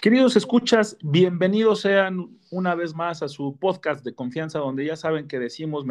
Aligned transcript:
Queridos 0.00 0.36
escuchas, 0.36 0.96
bienvenidos 1.02 1.80
sean 1.80 2.38
una 2.52 2.76
vez 2.76 2.94
más 2.94 3.20
a 3.24 3.28
su 3.28 3.56
podcast 3.58 4.04
de 4.04 4.14
confianza 4.14 4.60
donde 4.60 4.84
ya 4.84 4.94
saben 4.94 5.26
que 5.26 5.40
decimos 5.40 5.84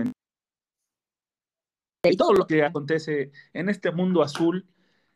y 2.04 2.16
todo 2.16 2.32
lo 2.32 2.48
que 2.48 2.64
acontece 2.64 3.32
en 3.52 3.68
este 3.68 3.92
mundo 3.92 4.24
azul 4.24 4.66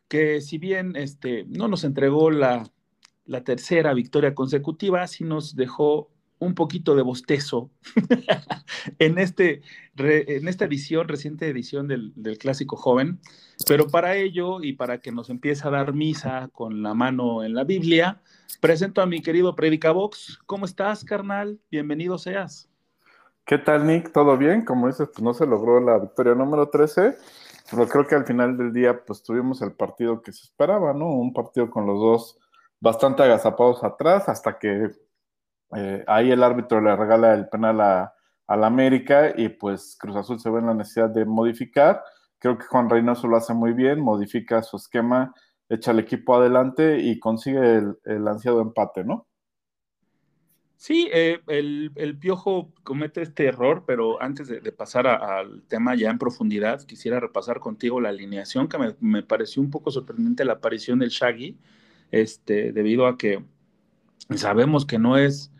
que 0.08 0.42
si 0.42 0.58
bien 0.58 0.94
este, 0.94 1.44
no 1.44 1.68
nos 1.68 1.84
entregó 1.84 2.30
la, 2.30 2.70
la 3.24 3.42
tercera 3.42 3.94
victoria 3.94 4.34
consecutiva, 4.34 5.06
sí 5.06 5.24
nos 5.24 5.56
dejó 5.56 6.10
un 6.42 6.54
poquito 6.56 6.96
de 6.96 7.02
bostezo 7.02 7.70
en, 8.98 9.18
este, 9.18 9.62
en 9.96 10.48
esta 10.48 10.64
edición, 10.64 11.06
reciente 11.06 11.48
edición 11.48 11.86
del, 11.86 12.12
Clásico 12.38 12.76
Joven, 12.76 13.20
pero 13.68 13.86
para 13.86 14.16
ello 14.16 14.60
y 14.60 14.72
para 14.72 14.98
que 14.98 15.12
nos 15.12 15.30
empiece 15.30 15.66
a 15.66 15.70
dar 15.70 15.94
misa 15.94 16.50
con 16.52 16.82
la 16.82 16.94
mano 16.94 17.44
en 17.44 17.54
la 17.54 17.62
Biblia, 17.62 18.20
presento 18.60 19.00
a 19.02 19.06
mi 19.06 19.22
querido 19.22 19.54
Predicabox. 19.54 20.40
¿Cómo 20.46 20.64
estás, 20.64 21.04
carnal? 21.04 21.60
Bienvenido 21.70 22.18
seas. 22.18 22.68
¿Qué 23.44 23.58
tal, 23.58 23.86
Nick? 23.86 24.12
¿Todo 24.12 24.36
bien? 24.36 24.64
Como 24.64 24.88
dices, 24.88 25.08
pues 25.12 25.22
no 25.22 25.34
se 25.34 25.46
logró 25.46 25.80
la 25.80 25.98
victoria 25.98 26.34
número 26.34 26.68
13, 26.68 27.16
pero 27.70 27.88
creo 27.88 28.06
que 28.06 28.16
al 28.16 28.26
final 28.26 28.56
del 28.56 28.72
día, 28.72 29.04
pues 29.04 29.22
tuvimos 29.22 29.62
el 29.62 29.72
partido 29.72 30.22
que 30.22 30.32
se 30.32 30.42
esperaba, 30.42 30.92
¿no? 30.92 31.06
Un 31.06 31.32
partido 31.32 31.70
con 31.70 31.86
los 31.86 32.00
dos 32.00 32.38
bastante 32.80 33.22
agazapados 33.22 33.84
atrás, 33.84 34.28
hasta 34.28 34.58
que 34.58 34.90
eh, 35.76 36.04
ahí 36.06 36.30
el 36.30 36.42
árbitro 36.42 36.80
le 36.80 36.94
regala 36.94 37.34
el 37.34 37.48
penal 37.48 37.80
a, 37.80 38.14
la 38.48 38.66
América 38.66 39.32
y 39.34 39.48
pues 39.48 39.96
Cruz 39.98 40.14
Azul 40.14 40.38
se 40.38 40.50
ve 40.50 40.58
en 40.58 40.66
la 40.66 40.74
necesidad 40.74 41.08
de 41.08 41.24
modificar. 41.24 42.02
Creo 42.38 42.58
que 42.58 42.66
Juan 42.66 42.90
Reynoso 42.90 43.26
lo 43.26 43.38
hace 43.38 43.54
muy 43.54 43.72
bien, 43.72 43.98
modifica 43.98 44.62
su 44.62 44.76
esquema, 44.76 45.34
echa 45.70 45.92
el 45.92 46.00
equipo 46.00 46.36
adelante 46.36 46.98
y 46.98 47.18
consigue 47.18 47.80
el, 48.04 48.28
ansiado 48.28 48.60
empate, 48.60 49.04
¿no? 49.04 49.26
Sí, 50.76 51.08
eh, 51.14 51.40
el, 51.46 52.18
Piojo 52.18 52.74
comete 52.82 53.22
este 53.22 53.46
error, 53.46 53.84
pero 53.86 54.20
antes 54.20 54.48
de, 54.48 54.60
pasar 54.72 55.06
al 55.06 55.62
tema 55.62 55.94
ya 55.94 56.10
en 56.10 56.18
profundidad, 56.18 56.82
quisiera 56.82 57.20
repasar 57.20 57.58
contigo 57.58 58.02
la 58.02 58.10
alineación, 58.10 58.68
que 58.68 58.76
me, 58.76 58.96
me, 59.00 59.22
pareció 59.22 59.62
un 59.62 59.70
poco 59.70 59.90
sorprendente 59.90 60.44
la 60.44 60.54
aparición 60.54 60.98
del 60.98 61.08
Shaggy, 61.08 61.56
este, 62.10 62.72
debido 62.72 63.06
a 63.06 63.16
que 63.16 63.42
sabemos 64.36 64.84
que 64.84 64.98
no 64.98 65.16
es 65.16 65.52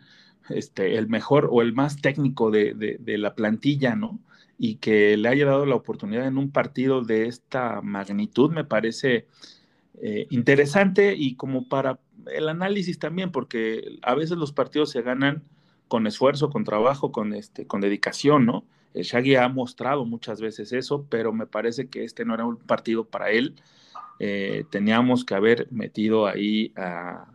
este, 0.49 0.97
el 0.97 1.07
mejor 1.07 1.49
o 1.51 1.61
el 1.61 1.73
más 1.73 2.01
técnico 2.01 2.51
de, 2.51 2.99
la 3.05 3.35
plantilla, 3.35 3.95
¿no? 3.95 4.19
Y 4.57 4.75
que 4.75 5.17
le 5.17 5.29
haya 5.29 5.45
dado 5.45 5.65
la 5.65 5.75
oportunidad 5.75 6.27
en 6.27 6.37
un 6.37 6.51
partido 6.51 7.01
de 7.01 7.27
esta 7.27 7.81
magnitud 7.81 8.51
me 8.51 8.63
parece 8.63 9.27
eh, 10.01 10.27
interesante 10.29 11.15
y 11.15 11.35
como 11.35 11.67
para 11.67 11.99
el 12.31 12.49
análisis 12.49 12.99
también, 12.99 13.31
porque 13.31 13.99
a 14.01 14.15
veces 14.15 14.37
los 14.37 14.53
partidos 14.53 14.91
se 14.91 15.01
ganan 15.01 15.43
con 15.87 16.07
esfuerzo, 16.07 16.49
con 16.49 16.63
trabajo, 16.63 17.11
con, 17.11 17.33
este, 17.33 17.67
con 17.67 17.81
dedicación, 17.81 18.45
¿no? 18.45 18.65
El 18.93 19.03
Shaggy 19.03 19.35
ha 19.35 19.47
mostrado 19.47 20.05
muchas 20.05 20.39
veces 20.39 20.71
eso, 20.71 21.05
pero 21.09 21.33
me 21.33 21.47
parece 21.47 21.87
que 21.87 22.03
este 22.03 22.25
no 22.25 22.33
era 22.35 22.45
un 22.45 22.57
partido 22.57 23.05
para 23.05 23.31
él. 23.31 23.55
Eh, 24.19 24.65
teníamos 24.69 25.25
que 25.25 25.33
haber 25.33 25.67
metido 25.71 26.27
ahí 26.27 26.71
a, 26.75 27.32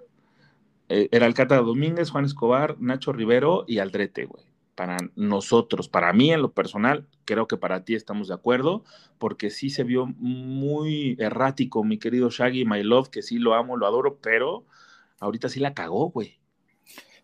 eh, 0.89 1.09
era 1.13 1.27
Alcata 1.27 1.57
Domínguez, 1.57 2.11
Juan 2.11 2.25
Escobar, 2.25 2.77
Nacho 2.81 3.13
Rivero 3.13 3.65
y 3.67 3.79
Aldrete, 3.79 4.25
güey. 4.27 4.45
Para 4.75 4.97
nosotros, 5.17 5.89
para 5.89 6.13
mí 6.13 6.33
en 6.33 6.41
lo 6.41 6.53
personal, 6.53 7.07
creo 7.25 7.49
que 7.49 7.57
para 7.57 7.85
ti 7.85 7.95
estamos 7.95 8.29
de 8.29 8.35
acuerdo, 8.35 8.85
porque 9.19 9.51
sí 9.51 9.71
se 9.71 9.83
vio 9.83 10.07
muy 10.07 11.17
errático, 11.19 11.83
mi 11.83 11.99
querido 11.99 12.31
Shaggy, 12.31 12.65
my 12.65 12.83
love, 12.85 13.09
que 13.09 13.23
sí 13.23 13.39
lo 13.39 13.55
amo, 13.55 13.77
lo 13.77 13.87
adoro, 13.87 14.19
pero 14.23 14.65
ahorita 15.19 15.49
sí 15.49 15.59
la 15.59 15.75
cagó, 15.75 16.11
güey. 16.11 16.39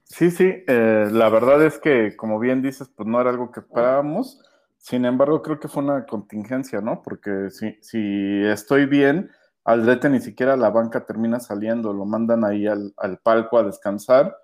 Sí, 0.02 0.30
sí, 0.30 0.52
eh, 0.66 1.08
la 1.10 1.28
verdad 1.28 1.64
es 1.64 1.78
que, 1.78 2.16
como 2.16 2.38
bien 2.38 2.60
dices, 2.60 2.90
pues 2.94 3.08
no 3.08 3.20
era 3.20 3.30
algo 3.30 3.50
que 3.50 3.60
esperábamos. 3.60 4.40
Sin 4.78 5.06
embargo, 5.06 5.40
creo 5.40 5.58
que 5.58 5.68
fue 5.68 5.82
una 5.82 6.04
contingencia, 6.04 6.80
¿no? 6.80 7.02
Porque 7.02 7.50
si, 7.50 7.78
si 7.80 8.44
estoy 8.44 8.86
bien, 8.86 9.30
Aldrete 9.64 10.10
ni 10.10 10.20
siquiera 10.20 10.56
la 10.56 10.70
banca 10.70 11.06
termina 11.06 11.40
saliendo, 11.40 11.92
lo 11.92 12.04
mandan 12.04 12.44
ahí 12.44 12.66
al, 12.66 12.92
palco 13.22 13.58
a 13.58 13.64
descansar 13.64 14.36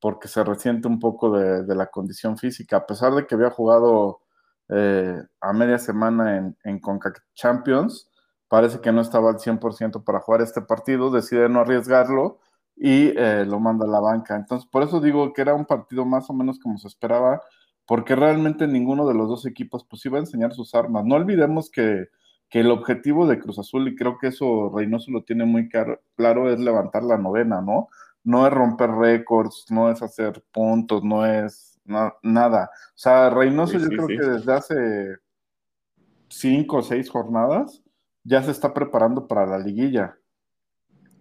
porque 0.00 0.28
se 0.28 0.44
resiente 0.44 0.86
un 0.88 1.00
poco 1.00 1.30
de, 1.38 1.74
la 1.74 1.86
condición 1.86 2.36
física, 2.36 2.78
a 2.78 2.86
pesar 2.86 3.14
de 3.14 3.26
que 3.26 3.34
había 3.34 3.50
jugado 3.50 4.20
eh, 4.68 5.18
a 5.40 5.52
media 5.52 5.78
semana 5.78 6.36
en, 6.36 6.56
en 6.64 6.78
CONCACAF 6.80 7.24
Champions, 7.34 8.10
parece 8.48 8.80
que 8.80 8.92
no 8.92 9.00
estaba 9.00 9.30
al 9.30 9.38
100% 9.38 10.04
para 10.04 10.20
jugar 10.20 10.42
este 10.42 10.60
partido, 10.62 11.10
decide 11.10 11.48
no 11.48 11.60
arriesgarlo 11.60 12.40
y 12.76 13.08
eh, 13.16 13.44
lo 13.46 13.58
manda 13.58 13.86
a 13.86 13.88
la 13.88 14.00
banca. 14.00 14.36
Entonces, 14.36 14.68
por 14.70 14.82
eso 14.82 15.00
digo 15.00 15.32
que 15.32 15.42
era 15.42 15.54
un 15.54 15.64
partido 15.64 16.04
más 16.04 16.28
o 16.30 16.34
menos 16.34 16.58
como 16.58 16.78
se 16.78 16.88
esperaba, 16.88 17.40
porque 17.86 18.14
realmente 18.14 18.66
ninguno 18.66 19.06
de 19.06 19.14
los 19.14 19.28
dos 19.28 19.46
equipos 19.46 19.86
pues 19.88 20.04
iba 20.04 20.18
a 20.18 20.20
enseñar 20.20 20.52
sus 20.52 20.74
armas. 20.74 21.04
No 21.04 21.14
olvidemos 21.14 21.70
que 21.70 22.08
que 22.48 22.60
el 22.60 22.70
objetivo 22.70 23.26
de 23.26 23.38
Cruz 23.38 23.58
Azul, 23.58 23.88
y 23.88 23.96
creo 23.96 24.18
que 24.18 24.28
eso 24.28 24.72
Reynoso 24.74 25.10
lo 25.10 25.24
tiene 25.24 25.44
muy 25.44 25.68
claro, 25.68 26.50
es 26.50 26.60
levantar 26.60 27.02
la 27.02 27.18
novena, 27.18 27.60
¿no? 27.60 27.88
No 28.22 28.46
es 28.46 28.52
romper 28.52 28.90
récords, 28.90 29.66
no 29.70 29.90
es 29.90 30.02
hacer 30.02 30.42
puntos, 30.52 31.02
no 31.02 31.26
es 31.26 31.80
nada. 32.22 32.70
O 32.90 32.98
sea, 32.98 33.30
Reynoso 33.30 33.78
yo 33.78 33.88
creo 33.88 34.06
que 34.06 34.18
desde 34.18 34.52
hace 34.52 35.16
cinco 36.28 36.78
o 36.78 36.82
seis 36.82 37.08
jornadas 37.08 37.82
ya 38.24 38.42
se 38.42 38.50
está 38.50 38.72
preparando 38.74 39.26
para 39.26 39.46
la 39.46 39.58
liguilla. 39.58 40.16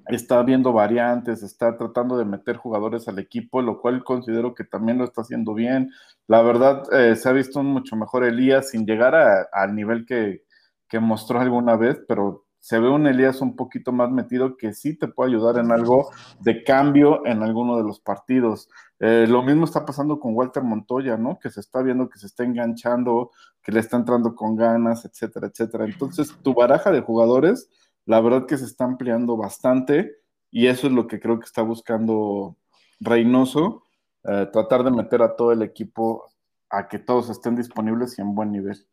Está 0.08 0.44
viendo 0.44 0.72
variantes, 0.72 1.42
está 1.42 1.76
tratando 1.78 2.18
de 2.18 2.26
meter 2.26 2.58
jugadores 2.58 3.08
al 3.08 3.18
equipo, 3.18 3.62
lo 3.62 3.82
cual 3.82 4.04
considero 4.04 4.54
que 4.54 4.64
también 4.64 5.00
lo 5.00 5.04
está 5.04 5.22
haciendo 5.22 5.56
bien. 5.56 5.92
La 6.28 6.44
verdad, 6.44 6.84
eh, 6.94 7.16
se 7.16 7.28
ha 7.28 7.32
visto 7.32 7.64
mucho 7.64 7.96
mejor 7.96 8.24
Elías 8.24 8.70
sin 8.70 8.86
llegar 8.86 9.16
al 9.52 9.76
nivel 9.76 10.06
que, 10.06 10.44
que 10.88 11.00
mostró 11.00 11.40
alguna 11.40 11.76
vez, 11.76 12.02
pero 12.08 12.46
se 12.66 12.80
ve 12.80 12.90
un 12.90 13.06
Elías 13.06 13.42
un 13.42 13.56
poquito 13.56 13.92
más 13.92 14.10
metido 14.10 14.58
que 14.58 14.74
sí 14.74 14.98
te 14.98 15.08
puede 15.08 15.30
ayudar 15.30 15.60
en 15.60 15.72
algo 15.72 16.10
de 16.40 16.64
cambio 16.64 17.24
en 17.28 17.44
alguno 17.44 17.78
de 17.78 17.84
los 17.84 18.00
partidos. 18.00 18.70
Eh, 19.00 19.28
lo 19.30 19.44
mismo 19.44 19.66
está 19.66 19.86
pasando 19.86 20.20
con 20.20 20.34
Walter 20.34 20.64
Montoya, 20.64 21.16
¿no? 21.16 21.38
Que 21.38 21.52
se 21.52 21.60
está 21.60 21.84
viendo 21.84 22.10
que 22.10 22.18
se 22.18 22.26
está 22.26 22.44
enganchando, 22.44 23.30
que 23.62 23.72
le 23.72 23.82
está 23.82 23.98
entrando 23.98 24.34
con 24.34 24.56
ganas, 24.56 25.06
etcétera, 25.06 25.46
etcétera. 25.46 25.86
Entonces, 25.86 26.36
tu 26.42 26.56
baraja 26.56 26.92
de 26.92 27.02
jugadores, 27.02 27.70
la 28.06 28.20
verdad 28.20 28.48
que 28.48 28.58
se 28.58 28.66
está 28.66 28.86
ampliando 28.86 29.38
bastante 29.38 30.16
y 30.50 30.66
eso 30.66 30.88
es 30.88 30.94
lo 30.94 31.06
que 31.06 31.20
creo 31.20 31.38
que 31.40 31.46
está 31.46 31.62
buscando 31.62 32.58
Reynoso, 33.00 33.84
eh, 34.24 34.50
tratar 34.52 34.84
de 34.84 34.90
meter 34.90 35.22
a 35.22 35.36
todo 35.36 35.52
el 35.52 35.62
equipo 35.62 36.32
a 36.72 36.88
que 36.88 36.98
todos 36.98 37.30
estén 37.30 37.56
disponibles 37.56 38.18
y 38.18 38.24
en 38.24 38.34
buen 38.34 38.52
nivel. 38.52 38.88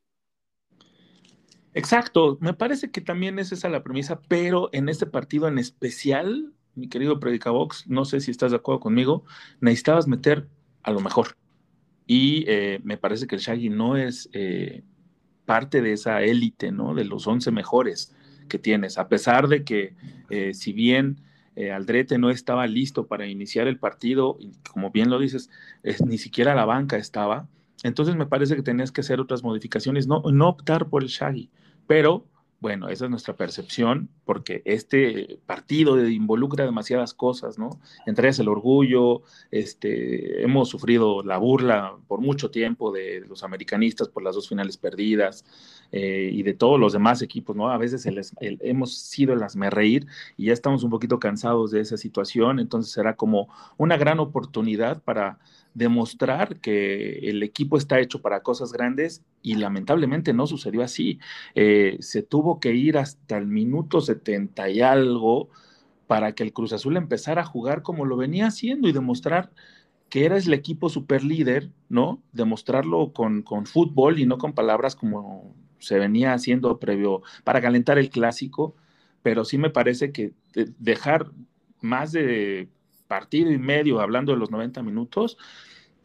Exacto, 1.75 2.37
me 2.41 2.53
parece 2.53 2.91
que 2.91 3.01
también 3.01 3.39
es 3.39 3.51
esa 3.53 3.69
la 3.71 3.83
premisa, 3.83 4.21
pero 4.29 4.69
en 4.73 4.89
este 4.89 5.07
partido 5.07 5.49
en 5.49 5.59
especial, 5.59 6.53
mi 6.75 6.89
querido 6.89 7.19
Predicabox, 7.19 7.87
no 7.89 8.05
sé 8.05 8.21
si 8.21 8.31
estás 8.31 8.51
de 8.51 8.59
acuerdo 8.59 8.81
conmigo, 8.81 9.25
necesitabas 9.61 10.07
meter 10.07 10.49
a 10.83 10.91
lo 10.91 11.01
mejor. 11.01 11.37
Y 12.07 12.45
eh, 12.47 12.81
me 12.85 12.99
parece 12.99 13.27
que 13.27 13.37
el 13.37 13.41
Shaggy 13.41 13.71
no 13.71 13.97
es 13.97 14.29
eh, 14.35 14.83
parte 15.47 15.81
de 15.81 15.93
esa 15.93 16.23
élite, 16.23 16.73
¿no? 16.73 16.95
De 16.95 17.05
los 17.05 17.27
11 17.27 17.51
mejores 17.53 18.15
que 18.49 18.59
tienes, 18.59 18.99
a 18.99 19.09
pesar 19.09 19.49
de 19.49 19.65
que 19.65 19.95
eh, 20.29 20.53
si 20.53 20.73
bien 20.73 21.21
Aldrete 21.55 22.17
no 22.17 22.31
estaba 22.31 22.67
listo 22.67 23.07
para 23.07 23.27
iniciar 23.27 23.67
el 23.67 23.79
partido, 23.79 24.37
y 24.41 24.53
como 24.71 24.91
bien 24.91 25.11
lo 25.11 25.19
dices, 25.19 25.51
ni 26.05 26.17
siquiera 26.17 26.55
la 26.55 26.65
banca 26.65 26.97
estaba, 26.97 27.47
entonces 27.83 28.17
me 28.17 28.27
parece 28.27 28.57
que 28.57 28.63
tenías 28.63 28.93
que 28.93 29.01
hacer 29.01 29.21
otras 29.21 29.43
modificaciones, 29.43 30.07
no, 30.07 30.23
no 30.33 30.49
optar 30.49 30.89
por 30.89 31.03
el 31.03 31.09
Shaggy. 31.09 31.51
Pero 31.87 32.27
bueno, 32.63 32.89
esa 32.89 33.07
es 33.07 33.11
nuestra 33.11 33.37
percepción 33.37 34.09
porque 34.25 34.63
este 34.65 35.41
partido 35.47 36.09
involucra 36.09 36.65
demasiadas 36.65 37.13
cosas, 37.13 37.59
¿no? 37.59 37.81
Entre 38.07 38.29
ellas 38.29 38.39
el 38.39 38.47
orgullo, 38.47 39.23
este, 39.51 40.45
hemos 40.45 40.69
sufrido 40.69 41.25
la 41.25 41.39
burla 41.39 41.97
por 42.07 42.21
mucho 42.21 42.53
tiempo 42.53 42.93
de 42.93 43.25
los 43.29 43.43
americanistas 43.43 44.09
por 44.09 44.23
las 44.23 44.37
dos 44.37 44.49
finales 44.49 44.77
perdidas 44.77 45.45
eh, 45.91 46.31
y 46.33 46.45
de 46.45 46.55
todos 46.55 46.79
los 46.79 46.93
demás 46.93 47.21
equipos, 47.21 47.57
¿no? 47.57 47.69
A 47.69 47.79
veces 47.79 48.07
hemos 48.41 48.97
sido 48.97 49.35
el 49.35 49.43
reír 49.73 50.07
y 50.37 50.45
ya 50.45 50.53
estamos 50.53 50.85
un 50.85 50.91
poquito 50.91 51.19
cansados 51.19 51.73
de 51.73 51.81
esa 51.81 51.97
situación, 51.97 52.61
entonces 52.61 52.93
será 52.93 53.17
como 53.17 53.49
una 53.77 53.97
gran 53.97 54.21
oportunidad 54.21 55.03
para 55.03 55.41
demostrar 55.75 56.61
que 56.61 57.31
el 57.31 57.43
equipo 57.43 57.77
está 57.77 58.01
hecho 58.01 58.21
para 58.21 58.43
cosas 58.43 58.73
grandes 58.73 59.23
y 59.43 59.55
lamentablemente 59.55 60.33
no 60.33 60.47
sucedió 60.47 60.83
así. 60.83 61.19
Eh, 61.55 61.97
se 62.01 62.23
tuvo 62.23 62.61
que 62.61 62.75
ir 62.75 62.99
hasta 62.99 63.39
el 63.39 63.47
minuto 63.47 64.01
70 64.01 64.71
y 64.71 64.81
algo 64.81 65.49
para 66.07 66.35
que 66.35 66.43
el 66.43 66.53
Cruz 66.53 66.73
Azul 66.73 66.97
empezara 66.97 67.43
a 67.43 67.47
jugar 67.47 67.83
como 67.83 68.05
lo 68.05 68.17
venía 68.17 68.47
haciendo 68.47 68.89
y 68.89 68.93
demostrar 68.93 69.51
que 70.11 70.27
eres 70.27 70.47
el 70.47 70.53
equipo 70.53 70.91
super 70.91 71.25
líder, 71.25 71.71
¿no? 71.89 72.23
Demostrarlo 72.33 73.15
con, 73.15 73.43
con 73.43 73.65
fútbol 73.65 74.19
y 74.19 74.27
no 74.27 74.37
con 74.37 74.53
palabras 74.53 74.95
como 74.95 75.55
se 75.79 75.99
venía 75.99 76.35
haciendo 76.35 76.79
previo 76.79 77.23
para 77.45 77.63
calentar 77.63 77.99
el 77.99 78.11
clásico, 78.11 78.77
pero 79.23 79.45
sí 79.45 79.57
me 79.57 79.71
parece 79.71 80.13
que 80.13 80.35
dejar 80.79 81.33
más 81.81 82.13
de 82.13 82.69
partido 83.13 83.51
y 83.51 83.59
medio, 83.59 84.01
hablando 84.01 84.33
de 84.33 84.39
los 84.39 84.51
90 84.51 84.83
minutos, 84.83 85.37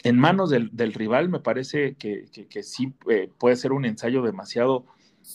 en 0.03 0.19
manos 0.19 0.49
del, 0.49 0.93
rival 0.93 1.29
me 1.29 1.39
parece 1.39 1.95
que, 1.95 2.27
sí 2.63 2.93
eh, 3.09 3.31
puede 3.37 3.55
ser 3.55 3.71
un 3.71 3.85
ensayo 3.85 4.21
demasiado 4.21 4.85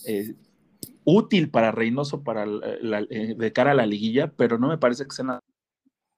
eh, 0.07 0.35
útil 1.05 1.49
para 1.49 1.73
Reynoso 1.73 2.23
para 2.23 2.45
eh, 2.45 3.35
de 3.39 3.53
cara 3.55 3.71
a 3.71 3.75
la 3.75 3.87
liguilla, 3.87 4.31
pero 4.37 4.59
no 4.59 4.69
me 4.69 4.77
parece 4.77 5.05
que 5.05 5.13
sea 5.13 5.25
nada 5.25 5.41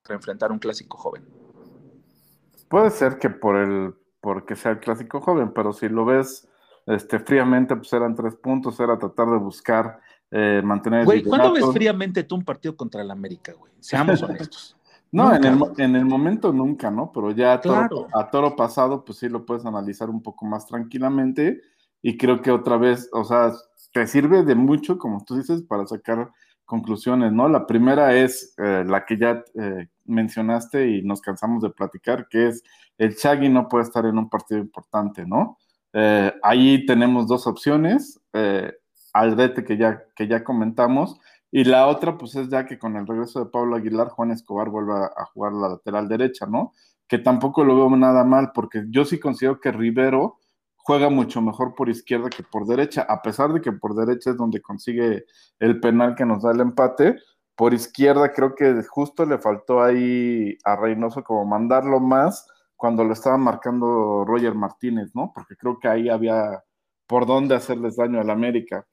para 0.02 0.16
enfrentar 0.16 0.50
un 0.50 0.58
clásico 0.58 0.98
joven. 0.98 1.22
Puede 2.66 2.90
ser 2.90 3.18
que 3.18 3.30
por 3.30 3.54
el 3.54 3.94
porque 4.20 4.56
sea 4.56 4.72
el 4.72 4.80
clásico 4.80 5.20
joven, 5.20 5.52
pero 5.54 5.72
si 5.72 5.88
lo 5.88 6.04
ves 6.04 6.48
este, 6.86 7.20
fríamente, 7.20 7.76
pues 7.76 7.92
eran 7.92 8.16
tres 8.16 8.34
puntos, 8.34 8.80
era 8.80 8.98
tratar 8.98 9.28
de 9.28 9.36
buscar 9.36 10.00
mantener. 10.64 11.04
Güey, 11.04 11.22
¿cuándo 11.22 11.52
ves 11.52 11.64
fríamente 11.72 12.24
tú 12.24 12.34
un 12.34 12.44
partido 12.44 12.76
contra 12.76 13.02
el 13.02 13.10
América, 13.12 13.52
güey? 13.52 13.72
Seamos 13.78 14.20
honestos. 14.24 14.76
No, 15.14 15.32
en 15.32 15.44
el, 15.44 15.62
en 15.78 15.96
el, 15.96 16.04
momento 16.04 16.52
nunca, 16.52 16.90
¿no? 16.90 17.12
Pero 17.12 17.30
ya 17.30 17.52
a 17.52 17.60
toro, 17.60 18.08
a 18.12 18.30
toro, 18.30 18.56
pasado, 18.56 19.04
pues 19.04 19.18
sí 19.18 19.28
lo 19.28 19.46
puedes 19.46 19.64
analizar 19.64 20.10
un 20.10 20.22
poco 20.22 20.44
más 20.44 20.66
tranquilamente 20.66 21.60
y 22.02 22.18
creo 22.18 22.42
que 22.42 22.50
otra 22.50 22.76
vez, 22.78 23.08
o 23.12 23.22
sea, 23.22 23.52
te 23.92 24.08
sirve 24.08 24.42
de 24.42 24.56
mucho, 24.56 24.98
como 24.98 25.24
tú 25.24 25.36
dices, 25.36 25.62
para 25.62 25.86
sacar 25.86 26.32
conclusiones, 26.64 27.32
¿no? 27.32 27.48
La 27.48 27.64
primera 27.64 28.14
es 28.16 28.54
eh, 28.58 28.84
la 28.86 29.04
que 29.04 29.16
ya 29.16 29.44
eh, 29.54 29.88
mencionaste 30.04 30.88
y 30.90 31.02
nos 31.02 31.20
cansamos 31.20 31.62
de 31.62 31.70
platicar, 31.70 32.26
que 32.28 32.48
es 32.48 32.64
el 32.98 33.16
Chagui 33.16 33.48
no 33.48 33.68
puede 33.68 33.84
estar 33.84 34.04
en 34.06 34.18
un 34.18 34.28
partido 34.28 34.60
importante, 34.60 35.24
¿no? 35.24 35.58
Eh, 35.92 36.32
ahí 36.42 36.84
tenemos 36.86 37.28
dos 37.28 37.46
opciones, 37.46 38.20
Aldete 39.12 39.64
que 39.64 39.76
ya, 39.76 40.02
que 40.16 40.26
ya 40.26 40.42
comentamos, 40.42 41.20
y 41.56 41.62
la 41.62 41.86
otra, 41.86 42.18
pues 42.18 42.34
es 42.34 42.48
ya 42.48 42.66
que 42.66 42.80
con 42.80 42.96
el 42.96 43.06
regreso 43.06 43.38
de 43.38 43.48
Pablo 43.48 43.76
Aguilar, 43.76 44.08
Juan 44.08 44.32
Escobar 44.32 44.70
vuelve 44.70 44.92
a, 44.94 45.24
jugar 45.26 45.52
la 45.52 45.68
lateral 45.68 46.08
derecha, 46.08 46.46
¿no? 46.46 46.72
Que 47.06 47.18
tampoco 47.18 47.62
lo 47.64 47.76
veo 47.76 47.96
nada 47.96 48.24
mal, 48.24 48.50
porque 48.52 48.86
yo 48.88 49.04
sí 49.04 49.20
considero 49.20 49.60
que 49.60 49.70
Rivero 49.70 50.40
juega 50.74 51.10
mucho 51.10 51.40
mejor 51.42 51.76
por 51.76 51.88
izquierda 51.88 52.28
que 52.28 52.42
por 52.42 52.66
derecha, 52.66 53.02
a 53.08 53.22
pesar 53.22 53.52
de 53.52 53.60
que 53.60 53.70
por 53.70 53.94
derecha 53.94 54.30
es 54.30 54.36
donde 54.36 54.60
consigue 54.60 55.26
el 55.60 55.78
penal 55.78 56.16
que 56.16 56.26
nos 56.26 56.42
da 56.42 56.50
el 56.50 56.60
empate. 56.60 57.18
Por 57.54 57.72
izquierda 57.72 58.32
creo 58.32 58.56
que 58.56 58.82
justo 58.88 59.24
le 59.24 59.38
faltó 59.38 59.80
ahí 59.80 60.58
a 60.64 60.74
Reynoso 60.74 61.22
como 61.22 61.44
mandarlo 61.44 62.00
más 62.00 62.48
cuando 62.74 63.04
lo 63.04 63.12
estaba 63.12 63.38
marcando 63.38 64.24
Roger 64.26 64.56
Martínez, 64.56 65.12
¿no? 65.14 65.30
Porque 65.32 65.54
creo 65.56 65.78
que 65.78 65.86
ahí 65.86 66.08
había 66.08 66.64
por 67.06 67.26
dónde 67.26 67.54
hacerles 67.54 67.94
daño 67.94 68.20
al 68.20 68.30
América. 68.30 68.88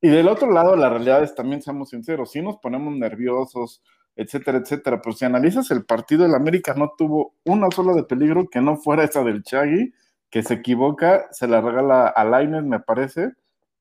Y 0.00 0.08
del 0.08 0.28
otro 0.28 0.50
lado, 0.50 0.76
la 0.76 0.88
realidad 0.88 1.22
es 1.22 1.34
también, 1.34 1.60
seamos 1.60 1.90
sinceros, 1.90 2.30
si 2.30 2.40
nos 2.40 2.58
ponemos 2.58 2.94
nerviosos, 2.94 3.82
etcétera, 4.14 4.58
etcétera, 4.58 5.00
pero 5.02 5.14
si 5.14 5.24
analizas 5.24 5.70
el 5.70 5.84
partido, 5.84 6.24
el 6.24 6.34
América 6.34 6.74
no 6.74 6.92
tuvo 6.96 7.34
una 7.44 7.70
sola 7.70 7.94
de 7.94 8.04
peligro 8.04 8.48
que 8.48 8.60
no 8.60 8.76
fuera 8.76 9.04
esa 9.04 9.22
del 9.22 9.42
Chagui, 9.42 9.92
que 10.30 10.42
se 10.42 10.54
equivoca, 10.54 11.26
se 11.30 11.48
la 11.48 11.60
regala 11.60 12.08
a 12.08 12.24
Laines, 12.24 12.64
me 12.64 12.80
parece, 12.80 13.32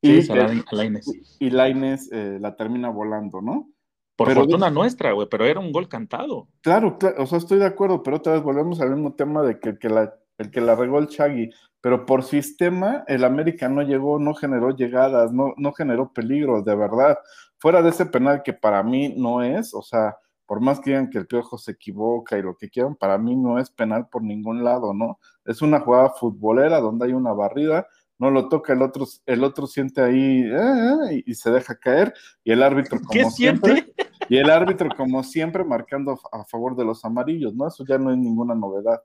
y, 0.01 0.21
sí, 0.21 0.31
a 0.31 0.51
Laines. 0.71 1.11
y 1.39 1.49
Laines 1.49 2.09
eh, 2.11 2.37
la 2.39 2.55
termina 2.55 2.89
volando, 2.89 3.41
¿no? 3.41 3.69
Por 4.15 4.33
fortuna 4.33 4.71
nuestra, 4.71 5.11
güey, 5.11 5.27
pero 5.29 5.45
era 5.45 5.59
un 5.59 5.71
gol 5.71 5.87
cantado. 5.87 6.47
Claro, 6.61 6.97
claro, 6.97 7.21
o 7.21 7.27
sea, 7.27 7.37
estoy 7.37 7.59
de 7.59 7.67
acuerdo, 7.67 8.01
pero 8.01 8.17
otra 8.17 8.33
vez 8.33 8.41
volvemos 8.41 8.81
al 8.81 8.91
mismo 8.91 9.13
tema 9.13 9.43
de 9.43 9.59
que, 9.59 9.77
que 9.77 9.89
la 9.89 10.15
el 10.37 10.51
que 10.51 10.61
la 10.61 10.75
regó 10.75 10.99
el 10.99 11.07
Chagui, 11.07 11.49
pero 11.81 12.05
por 12.05 12.23
sistema 12.23 13.03
el 13.07 13.23
América 13.23 13.69
no 13.69 13.81
llegó, 13.81 14.19
no 14.19 14.33
generó 14.33 14.75
llegadas, 14.75 15.31
no, 15.31 15.53
no 15.57 15.73
generó 15.73 16.11
peligros, 16.11 16.65
de 16.65 16.75
verdad. 16.75 17.17
Fuera 17.59 17.81
de 17.81 17.89
ese 17.89 18.05
penal 18.05 18.43
que 18.43 18.53
para 18.53 18.83
mí 18.83 19.13
no 19.17 19.41
es, 19.41 19.73
o 19.73 19.81
sea, 19.81 20.17
por 20.45 20.61
más 20.61 20.79
que 20.79 20.91
digan 20.91 21.09
que 21.09 21.17
el 21.17 21.27
Piojo 21.27 21.57
se 21.57 21.71
equivoca 21.71 22.37
y 22.37 22.41
lo 22.41 22.55
que 22.55 22.69
quieran, 22.69 22.95
para 22.95 23.17
mí 23.17 23.35
no 23.35 23.59
es 23.59 23.69
penal 23.69 24.07
por 24.09 24.23
ningún 24.23 24.63
lado, 24.63 24.93
¿no? 24.93 25.19
Es 25.45 25.61
una 25.61 25.79
jugada 25.79 26.09
futbolera 26.11 26.79
donde 26.79 27.05
hay 27.05 27.13
una 27.13 27.33
barrida, 27.33 27.87
no 28.17 28.31
lo 28.31 28.47
toca 28.49 28.73
el 28.73 28.81
otro, 28.81 29.05
el 29.25 29.43
otro 29.43 29.67
siente 29.67 30.01
ahí 30.01 30.43
eh, 30.43 31.23
y, 31.25 31.35
se 31.35 31.51
deja 31.51 31.77
caer, 31.77 32.13
y 32.43 32.51
el 32.51 32.63
árbitro 32.63 32.99
como 33.05 33.29
siempre, 33.29 33.93
y 34.29 34.37
el 34.37 34.49
árbitro 34.49 34.89
como 34.95 35.21
siempre 35.23 35.63
marcando 35.63 36.17
a 36.31 36.43
favor 36.45 36.75
de 36.75 36.85
los 36.85 37.03
amarillos, 37.03 37.53
¿no? 37.53 37.67
Eso 37.67 37.83
ya 37.85 37.97
no 37.97 38.11
es 38.11 38.17
ninguna 38.17 38.55
novedad 38.55 39.01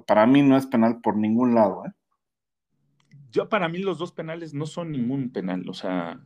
para 0.00 0.26
mí 0.26 0.42
no 0.42 0.56
es 0.56 0.66
penal 0.66 1.00
por 1.00 1.16
ningún 1.16 1.54
lado. 1.54 1.84
¿eh? 1.86 1.92
Yo, 3.30 3.48
para 3.48 3.68
mí, 3.68 3.78
los 3.78 3.98
dos 3.98 4.12
penales 4.12 4.54
no 4.54 4.66
son 4.66 4.92
ningún 4.92 5.30
penal. 5.30 5.68
O 5.68 5.74
sea, 5.74 6.20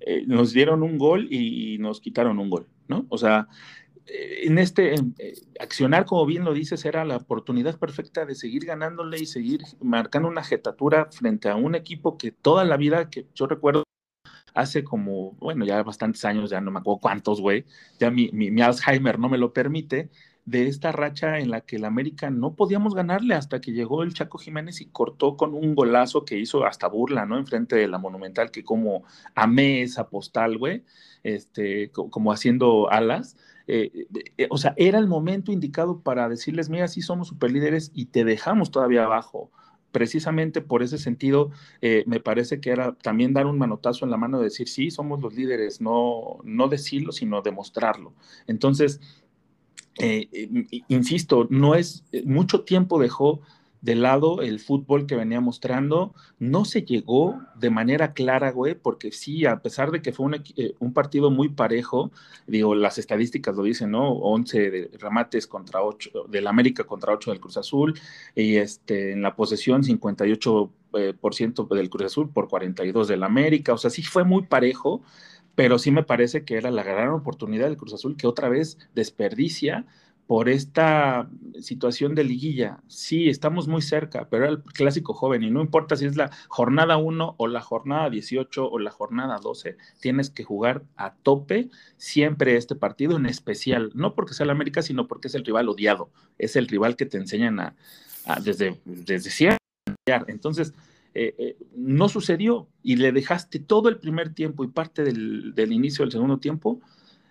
eh, 0.00 0.24
nos 0.26 0.52
dieron 0.52 0.82
un 0.82 0.98
gol 0.98 1.28
y 1.30 1.78
nos 1.78 2.00
quitaron 2.00 2.38
un 2.38 2.50
gol, 2.50 2.66
¿no? 2.88 3.06
O 3.08 3.18
sea, 3.18 3.48
eh, 4.06 4.46
en 4.46 4.58
este 4.58 4.94
accionar, 5.60 6.04
como 6.04 6.26
bien 6.26 6.44
lo 6.44 6.52
dices, 6.54 6.84
era 6.84 7.04
la 7.04 7.16
oportunidad 7.16 7.78
perfecta 7.78 8.24
de 8.24 8.34
seguir 8.34 8.64
ganándole 8.64 9.18
y 9.18 9.26
seguir 9.26 9.62
marcando 9.80 10.28
una 10.28 10.42
jetatura 10.42 11.08
frente 11.10 11.48
a 11.48 11.56
un 11.56 11.74
equipo 11.74 12.16
que 12.18 12.32
toda 12.32 12.64
la 12.64 12.76
vida, 12.76 13.10
que 13.10 13.26
yo 13.34 13.46
recuerdo 13.46 13.84
hace 14.54 14.82
como, 14.82 15.32
bueno, 15.32 15.64
ya 15.64 15.82
bastantes 15.82 16.24
años, 16.24 16.50
ya 16.50 16.60
no 16.60 16.70
me 16.70 16.80
acuerdo 16.80 17.00
cuántos, 17.00 17.40
güey, 17.40 17.64
ya 17.98 18.10
mi, 18.10 18.30
mi 18.32 18.60
Alzheimer 18.60 19.18
no 19.18 19.28
me 19.28 19.38
lo 19.38 19.52
permite, 19.52 20.10
de 20.44 20.66
esta 20.66 20.92
racha 20.92 21.38
en 21.38 21.50
la 21.50 21.60
que 21.60 21.76
el 21.76 21.84
América 21.84 22.30
no 22.30 22.54
podíamos 22.54 22.94
ganarle 22.94 23.34
hasta 23.34 23.60
que 23.60 23.72
llegó 23.72 24.02
el 24.02 24.14
Chaco 24.14 24.38
Jiménez 24.38 24.80
y 24.80 24.86
cortó 24.86 25.36
con 25.36 25.54
un 25.54 25.74
golazo 25.74 26.24
que 26.24 26.38
hizo 26.38 26.64
hasta 26.64 26.88
burla, 26.88 27.26
¿no? 27.26 27.38
Enfrente 27.38 27.76
de 27.76 27.88
la 27.88 27.98
Monumental, 27.98 28.50
que 28.50 28.64
como 28.64 29.04
amé 29.34 29.82
esa 29.82 30.08
postal, 30.08 30.58
güey, 30.58 30.84
este, 31.22 31.90
como 31.90 32.32
haciendo 32.32 32.90
alas. 32.90 33.36
Eh, 33.66 34.06
eh, 34.36 34.48
o 34.50 34.58
sea, 34.58 34.74
era 34.76 34.98
el 34.98 35.06
momento 35.06 35.52
indicado 35.52 36.00
para 36.00 36.28
decirles, 36.28 36.70
mira, 36.70 36.88
sí 36.88 37.02
somos 37.02 37.28
superlíderes 37.28 37.92
y 37.94 38.06
te 38.06 38.24
dejamos 38.24 38.70
todavía 38.70 39.04
abajo 39.04 39.50
precisamente 39.92 40.60
por 40.60 40.82
ese 40.82 40.98
sentido, 40.98 41.50
eh, 41.80 42.04
me 42.06 42.20
parece 42.20 42.60
que 42.60 42.70
era 42.70 42.94
también 42.94 43.32
dar 43.32 43.46
un 43.46 43.58
manotazo 43.58 44.04
en 44.04 44.10
la 44.10 44.16
mano 44.16 44.38
de 44.38 44.44
decir, 44.44 44.68
sí, 44.68 44.90
somos 44.90 45.20
los 45.20 45.34
líderes, 45.34 45.80
no, 45.80 46.38
no 46.44 46.68
decirlo, 46.68 47.12
sino 47.12 47.42
demostrarlo. 47.42 48.14
Entonces, 48.46 49.00
eh, 50.00 50.28
eh, 50.32 50.82
insisto, 50.88 51.46
no 51.50 51.74
es, 51.74 52.04
eh, 52.12 52.22
mucho 52.24 52.62
tiempo 52.62 53.00
dejó 53.00 53.40
de 53.82 53.94
lado 53.94 54.42
el 54.42 54.60
fútbol 54.60 55.06
que 55.06 55.16
venía 55.16 55.40
mostrando, 55.40 56.14
no 56.38 56.66
se 56.66 56.82
llegó 56.82 57.40
de 57.54 57.70
manera 57.70 58.12
clara, 58.12 58.50
güey, 58.50 58.74
porque 58.74 59.10
sí, 59.10 59.46
a 59.46 59.62
pesar 59.62 59.90
de 59.90 60.02
que 60.02 60.12
fue 60.12 60.26
un, 60.78 60.92
partido 60.92 61.30
muy 61.30 61.48
parejo, 61.48 62.10
digo, 62.46 62.74
las 62.74 62.98
estadísticas 62.98 63.56
lo 63.56 63.62
dicen, 63.62 63.90
¿no? 63.92 64.12
11 64.12 64.70
de 64.70 64.90
remates 64.98 65.46
contra 65.46 65.82
8, 65.82 66.26
del 66.28 66.46
América 66.46 66.84
contra 66.84 67.14
8 67.14 67.30
del 67.30 67.40
Cruz 67.40 67.56
Azul, 67.56 67.98
y 68.34 68.56
este, 68.56 69.12
en 69.12 69.22
la 69.22 69.34
posesión 69.34 69.82
58% 69.82 70.70
por 71.20 71.34
ciento 71.34 71.64
del 71.66 71.88
Cruz 71.88 72.06
Azul 72.06 72.30
por 72.30 72.48
42 72.48 73.08
del 73.08 73.22
América, 73.22 73.72
o 73.72 73.78
sea, 73.78 73.90
sí 73.90 74.02
fue 74.02 74.24
muy 74.24 74.42
parejo, 74.42 75.02
pero 75.60 75.78
sí 75.78 75.90
me 75.90 76.02
parece 76.02 76.42
que 76.46 76.56
era 76.56 76.70
la 76.70 76.82
gran 76.82 77.10
oportunidad 77.10 77.66
del 77.66 77.76
Cruz 77.76 77.92
Azul 77.92 78.16
que 78.16 78.26
otra 78.26 78.48
vez 78.48 78.78
desperdicia 78.94 79.84
por 80.26 80.48
esta 80.48 81.28
situación 81.60 82.14
de 82.14 82.24
liguilla. 82.24 82.78
Sí, 82.88 83.28
estamos 83.28 83.68
muy 83.68 83.82
cerca, 83.82 84.26
pero 84.30 84.44
era 84.44 84.52
el 84.54 84.62
clásico 84.62 85.12
joven 85.12 85.42
y 85.42 85.50
no 85.50 85.60
importa 85.60 85.96
si 85.96 86.06
es 86.06 86.16
la 86.16 86.30
jornada 86.48 86.96
1 86.96 87.34
o 87.36 87.46
la 87.46 87.60
jornada 87.60 88.08
18 88.08 88.70
o 88.70 88.78
la 88.78 88.90
jornada 88.90 89.36
12, 89.36 89.76
tienes 90.00 90.30
que 90.30 90.44
jugar 90.44 90.82
a 90.96 91.12
tope 91.12 91.68
siempre 91.98 92.56
este 92.56 92.74
partido 92.74 93.18
en 93.18 93.26
especial, 93.26 93.90
no 93.92 94.14
porque 94.14 94.32
sea 94.32 94.44
el 94.44 94.50
América, 94.50 94.80
sino 94.80 95.08
porque 95.08 95.28
es 95.28 95.34
el 95.34 95.44
rival 95.44 95.68
odiado, 95.68 96.08
es 96.38 96.56
el 96.56 96.68
rival 96.68 96.96
que 96.96 97.04
te 97.04 97.18
enseñan 97.18 97.60
a, 97.60 97.76
desde, 98.42 98.80
desde 98.86 99.28
siempre. 99.28 99.58
Entonces, 100.26 100.72
eh, 101.12 101.34
eh, 101.38 101.56
no 101.74 102.08
sucedió 102.08 102.68
y 102.82 102.96
le 102.96 103.10
dejaste 103.10 103.58
todo 103.58 103.88
el 103.88 103.98
primer 103.98 104.32
tiempo 104.32 104.62
y 104.62 104.68
parte 104.68 105.02
del, 105.02 105.72
inicio 105.72 106.04
del 106.04 106.12
segundo 106.12 106.38
tiempo 106.38 106.80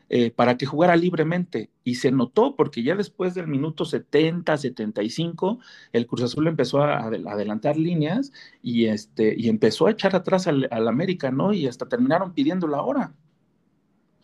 eh, 0.10 0.32
para 0.32 0.58
que 0.58 0.66
jugara 0.66 0.96
libremente. 0.96 1.70
Y 1.84 1.96
se 1.96 2.12
notó 2.12 2.56
porque 2.56 2.84
ya 2.84 2.96
después 2.96 3.36
del 3.36 3.48
minuto 3.48 3.86
70, 3.86 4.58
75, 4.58 5.60
el 5.94 6.08
Cruz 6.08 6.24
Azul 6.24 6.48
empezó 6.48 6.82
a, 6.82 7.06
adelantar 7.06 7.78
líneas 7.78 8.34
y, 8.62 8.86
este, 8.86 9.34
y 9.38 9.48
empezó 9.48 9.88
a 9.88 9.92
echar 9.92 10.16
atrás 10.16 10.48
al, 10.48 10.68
América, 10.88 11.32
¿no? 11.32 11.54
Y 11.54 11.68
hasta 11.68 11.88
terminaron 11.88 12.34
pidiendo 12.34 12.68
la 12.68 12.82
hora. 12.82 13.14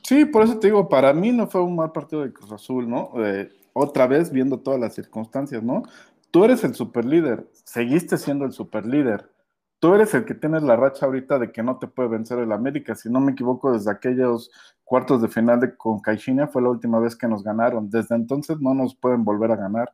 Sí, 0.03 0.25
por 0.25 0.43
eso 0.43 0.59
te 0.59 0.67
digo, 0.67 0.89
para 0.89 1.13
mí 1.13 1.31
no 1.31 1.47
fue 1.47 1.61
un 1.61 1.75
mal 1.75 1.91
partido 1.91 2.21
de 2.23 2.33
Cruz 2.33 2.51
Azul, 2.51 2.89
¿no? 2.89 3.11
otra 3.77 4.07
vez 4.07 4.31
viendo 4.31 4.59
todas 4.59 4.79
las 4.79 4.95
circunstancias, 4.95 5.61
¿no? 5.61 5.83
Tú 6.31 6.45
eres 6.45 6.63
el 6.63 6.75
superlíder, 6.75 7.45
seguiste 7.65 8.17
siendo 8.17 8.45
el 8.45 8.53
superlíder 8.53 9.29
tú 9.85 9.93
eres 9.93 10.15
el 10.15 10.25
que 10.25 10.33
tienes 10.33 10.63
la 10.63 10.75
racha 10.75 11.05
ahorita 11.05 11.37
de 11.37 11.51
que 11.51 11.61
no 11.61 11.77
te 11.77 11.85
puede 11.85 12.09
vencer 12.09 12.39
el 12.39 12.51
América. 12.51 12.95
Si 12.95 13.07
no 13.07 13.19
me 13.19 13.33
equivoco, 13.33 13.71
desde 13.71 13.91
aquellos 13.91 14.49
cuartos 14.83 15.21
de 15.21 15.27
final 15.27 15.59
de, 15.59 15.77
con 15.77 15.99
Caixinha 15.99 16.47
fue 16.47 16.63
la 16.63 16.69
última 16.69 16.99
vez 16.99 17.15
que 17.15 17.27
nos 17.27 17.43
ganaron. 17.43 17.87
Desde 17.91 18.15
entonces 18.15 18.59
no 18.59 18.73
nos 18.73 18.95
pueden 18.95 19.23
volver 19.23 19.51
a 19.51 19.55
ganar. 19.55 19.93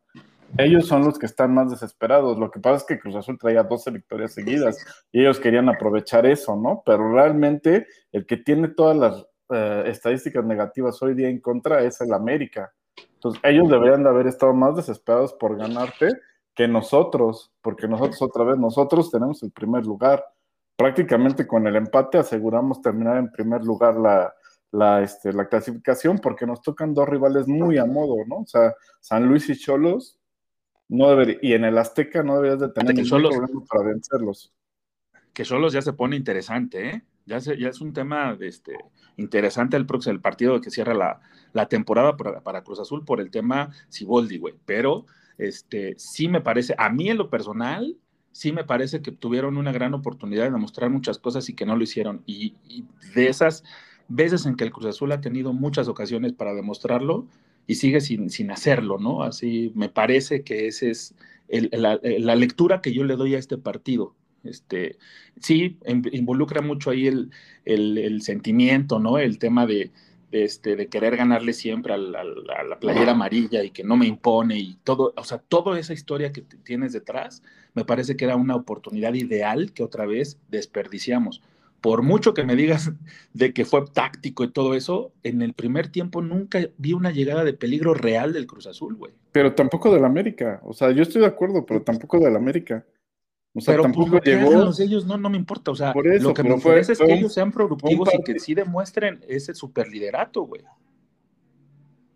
Ellos 0.58 0.88
son 0.88 1.04
los 1.04 1.20
que 1.20 1.26
están 1.26 1.54
más 1.54 1.72
desesperados. 1.72 2.40
Lo 2.40 2.50
que 2.50 2.62
pasa 2.62 2.78
es 2.78 2.84
que 2.86 3.00
Cruz 3.00 3.18
Azul 3.18 3.38
traía 3.38 3.64
12 3.64 3.92
victorias 3.92 4.32
seguidas 4.32 4.78
y 5.12 5.20
ellos 5.20 5.42
querían 5.42 5.68
aprovechar 5.68 6.26
eso, 6.26 6.56
¿no? 6.56 6.84
Pero 6.86 7.12
realmente 7.12 7.86
el 8.14 8.26
que 8.26 8.38
tiene 8.38 8.70
todas 8.70 8.96
las 8.96 9.26
eh, 9.50 9.84
estadísticas 9.88 10.46
negativas 10.46 11.02
hoy 11.02 11.16
día 11.16 11.28
en 11.28 11.42
contra 11.42 11.84
es 11.84 12.00
el 12.00 12.14
América. 12.14 12.72
Entonces 13.16 13.42
ellos 13.44 13.70
deberían 13.70 14.04
de 14.04 14.10
haber 14.10 14.28
estado 14.28 14.54
más 14.54 14.74
desesperados 14.74 15.34
por 15.34 15.58
ganarte 15.58 16.14
que 16.62 16.68
nosotros, 16.68 17.52
porque 17.60 17.88
nosotros 17.88 18.22
otra 18.22 18.44
vez, 18.44 18.56
nosotros 18.56 19.10
tenemos 19.10 19.42
el 19.42 19.50
primer 19.50 19.84
lugar. 19.84 20.24
Prácticamente 20.76 21.48
con 21.48 21.66
el 21.66 21.76
empate 21.76 22.20
aseguramos 22.20 22.84
terminar 22.84 23.18
en 23.18 23.32
primer 23.32 23.64
lugar 23.64 23.96
la, 23.96 24.32
la, 24.72 25.02
este, 25.02 25.34
la 25.34 25.48
clasificación 25.48 26.20
porque 26.20 26.46
nos 26.46 26.62
tocan 26.62 26.94
dos 26.94 27.10
rivales 27.10 27.48
muy 27.48 27.80
a 27.80 27.86
modo, 27.86 28.18
¿no? 28.28 28.42
O 28.42 28.46
sea, 28.46 28.76
San 29.00 29.26
Luis 29.28 29.50
y 29.50 29.58
Cholos, 29.58 30.20
no 30.88 31.10
debería, 31.10 31.40
y 31.42 31.54
en 31.54 31.66
el 31.66 31.80
Azteca 31.80 32.22
no 32.22 32.36
deberías 32.36 32.60
de 32.60 32.70
tener 32.70 32.94
ningún 32.94 33.10
problema 33.10 33.66
para 33.68 33.90
vencerlos. 33.90 34.54
Que 35.34 35.42
Cholos 35.42 35.74
ya 35.74 35.82
se 35.82 35.94
pone 35.94 36.16
interesante, 36.16 36.90
¿eh? 36.90 37.04
Ya, 37.26 37.40
ya 37.40 37.70
es 37.70 37.82
un 37.82 37.92
tema 37.92 38.38
este, 38.40 38.78
interesante 39.18 39.78
el 39.78 39.88
próximo 39.88 40.14
el 40.14 40.22
partido 40.22 40.62
que 40.62 40.70
cierra 40.70 40.94
la, 40.94 41.22
la 41.54 41.68
temporada 41.68 42.18
para, 42.18 42.42
para, 42.42 42.64
Cruz 42.64 42.80
Azul 42.80 43.04
por 43.04 43.20
el 43.20 43.32
tema 43.32 43.72
Siboldi, 43.90 44.38
güey. 44.38 44.54
Pero 44.66 45.08
este, 45.38 45.96
sí 45.98 46.28
me 46.28 46.42
parece, 46.42 46.76
a 46.78 46.90
mí 46.90 47.10
en 47.10 47.18
lo 47.18 47.30
personal, 47.30 47.98
sí 48.32 48.52
me 48.52 48.64
parece 48.64 49.02
que 49.02 49.12
tuvieron 49.12 49.58
una 49.58 49.72
gran 49.72 49.94
oportunidad 49.94 50.46
de 50.46 50.52
demostrar 50.52 50.90
muchas 50.90 51.18
cosas 51.18 51.48
y 51.50 51.54
que 51.54 51.66
no 51.66 51.76
lo 51.76 51.84
hicieron. 51.84 52.24
Y, 52.26 52.56
de 53.14 53.28
esas 53.28 53.64
veces 54.08 54.46
en 54.46 54.56
que 54.56 54.64
el 54.64 54.72
Cruz 54.72 54.86
Azul 54.86 55.12
ha 55.12 55.22
tenido 55.22 55.54
muchas 55.54 55.88
ocasiones 55.88 56.34
para 56.34 56.54
demostrarlo 56.54 57.28
y 57.68 57.76
sigue 57.76 58.02
sin, 58.02 58.30
sin 58.30 58.52
hacerlo, 58.52 58.98
¿no? 58.98 59.24
Así 59.24 59.72
me 59.76 59.90
parece 59.90 60.44
que 60.44 60.68
esa 60.68 60.88
es 60.88 61.16
la, 61.50 62.36
lectura 62.36 62.82
que 62.82 62.94
yo 62.94 63.04
le 63.04 63.16
doy 63.16 63.36
a 63.36 63.40
este 63.40 63.58
partido. 63.58 64.16
Este, 64.44 64.98
sí, 65.40 65.78
involucra 65.86 66.62
mucho 66.62 66.90
ahí 66.90 67.08
el, 67.08 67.32
el 67.66 68.22
sentimiento, 68.22 69.00
¿no? 69.00 69.18
El 69.18 69.38
tema 69.38 69.66
de, 69.66 69.92
este, 70.32 70.76
de 70.76 70.88
querer 70.88 71.18
ganarle 71.18 71.54
siempre 71.54 71.94
a 71.94 71.98
la, 71.98 72.80
playera 72.80 73.12
amarilla 73.12 73.64
y 73.64 73.72
que 73.72 73.84
no 73.84 73.98
me 73.98 74.08
impone 74.08 74.58
y 74.58 74.78
todo, 74.84 75.14
o 75.16 75.24
sea, 75.24 75.40
toda 75.40 75.78
esa 75.78 75.94
historia 75.94 76.32
que 76.32 76.42
tienes 76.42 76.94
detrás, 76.94 77.44
me 77.74 77.86
parece 77.86 78.16
que 78.16 78.26
era 78.26 78.36
una 78.36 78.56
oportunidad 78.56 79.14
ideal 79.14 79.74
que 79.74 79.84
otra 79.84 80.06
vez 80.06 80.40
desperdiciamos. 80.50 81.42
Por 81.82 82.04
mucho 82.04 82.34
que 82.34 82.44
me 82.44 82.56
digas 82.56 82.92
de 83.34 83.54
que 83.54 83.66
fue 83.66 83.86
táctico 83.86 84.44
y 84.44 84.52
todo 84.52 84.74
eso, 84.76 85.12
en 85.24 85.42
el 85.42 85.54
primer 85.54 85.90
tiempo 85.90 86.22
nunca 86.22 86.60
vi 86.78 86.94
una 86.94 87.12
llegada 87.12 87.44
de 87.44 87.54
peligro 87.54 87.94
real 87.94 88.34
del 88.34 88.48
Cruz 88.48 88.68
Azul, 88.68 88.96
güey. 88.96 89.14
Pero 89.32 89.54
tampoco 89.54 89.94
del 89.94 90.06
América. 90.06 90.62
O 90.64 90.74
sea, 90.74 90.92
yo 90.92 91.02
estoy 91.04 91.22
de 91.22 91.28
acuerdo, 91.28 91.66
pero 91.66 91.82
tampoco 91.82 92.20
del 92.20 92.36
América. 92.36 92.86
O 93.54 93.60
sea, 93.60 93.74
pero 93.74 93.84
tampoco 93.84 94.12
pues, 94.12 94.24
llegó. 94.24 94.72
ellos 94.80 95.06
no, 95.06 95.18
no 95.18 95.30
me 95.30 95.38
importa. 95.38 95.72
O 95.72 95.76
sea, 95.76 95.94
lo 95.94 96.34
que 96.34 96.44
me 96.44 96.54
interesa 96.54 96.94
es 96.94 97.00
que 97.00 97.14
ellos 97.14 97.34
sean 97.34 97.52
productivos 97.52 98.10
y 98.14 98.24
que 98.24 98.40
sí 98.40 98.54
demuestren 98.54 99.20
ese 99.28 99.54
superliderato, 99.54 100.44
güey. 100.44 100.64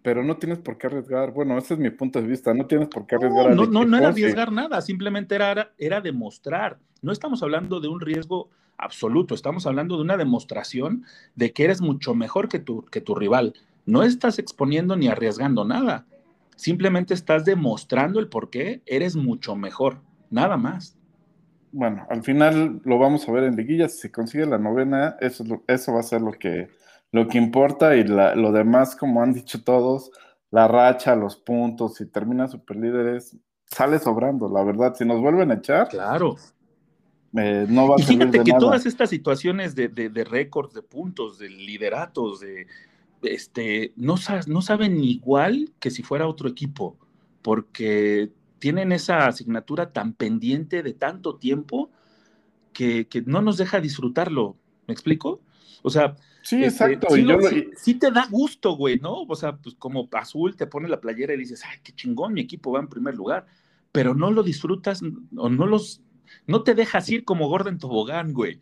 Pero 0.02 0.24
no 0.24 0.38
tienes 0.38 0.60
por 0.60 0.78
qué 0.78 0.88
arriesgar. 0.88 1.32
Bueno, 1.32 1.58
ese 1.58 1.74
es 1.74 1.80
mi 1.80 1.90
punto 1.90 2.22
de 2.22 2.28
vista. 2.28 2.54
No 2.54 2.68
tienes 2.68 2.88
por 2.88 3.06
qué 3.06 3.16
arriesgar. 3.16 3.54
No, 3.56 3.66
no, 3.66 3.84
no, 3.84 3.98
era 3.98 4.10
arriesgar 4.10 4.52
nada. 4.52 4.80
Simplemente 4.82 5.36
era, 5.36 5.74
era 5.78 6.00
demostrar. 6.00 6.80
No 7.02 7.12
estamos 7.12 7.44
hablando 7.44 7.82
de 7.82 7.88
un 7.90 8.00
riesgo 8.00 8.50
absoluto. 8.78 9.36
Estamos 9.36 9.66
hablando 9.66 9.98
de 9.98 10.04
una 10.04 10.16
demostración 10.16 11.04
de 11.36 11.52
que 11.52 11.66
eres 11.66 11.82
mucho 11.82 12.14
mejor 12.14 12.48
que 12.48 12.60
tu, 12.60 12.86
que 12.86 13.02
tu 13.02 13.16
rival. 13.16 13.56
No 13.86 14.04
estás 14.04 14.40
exponiendo 14.40 14.96
ni 14.96 15.08
arriesgando 15.08 15.66
nada. 15.66 16.06
Simplemente 16.56 17.14
estás 17.14 17.44
demostrando 17.44 18.20
el 18.20 18.30
por 18.30 18.50
qué 18.50 18.82
eres 18.86 19.16
mucho 19.16 19.56
mejor. 19.56 20.02
Nada 20.30 20.56
más 20.56 20.95
bueno, 21.76 22.08
al 22.10 22.24
final 22.24 22.82
lo 22.86 22.98
vamos 22.98 23.28
a 23.28 23.32
ver 23.34 23.44
en 23.44 23.58
liguilla. 23.58 23.90
Si 23.90 24.00
se 24.00 24.12
consigue 24.12 24.46
la 24.46 24.58
novena, 24.58 25.18
eso, 25.20 25.44
eso 25.68 25.94
va 25.94 26.00
a 26.00 26.04
ser 26.04 26.22
lo 26.22 26.32
que, 26.32 26.70
lo 27.12 27.28
que 27.28 27.38
importa. 27.38 27.98
Y 27.98 28.06
lo 28.06 28.52
demás, 28.54 28.96
como 28.96 29.22
han 29.22 29.34
dicho 29.34 29.62
todos, 29.62 30.10
la 30.52 30.70
racha, 30.70 31.18
los 31.18 31.36
puntos, 31.36 31.96
si 31.96 32.06
termina 32.06 32.48
superlíderes, 32.48 33.38
sale 33.66 34.00
sobrando, 34.00 34.48
la 34.48 34.64
verdad. 34.64 34.96
Si 34.96 35.04
nos 35.04 35.20
vuelven 35.20 35.52
a 35.52 35.56
echar. 35.56 35.90
Claro. 35.90 36.38
Eh, 37.38 37.66
no 37.68 37.90
va 37.90 37.98
a 37.98 38.00
y 38.00 38.04
fíjate 38.04 38.42
que 38.42 38.54
todas 38.54 38.86
estas 38.86 39.10
situaciones 39.10 39.76
de, 39.76 39.90
de, 39.90 40.10
de 40.10 40.24
récords, 40.24 40.74
de 40.74 40.82
puntos, 40.82 41.38
de 41.38 41.50
lideratos, 41.50 42.40
de 42.40 42.68
este, 43.22 43.92
no, 43.98 44.16
no 44.48 44.62
saben 44.62 45.04
igual 45.04 45.74
que 45.80 45.92
si 45.92 46.04
fuera 46.04 46.26
otro 46.26 46.48
equipo, 46.48 46.98
porque 47.42 48.32
tienen 48.66 48.92
esa 48.94 49.28
asignatura 49.28 49.94
tan 49.94 50.14
pendiente 50.14 50.82
de 50.82 50.94
tanto 50.94 51.36
tiempo 51.36 51.92
que, 52.74 53.08
no 53.28 53.44
nos 53.44 53.58
deja 53.58 53.80
disfrutarlo. 53.80 54.58
¿Me 54.88 54.94
explico? 54.96 55.44
O 55.84 55.92
sea, 55.92 56.16
sí, 56.42 56.64
este, 56.64 56.96
exacto. 56.96 57.10
sí, 57.76 57.94
te 57.94 58.10
da 58.10 58.26
gusto, 58.28 58.76
güey, 58.76 58.98
¿no? 58.98 59.22
O 59.22 59.36
sea, 59.36 59.56
pues 59.56 59.76
como 59.76 60.10
azul 60.14 60.56
te 60.56 60.66
pone 60.66 60.90
la 60.90 61.00
playera 61.00 61.36
y 61.36 61.38
dices, 61.38 61.62
ay, 61.64 61.78
qué 61.84 61.92
chingón, 61.94 62.34
mi 62.34 62.42
equipo 62.42 62.72
va 62.72 62.80
en 62.80 62.88
primer 62.88 63.14
lugar, 63.14 63.46
pero 63.92 64.16
no 64.16 64.32
lo 64.32 64.42
disfrutas 64.42 65.04
o 65.38 65.48
no 65.48 65.68
los, 65.68 66.02
no 66.48 66.64
te 66.64 66.74
dejas 66.74 67.08
ir 67.12 67.24
como 67.24 67.48
Gordon 67.48 67.78
Tobogán, 67.78 68.34
güey. 68.34 68.62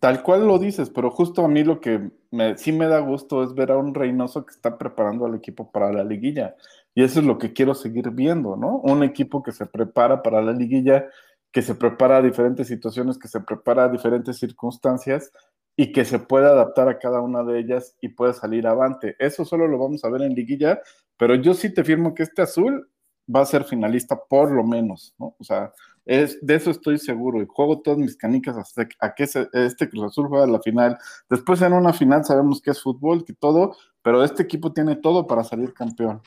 Tal 0.00 0.22
cual 0.22 0.46
lo 0.46 0.58
dices, 0.58 0.88
pero 0.88 1.10
justo 1.10 1.44
a 1.44 1.48
mí 1.48 1.62
lo 1.62 1.82
que 1.82 2.10
sí 2.56 2.72
me 2.72 2.86
da 2.86 3.00
gusto 3.00 3.42
es 3.42 3.52
ver 3.52 3.70
a 3.70 3.76
un 3.76 3.94
Reynoso 3.94 4.46
que 4.46 4.52
está 4.52 4.78
preparando 4.78 5.26
al 5.26 5.34
equipo 5.34 5.70
para 5.70 5.92
la 5.92 6.04
liguilla. 6.04 6.56
Y 6.96 7.04
eso 7.04 7.20
es 7.20 7.26
lo 7.26 7.36
que 7.36 7.52
quiero 7.52 7.74
seguir 7.74 8.10
viendo, 8.10 8.56
¿no? 8.56 8.78
Un 8.78 9.02
equipo 9.02 9.42
que 9.42 9.52
se 9.52 9.66
prepara 9.66 10.22
para 10.22 10.40
la 10.40 10.52
liguilla, 10.52 11.06
que 11.52 11.60
se 11.60 11.74
prepara 11.74 12.16
a 12.16 12.22
diferentes 12.22 12.68
situaciones, 12.68 13.18
que 13.18 13.28
se 13.28 13.40
prepara 13.40 13.84
a 13.84 13.88
diferentes 13.90 14.38
circunstancias 14.38 15.30
y 15.76 15.92
que 15.92 16.06
se 16.06 16.18
puede 16.18 16.46
adaptar 16.46 16.88
a 16.88 16.98
cada 16.98 17.20
una 17.20 17.44
de 17.44 17.58
ellas 17.58 17.94
y 18.00 18.08
puede 18.08 18.32
salir 18.32 18.66
avante. 18.66 19.14
Eso 19.18 19.44
solo 19.44 19.68
lo 19.68 19.78
vamos 19.78 20.06
a 20.06 20.08
ver 20.08 20.22
en 20.22 20.34
liguilla, 20.34 20.80
pero 21.18 21.34
yo 21.34 21.52
sí 21.52 21.72
te 21.72 21.84
firmo 21.84 22.14
que 22.14 22.22
este 22.22 22.40
azul 22.40 22.88
va 23.28 23.42
a 23.42 23.46
ser 23.46 23.64
finalista 23.64 24.18
por 24.18 24.50
lo 24.50 24.64
menos, 24.64 25.14
¿no? 25.18 25.36
O 25.38 25.44
sea, 25.44 25.74
de 26.06 26.54
eso 26.54 26.70
estoy 26.70 26.98
seguro 26.98 27.42
y 27.42 27.46
juego 27.46 27.82
todas 27.82 27.98
mis 27.98 28.16
canicas 28.16 28.56
hasta 28.56 28.88
a 29.00 29.14
que 29.14 29.24
este 29.24 29.90
Cruz 29.90 30.04
Azul 30.04 30.28
juega 30.28 30.46
la 30.46 30.62
final. 30.62 30.96
Después 31.28 31.60
en 31.60 31.74
una 31.74 31.92
final 31.92 32.24
sabemos 32.24 32.62
que 32.62 32.70
es 32.70 32.82
fútbol, 32.82 33.22
que 33.22 33.34
todo, 33.34 33.76
pero 34.00 34.24
este 34.24 34.44
equipo 34.44 34.72
tiene 34.72 34.96
todo 34.96 35.26
para 35.26 35.44
salir 35.44 35.74
campeón. 35.74 36.22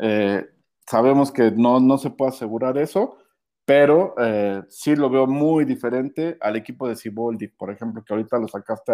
Eh, 0.00 0.46
sabemos 0.86 1.30
que 1.30 1.50
no, 1.50 1.78
no 1.78 1.98
se 1.98 2.10
puede 2.10 2.30
asegurar 2.30 2.78
eso, 2.78 3.18
pero 3.64 4.14
eh, 4.18 4.62
sí 4.68 4.96
lo 4.96 5.10
veo 5.10 5.26
muy 5.26 5.64
diferente 5.64 6.36
al 6.40 6.56
equipo 6.56 6.88
de 6.88 6.96
Ciboldi, 6.96 7.48
por 7.48 7.70
ejemplo, 7.70 8.02
que 8.02 8.12
ahorita 8.12 8.38
lo 8.38 8.48
sacaste 8.48 8.92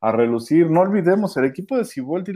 a, 0.00 0.12
relucir. 0.12 0.70
No 0.70 0.80
olvidemos, 0.80 1.36
el 1.36 1.44
equipo 1.44 1.76
de 1.76 1.84
Ciboldi, 1.84 2.32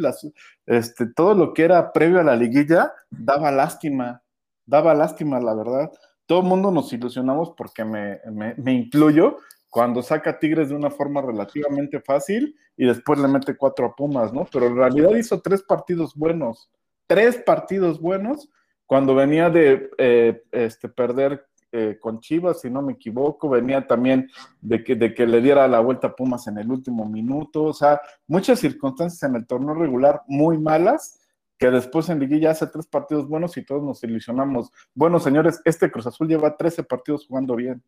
este, 0.66 1.06
todo 1.06 1.34
lo 1.34 1.54
que 1.54 1.64
era 1.64 1.92
previo 1.92 2.20
a 2.20 2.24
la 2.24 2.36
liguilla, 2.36 2.92
daba 3.10 3.50
lástima, 3.50 4.22
daba 4.66 4.94
lástima, 4.94 5.40
la 5.40 5.54
verdad. 5.54 5.90
Todo 6.26 6.40
el 6.40 6.46
mundo 6.46 6.70
nos 6.70 6.92
ilusionamos 6.92 7.52
porque 7.56 7.84
me, 7.84 8.20
me, 8.56 8.72
incluyo, 8.72 9.38
cuando 9.70 10.02
saca 10.02 10.38
Tigres 10.38 10.68
de 10.68 10.74
una 10.74 10.90
forma 10.90 11.22
relativamente 11.22 12.00
fácil 12.00 12.54
y 12.76 12.86
después 12.86 13.18
le 13.18 13.28
mete 13.28 13.56
cuatro 13.56 13.86
a 13.86 13.94
Pumas, 13.94 14.32
¿no? 14.32 14.46
Pero 14.52 14.66
en 14.66 14.76
realidad 14.76 15.14
hizo 15.14 15.40
tres 15.40 15.62
partidos 15.62 16.14
buenos 16.14 16.68
tres 17.12 17.36
partidos 17.36 18.00
buenos 18.00 18.48
cuando 18.86 19.14
venía 19.14 19.50
de 19.50 19.90
eh, 19.98 20.42
este, 20.50 20.88
perder 20.88 21.46
eh, 21.70 21.98
con 22.00 22.20
Chivas, 22.20 22.62
si 22.62 22.70
no 22.70 22.80
me 22.80 22.94
equivoco, 22.94 23.50
venía 23.50 23.86
también 23.86 24.30
de 24.62 24.82
que, 24.82 24.94
de 24.94 25.12
que 25.12 25.26
le 25.26 25.42
diera 25.42 25.68
la 25.68 25.80
vuelta 25.80 26.06
a 26.06 26.16
Pumas 26.16 26.46
en 26.46 26.56
el 26.56 26.70
último 26.70 27.04
minuto, 27.04 27.64
o 27.64 27.74
sea, 27.74 28.00
muchas 28.26 28.60
circunstancias 28.60 29.22
en 29.28 29.36
el 29.36 29.46
torneo 29.46 29.74
regular 29.74 30.22
muy 30.26 30.56
malas, 30.56 31.20
que 31.58 31.70
después 31.70 32.08
en 32.08 32.18
Liguilla 32.18 32.52
hace 32.52 32.66
tres 32.66 32.86
partidos 32.86 33.28
buenos 33.28 33.58
y 33.58 33.64
todos 33.64 33.82
nos 33.82 34.02
ilusionamos. 34.04 34.72
Bueno, 34.94 35.20
señores, 35.20 35.60
este 35.66 35.90
Cruz 35.90 36.06
Azul 36.06 36.28
lleva 36.28 36.56
13 36.56 36.82
partidos 36.84 37.26
jugando 37.26 37.56
bien. 37.56 37.82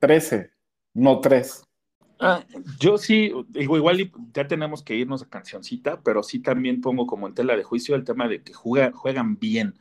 13. 0.00 0.50
no 0.94 1.20
tres. 1.20 1.67
Ah, 2.20 2.44
yo 2.80 2.98
sí, 2.98 3.32
igual 3.54 4.10
ya 4.34 4.48
tenemos 4.48 4.82
que 4.82 4.96
irnos 4.96 5.22
a 5.22 5.28
cancioncita, 5.28 6.00
pero 6.02 6.22
sí 6.22 6.40
también 6.40 6.80
pongo 6.80 7.06
como 7.06 7.28
en 7.28 7.34
tela 7.34 7.56
de 7.56 7.62
juicio 7.62 7.94
el 7.94 8.04
tema 8.04 8.26
de 8.26 8.42
que 8.42 8.52
juegan 8.52 9.38
bien. 9.38 9.74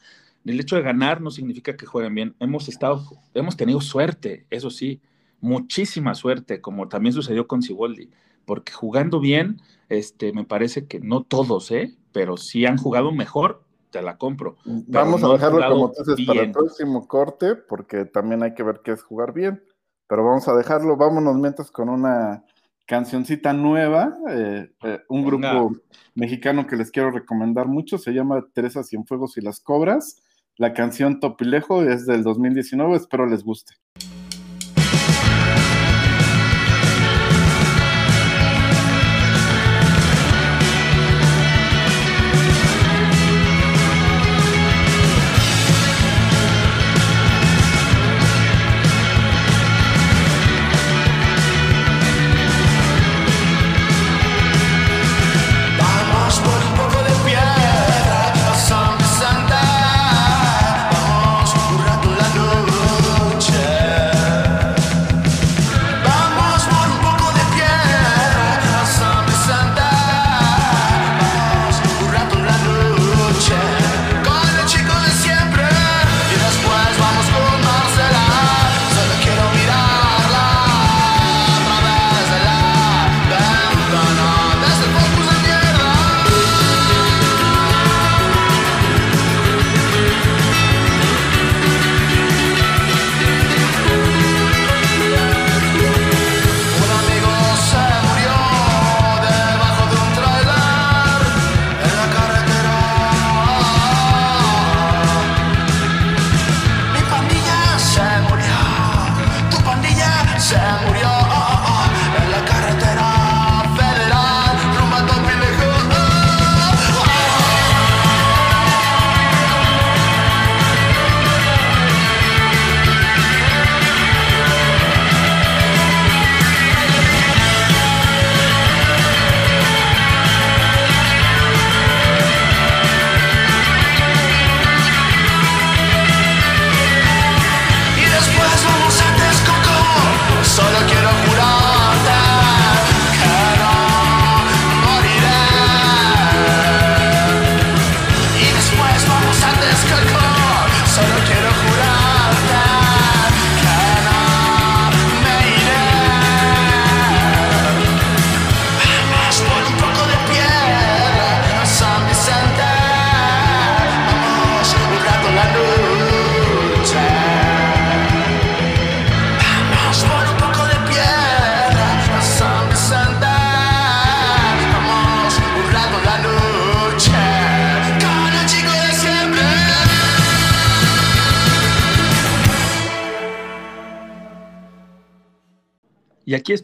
El 0.46 0.60
hecho 0.60 0.75
de 0.75 0.84
ganar 0.84 1.20
no 1.20 1.32
significa 1.32 1.75
que 1.75 1.88
jueguen 1.88 2.13
bien. 2.13 2.36
Hemos 2.39 2.70
estado, 2.70 3.03
hemos 3.34 3.58
tenido 3.58 3.82
suerte, 3.82 4.46
eso 4.51 4.70
sí, 4.70 5.01
muchísima 5.41 6.13
suerte, 6.13 6.62
como 6.62 6.88
también 6.88 7.13
sucedió 7.13 7.48
con 7.48 7.63
Siboldi, 7.63 8.12
porque 8.46 8.72
jugando 8.72 9.20
bien, 9.20 9.60
este, 9.89 10.32
me 10.32 10.46
parece 10.46 10.86
que 10.86 11.00
no 11.00 11.24
todos, 11.24 11.72
¿eh? 11.72 11.96
Pero 12.12 12.38
si 12.38 12.65
han 12.65 12.77
jugado 12.77 13.12
mejor, 13.12 13.63
te 13.89 14.01
la 14.01 14.17
compro. 14.17 14.58
Vamos 14.65 15.24
a 15.24 15.29
dejarlo 15.29 15.70
como 15.70 15.91
tú 15.91 16.03
dices 16.03 16.27
para 16.27 16.41
el 16.41 16.51
próximo 16.51 17.08
corte, 17.08 17.56
porque 17.56 18.06
también 18.06 18.44
hay 18.44 18.53
que 18.53 18.63
ver 18.63 18.82
qué 18.84 18.91
es 18.91 19.01
jugar 19.01 19.34
bien 19.34 19.62
pero 20.07 20.23
vamos 20.23 20.47
a 20.47 20.55
dejarlo. 20.55 20.97
Vámonos 20.97 21.37
mientras 21.37 21.71
con 21.71 21.89
una 21.89 22.43
cancioncita 22.85 23.53
nueva, 23.53 24.17
eh, 24.29 24.71
eh, 24.83 24.99
un 25.09 25.25
grupo 25.25 25.75
mexicano 26.15 26.65
que 26.65 26.77
les 26.77 26.89
quiero 26.89 27.11
recomendar 27.11 27.67
mucho, 27.67 27.97
se 27.97 28.13
llama 28.13 28.45
Teresa 28.53 28.83
Cienfuegos 28.83 29.37
y 29.37 29.41
las 29.41 29.59
Cobras. 29.59 30.23
La 30.55 30.73
canción 30.73 31.19
Topilejo 31.19 31.83
es 31.83 32.05
del 32.07 32.23
2019, 32.23 32.95
espero 32.95 33.27
les 33.27 33.43
guste. 33.43 33.73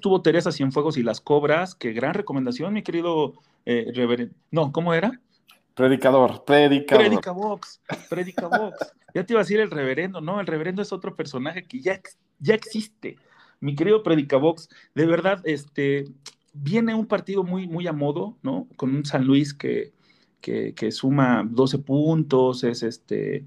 Estuvo 0.04 0.22
Teresa 0.22 0.52
Cienfuegos 0.52 0.98
y 0.98 1.02
las 1.02 1.22
Cobras. 1.22 1.76
Qué 1.76 1.94
gran 1.94 2.13
recomendación, 2.13 2.74
mi 2.74 2.84
querido 2.84 3.36
eh, 3.66 3.89
reverendo. 3.96 4.36
No, 4.52 4.74
¿cómo 4.74 4.94
era? 4.94 5.22
Predicador, 5.76 6.44
predicador. 6.44 7.06
Predicabox, 7.06 7.82
Predicabox. 8.10 8.94
ya 9.16 9.26
te 9.26 9.32
iba 9.32 9.39
a 9.39 9.46
decir 9.46 9.62
el 9.62 9.72
reverendo, 9.72 10.20
no, 10.20 10.42
el 10.42 10.46
reverendo 10.46 10.82
es 10.82 10.92
otro 10.92 11.16
personaje 11.16 11.66
que 11.66 11.80
ya, 11.80 12.02
ya 12.39 12.54
existe. 12.54 13.16
Mi 13.62 13.76
querido 13.76 14.04
Predicabox, 14.04 14.68
de 14.94 15.06
verdad, 15.06 15.39
este, 15.46 16.12
viene 16.52 16.94
un 16.94 17.06
partido 17.06 17.46
muy, 17.46 17.66
muy 17.66 17.88
a 17.88 17.94
modo, 17.94 18.36
¿no? 18.44 18.68
Con 18.76 18.94
un 18.94 19.06
San 19.06 19.24
Luis 19.24 19.54
que, 19.54 19.94
que, 20.42 20.74
que 20.74 20.92
suma 20.92 21.48
12 21.50 21.78
puntos, 21.80 22.66
es 22.66 22.84
este, 22.84 23.46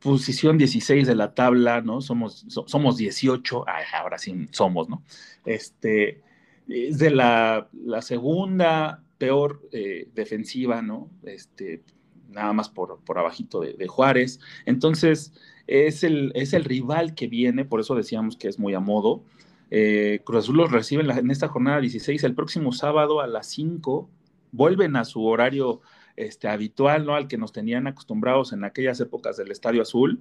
posición 0.00 0.58
16 0.58 1.06
de 1.06 1.14
la 1.14 1.34
tabla, 1.34 1.80
¿no? 1.80 2.00
Somos, 2.00 2.46
somos 2.48 2.96
18, 2.96 3.64
ahora 3.94 4.18
sí 4.18 4.48
somos, 4.50 4.88
¿no? 4.88 5.02
Este, 5.44 6.22
es 6.68 6.98
de 6.98 7.10
la, 7.10 7.68
segunda 8.00 9.02
peor 9.18 9.62
eh, 9.72 10.08
defensiva, 10.14 10.82
¿no? 10.82 11.10
Este, 11.24 11.82
nada 12.28 12.52
más 12.52 12.68
por, 12.68 13.00
por 13.04 13.18
abajito 13.18 13.60
de, 13.60 13.88
Juárez. 13.88 14.40
Entonces, 14.66 15.32
es 15.66 16.04
el, 16.04 16.32
es 16.34 16.52
el 16.52 16.64
rival 16.64 17.14
que 17.14 17.26
viene, 17.26 17.64
por 17.64 17.80
eso 17.80 17.94
decíamos 17.94 18.36
que 18.36 18.48
es 18.48 18.58
muy 18.58 18.74
a 18.74 18.80
modo. 18.80 19.24
Eh, 19.70 20.20
Cruz 20.24 20.44
Azul 20.44 20.56
los 20.56 20.70
recibe 20.70 21.02
en, 21.02 21.10
en, 21.10 21.30
esta 21.30 21.48
jornada 21.48 21.80
16, 21.80 22.22
el 22.24 22.34
próximo 22.34 22.72
sábado 22.72 23.20
a 23.20 23.26
las 23.26 23.46
5, 23.48 24.08
vuelven 24.52 24.96
a 24.96 25.04
su 25.04 25.24
horario 25.24 25.80
este, 26.18 26.48
habitual, 26.48 27.06
¿no? 27.06 27.14
Al 27.14 27.28
que 27.28 27.38
nos 27.38 27.52
tenían 27.52 27.86
acostumbrados 27.86 28.52
en 28.52 28.64
aquellas 28.64 29.00
épocas 29.00 29.36
del 29.36 29.52
Estadio 29.52 29.82
Azul. 29.82 30.20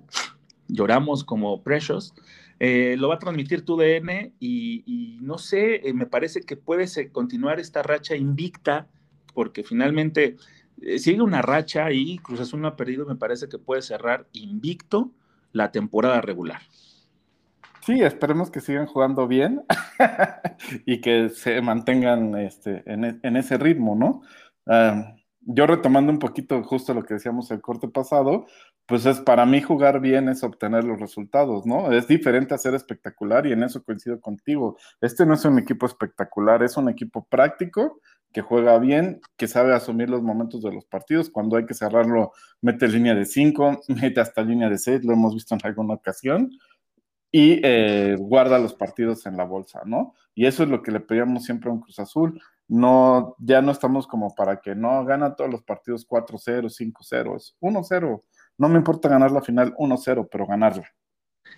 Lloramos 0.68 1.24
como 1.24 1.64
Precious. 1.64 2.14
Eh, 2.60 2.96
lo 2.98 3.10
va 3.10 3.16
a 3.16 3.20
transmitir 3.20 3.66
tu 3.66 3.78
DN 3.78 4.34
y, 4.40 5.18
no 5.22 5.38
sé, 5.38 5.88
eh, 5.88 5.94
me 5.94 6.06
parece 6.06 6.42
que 6.42 6.56
puede 6.56 7.12
continuar 7.12 7.60
esta 7.60 7.82
racha 7.82 8.16
invicta, 8.16 8.88
porque 9.34 9.64
finalmente 9.64 10.38
eh, 10.82 11.00
sigue 11.00 11.22
una 11.22 11.42
racha 11.42 11.92
y 11.92 12.20
Cruz 12.20 12.42
Azul 12.42 12.62
no 12.62 12.68
ha 12.68 12.76
perdido, 12.76 13.06
me 13.06 13.16
parece 13.16 13.50
que 13.50 13.58
puede 13.58 13.82
cerrar 13.82 14.28
invicto 14.34 15.12
la 15.52 15.72
temporada 15.72 16.22
regular. 16.22 16.62
Sí, 17.86 18.02
esperemos 18.02 18.52
que 18.52 18.60
sigan 18.60 18.86
jugando 18.86 19.28
bien 19.28 19.64
y 20.86 21.00
que 21.00 21.30
se 21.30 21.62
mantengan 21.62 22.36
este, 22.36 22.84
en, 22.86 23.04
e, 23.06 23.20
ese 23.24 23.58
ritmo, 23.58 23.96
¿no? 23.96 24.22
Ah, 24.68 25.17
yo 25.50 25.66
retomando 25.66 26.12
un 26.12 26.20
poquito 26.20 26.62
justo 26.64 26.94
lo 26.94 27.04
que 27.04 27.14
decíamos 27.14 27.50
el 27.52 27.62
corte 27.62 27.88
pasado, 27.88 28.46
pues 28.86 29.06
es 29.06 29.22
para 29.22 29.46
mí 29.46 29.62
jugar 29.62 30.02
bien 30.02 30.28
es 30.28 30.44
obtener 30.44 30.84
los 30.84 31.00
resultados, 31.00 31.66
¿no? 31.66 31.92
Es 31.92 32.08
diferente 32.08 32.54
a 32.54 32.58
ser 32.58 32.76
espectacular 32.76 33.48
y 33.48 33.54
en 33.54 33.64
eso 33.64 33.84
coincido 33.84 34.20
contigo. 34.20 34.78
Este 35.00 35.26
no 35.26 35.36
es 35.36 35.46
un 35.46 35.58
equipo 35.58 35.86
espectacular, 35.86 36.64
es 36.64 36.76
un 36.76 36.90
equipo 36.90 37.26
práctico 37.30 38.02
que 38.34 38.42
juega 38.42 38.78
bien, 38.78 39.22
que 39.38 39.48
sabe 39.48 39.74
asumir 39.74 40.10
los 40.10 40.22
momentos 40.22 40.62
de 40.62 40.74
los 40.74 40.86
partidos. 40.86 41.30
Cuando 41.30 41.56
hay 41.56 41.66
que 41.66 41.74
cerrarlo, 41.74 42.34
mete 42.62 42.90
línea 42.90 43.16
de 43.16 43.26
5, 43.26 43.82
mete 44.02 44.20
hasta 44.20 44.42
línea 44.42 44.70
de 44.70 44.78
6, 44.78 45.06
lo 45.06 45.14
hemos 45.14 45.34
visto 45.34 45.56
en 45.56 45.62
alguna 45.64 45.94
ocasión. 45.94 46.52
y 47.32 47.60
eh, 47.64 48.16
guarda 48.20 48.60
los 48.60 48.74
partidos 48.74 49.26
en 49.26 49.38
la 49.38 49.44
bolsa, 49.44 49.82
¿no? 49.86 50.14
Y 50.36 50.46
eso 50.46 50.64
es 50.64 50.70
lo 50.70 50.82
que 50.82 50.92
le 50.92 51.00
pedíamos 51.02 51.46
siempre 51.46 51.70
a 51.70 51.74
un 51.74 51.82
Cruz 51.82 52.00
Azul. 52.00 52.42
No, 52.68 53.36
ya 53.40 53.62
no 53.62 53.72
estamos 53.72 54.08
como 54.08 54.36
para 54.36 54.60
que 54.60 54.76
no 54.76 55.06
gana 55.06 55.36
todos 55.36 55.50
los 55.50 55.64
partidos 55.64 56.06
4-0, 56.08 56.70
5-0, 56.70 57.56
1-0. 57.62 58.24
No 58.58 58.70
me 58.70 58.78
importa 58.78 59.08
ganar 59.08 59.32
la 59.32 59.42
final 59.42 59.74
1-0, 59.76 60.28
pero 60.30 60.46
ganarla. 60.46 60.88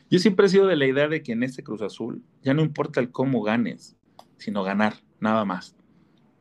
Yo 0.09 0.19
siempre 0.19 0.45
he 0.45 0.49
sido 0.49 0.67
de 0.67 0.75
la 0.75 0.85
idea 0.85 1.07
de 1.07 1.23
que 1.23 1.31
en 1.31 1.43
este 1.43 1.63
Cruz 1.63 1.81
Azul 1.81 2.23
ya 2.41 2.53
no 2.53 2.61
importa 2.61 2.99
el 2.99 3.11
cómo 3.11 3.41
ganes, 3.41 3.97
sino 4.37 4.63
ganar, 4.63 4.93
nada 5.19 5.45
más. 5.45 5.75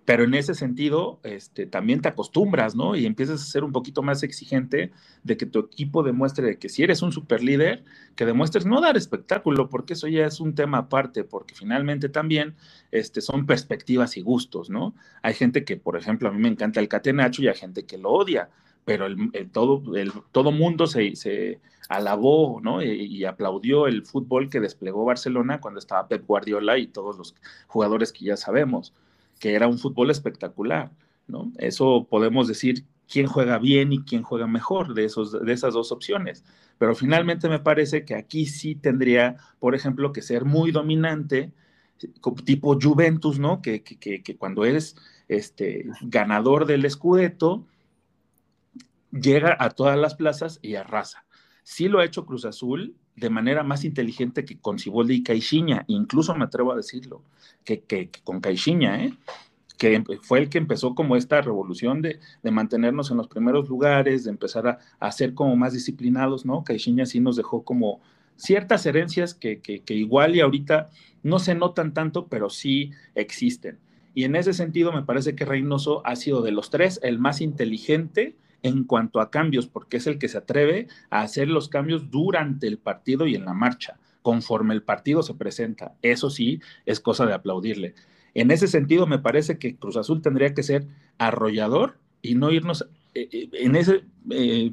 Pero 0.09 0.25
en 0.25 0.33
ese 0.33 0.55
sentido, 0.55 1.21
este, 1.23 1.67
también 1.67 2.01
te 2.01 2.09
acostumbras, 2.09 2.75
¿no? 2.75 2.97
Y 2.97 3.05
empiezas 3.05 3.43
a 3.43 3.45
ser 3.45 3.63
un 3.63 3.73
poquito 3.73 4.03
más 4.03 4.23
exigente 4.23 4.91
de 5.23 5.37
que 5.37 5.45
tu 5.45 5.59
equipo 5.59 6.03
demuestre 6.03 6.59
que 6.59 6.71
si 6.71 6.83
eres 6.83 7.03
un 7.03 7.13
super 7.13 7.43
líder, 7.43 7.85
que 8.17 8.25
demuestres 8.25 8.65
no 8.65 8.81
dar 8.81 8.97
espectáculo, 8.97 9.69
porque 9.69 9.93
eso 9.93 10.09
ya 10.09 10.25
es 10.25 10.41
un 10.41 10.55
tema 10.55 10.79
aparte, 10.79 11.25
porque 11.25 11.55
finalmente 11.55 12.09
también 12.09 12.57
este, 12.91 13.21
son 13.21 13.45
perspectivas 13.45 14.17
y 14.17 14.23
gustos, 14.23 14.71
¿no? 14.71 14.95
Hay 15.21 15.35
gente 15.35 15.67
que, 15.67 15.77
por 15.77 15.95
ejemplo, 15.95 16.31
a 16.31 16.33
mí 16.33 16.39
me 16.39 16.49
encanta 16.49 16.81
el 16.81 16.89
catenacho 16.89 17.43
y 17.43 17.49
hay 17.49 17.57
gente 17.57 17.85
que 17.85 17.99
lo 17.99 18.11
odia, 18.11 18.49
pero 18.87 19.05
el, 19.05 19.51
todo, 19.53 19.95
el, 19.95 20.11
todo 20.33 20.53
mundo 20.53 20.87
se, 20.87 21.61
alabó 21.91 22.63
¿no? 22.63 22.83
Y, 22.83 22.89
y, 22.89 23.25
aplaudió 23.27 23.87
el 23.87 24.07
fútbol 24.07 24.49
que 24.49 24.61
desplegó 24.61 25.05
Barcelona 25.05 25.61
cuando 25.61 25.81
estaba 25.81 26.09
Pep 26.09 26.25
Guardiola 26.27 26.79
y 26.79 26.87
todos 26.87 27.19
los 27.19 27.35
jugadores 27.67 28.11
que 28.11 28.25
ya 28.25 28.39
sabemos 28.39 28.95
que 29.39 29.55
era 29.55 29.67
un 29.69 29.79
fútbol 29.79 30.11
espectacular, 30.11 30.91
¿no? 31.27 31.53
Eso 31.59 32.07
podemos 32.09 32.49
decir 32.49 32.85
quién 33.09 33.27
juega 33.27 33.59
bien 33.59 33.93
y 33.93 34.03
quién 34.05 34.23
juega 34.23 34.47
mejor 34.47 34.95
de, 34.95 35.05
esos, 35.05 35.33
de 35.33 35.53
esas 35.53 35.75
dos 35.75 35.93
opciones. 35.93 36.45
Pero 36.79 36.95
finalmente 36.95 37.49
me 37.49 37.59
parece 37.59 38.05
que 38.05 38.15
aquí 38.15 38.47
sí 38.47 38.75
tendría, 38.75 39.37
por 39.59 39.75
ejemplo, 39.75 40.13
que 40.13 40.23
ser 40.23 40.45
muy 40.45 40.71
dominante, 40.71 41.53
tipo 42.45 42.79
Juventus, 42.81 43.39
¿no? 43.39 43.63
Que, 43.63 43.83
que, 43.83 44.23
que 44.23 44.37
cuando 44.37 44.65
eres 44.65 44.97
este, 45.27 45.87
ganador 46.03 46.67
del 46.67 46.89
Scudetto, 46.89 47.67
llega 49.11 49.57
a 49.59 49.71
todas 49.71 49.99
las 49.99 50.15
plazas 50.15 50.59
y 50.63 50.75
arrasa. 50.75 51.25
Sí 51.63 51.89
lo 51.89 51.99
ha 51.99 52.05
hecho 52.05 52.25
Cruz 52.27 52.45
Azul 52.45 52.95
de 53.19 53.31
manera 53.31 53.63
más 53.63 53.85
inteligente 53.85 54.45
que 54.45 54.59
con 54.59 54.79
Ciboldi 54.79 55.17
y 55.17 55.23
Caixinha, 55.23 55.85
incluso 55.89 56.35
me 56.35 56.45
atrevo 56.45 56.73
a 56.73 56.77
decirlo, 56.77 57.23
que, 57.65 57.81
que, 57.81 58.11
con 58.25 58.41
Caixinha, 58.41 59.05
¿eh? 59.05 59.15
que 59.77 60.03
fue 60.23 60.41
el 60.41 60.49
que 60.49 60.59
empezó 60.59 60.95
como 60.95 61.17
esta 61.17 61.41
revolución 61.41 62.03
de, 62.03 62.19
de 62.43 62.51
mantenernos 62.51 63.11
en 63.11 63.17
los 63.17 63.29
primeros 63.29 63.69
lugares, 63.69 64.25
de 64.25 64.31
empezar 64.31 64.67
a, 64.67 64.79
a, 64.99 65.13
ser 65.13 65.35
como 65.35 65.55
más 65.57 65.73
disciplinados, 65.73 66.45
¿no? 66.45 66.65
Caixinha 66.65 67.07
sí 67.07 67.21
nos 67.21 67.37
dejó 67.37 67.63
como 67.63 68.01
ciertas 68.37 68.87
herencias 68.87 69.35
que, 69.35 69.61
que, 69.61 69.81
que 69.81 69.95
igual 69.95 70.35
y 70.35 70.41
ahorita 70.41 70.91
no 71.23 71.39
se 71.39 71.55
notan 71.55 71.95
tanto, 71.95 72.27
pero 72.27 72.51
sí 72.51 72.93
existen. 73.15 73.79
Y 74.15 74.25
en 74.25 74.35
ese 74.35 74.53
sentido 74.53 74.93
me 74.93 75.03
parece 75.03 75.37
que 75.37 75.45
Reynoso 75.45 76.05
ha 76.05 76.17
sido 76.17 76.43
de 76.43 76.51
los 76.51 76.71
tres 76.71 76.99
el 77.03 77.19
más 77.19 77.41
inteligente, 77.41 78.35
en 78.63 78.85
cuanto 78.85 79.21
a 79.21 79.31
cambios, 79.31 79.67
porque 79.67 79.99
es 79.99 80.07
el 80.07 80.19
que 80.19 80.29
se 80.29 80.39
atreve 80.39 80.89
a 81.11 81.23
hacer 81.23 81.49
los 81.49 81.69
cambios 81.69 82.11
durante 82.11 82.67
el 82.67 82.79
partido 82.79 83.27
y 83.27 83.35
en 83.35 83.45
la 83.45 83.55
marcha, 83.55 83.99
conforme 84.23 84.75
el 84.75 84.83
partido 84.83 85.23
se 85.23 85.35
presenta. 85.35 85.95
Eso 86.03 86.31
sí, 86.31 86.61
es 86.87 87.01
cosa 87.01 87.27
de 87.27 87.35
aplaudirle. 87.35 87.95
En 88.35 88.51
ese 88.51 88.69
sentido, 88.69 89.07
me 89.07 89.19
parece 89.19 89.59
que 89.59 89.77
Cruz 89.77 89.97
Azul 89.97 90.23
tendría 90.23 90.55
que 90.55 90.63
ser 90.63 90.87
arrollador 91.19 91.99
y 92.23 92.35
no 92.35 92.51
irnos 92.51 92.89
eh, 93.15 93.29
eh, 93.33 93.49
en 93.53 93.77
ese 93.77 94.05
eh, 94.31 94.71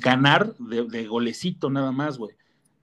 ganar 0.00 0.54
de, 0.56 0.84
de 0.84 1.06
golecito 1.06 1.70
nada 1.70 1.92
más, 1.92 2.18
güey. 2.18 2.34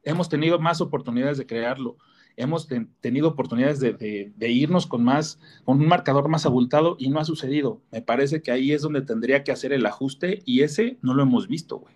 Hemos 0.03 0.29
tenido 0.29 0.57
más 0.59 0.81
oportunidades 0.81 1.37
de 1.37 1.45
crearlo 1.45 1.97
hemos 2.37 2.69
tenido 3.01 3.27
oportunidades 3.27 3.79
de, 3.79 4.31
irnos 4.39 4.85
con 4.87 5.03
más, 5.03 5.39
con 5.65 5.79
un 5.79 5.87
marcador 5.87 6.29
más 6.29 6.45
abultado 6.45 6.95
y 6.99 7.09
no 7.09 7.19
ha 7.19 7.25
sucedido. 7.25 7.81
Me 7.91 8.01
parece 8.01 8.41
que 8.41 8.51
ahí 8.51 8.71
es 8.71 8.83
donde 8.83 9.01
tendría 9.01 9.43
que 9.43 9.51
hacer 9.51 9.73
el 9.73 9.85
ajuste 9.85 10.41
y 10.45 10.61
ese 10.61 10.97
no 11.01 11.13
lo 11.13 11.23
hemos 11.23 11.47
visto, 11.47 11.79
güey. 11.79 11.95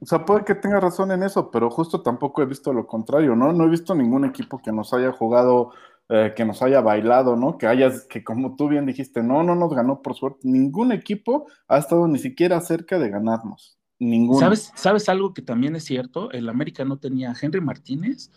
O 0.00 0.06
sea, 0.06 0.24
puede 0.24 0.44
que 0.44 0.54
tenga 0.54 0.78
razón 0.78 1.10
en 1.10 1.22
eso, 1.22 1.50
pero 1.50 1.70
justo 1.70 2.02
tampoco 2.02 2.42
he 2.42 2.46
visto 2.46 2.72
lo 2.72 2.86
contrario, 2.86 3.34
¿no? 3.34 3.52
No 3.52 3.64
he 3.64 3.70
visto 3.70 3.94
ningún 3.94 4.24
equipo 4.24 4.60
que 4.62 4.70
nos 4.70 4.92
haya 4.92 5.10
jugado, 5.10 5.70
eh, 6.08 6.34
que 6.36 6.44
nos 6.44 6.62
haya 6.62 6.80
bailado, 6.80 7.34
¿no? 7.34 7.58
Que 7.58 7.66
hayas, 7.66 8.06
que 8.06 8.22
como 8.22 8.54
tú 8.54 8.68
bien 8.68 8.86
dijiste, 8.86 9.22
no, 9.22 9.42
no 9.42 9.56
nos 9.56 9.74
ganó 9.74 10.00
por 10.02 10.14
suerte. 10.14 10.40
Ningún 10.44 10.92
equipo 10.92 11.46
ha 11.66 11.78
estado 11.78 12.06
ni 12.06 12.18
siquiera 12.18 12.60
cerca 12.60 12.98
de 12.98 13.10
ganarnos. 13.10 13.76
Ninguno. 13.98 14.38
¿Sabes, 14.38 14.72
¿Sabes 14.76 15.08
algo 15.08 15.34
que 15.34 15.42
también 15.42 15.74
es 15.74 15.84
cierto? 15.84 16.30
El 16.30 16.48
América 16.48 16.84
no 16.84 16.98
tenía 16.98 17.32
a 17.32 17.36
Henry 17.40 17.60
Martínez, 17.60 18.30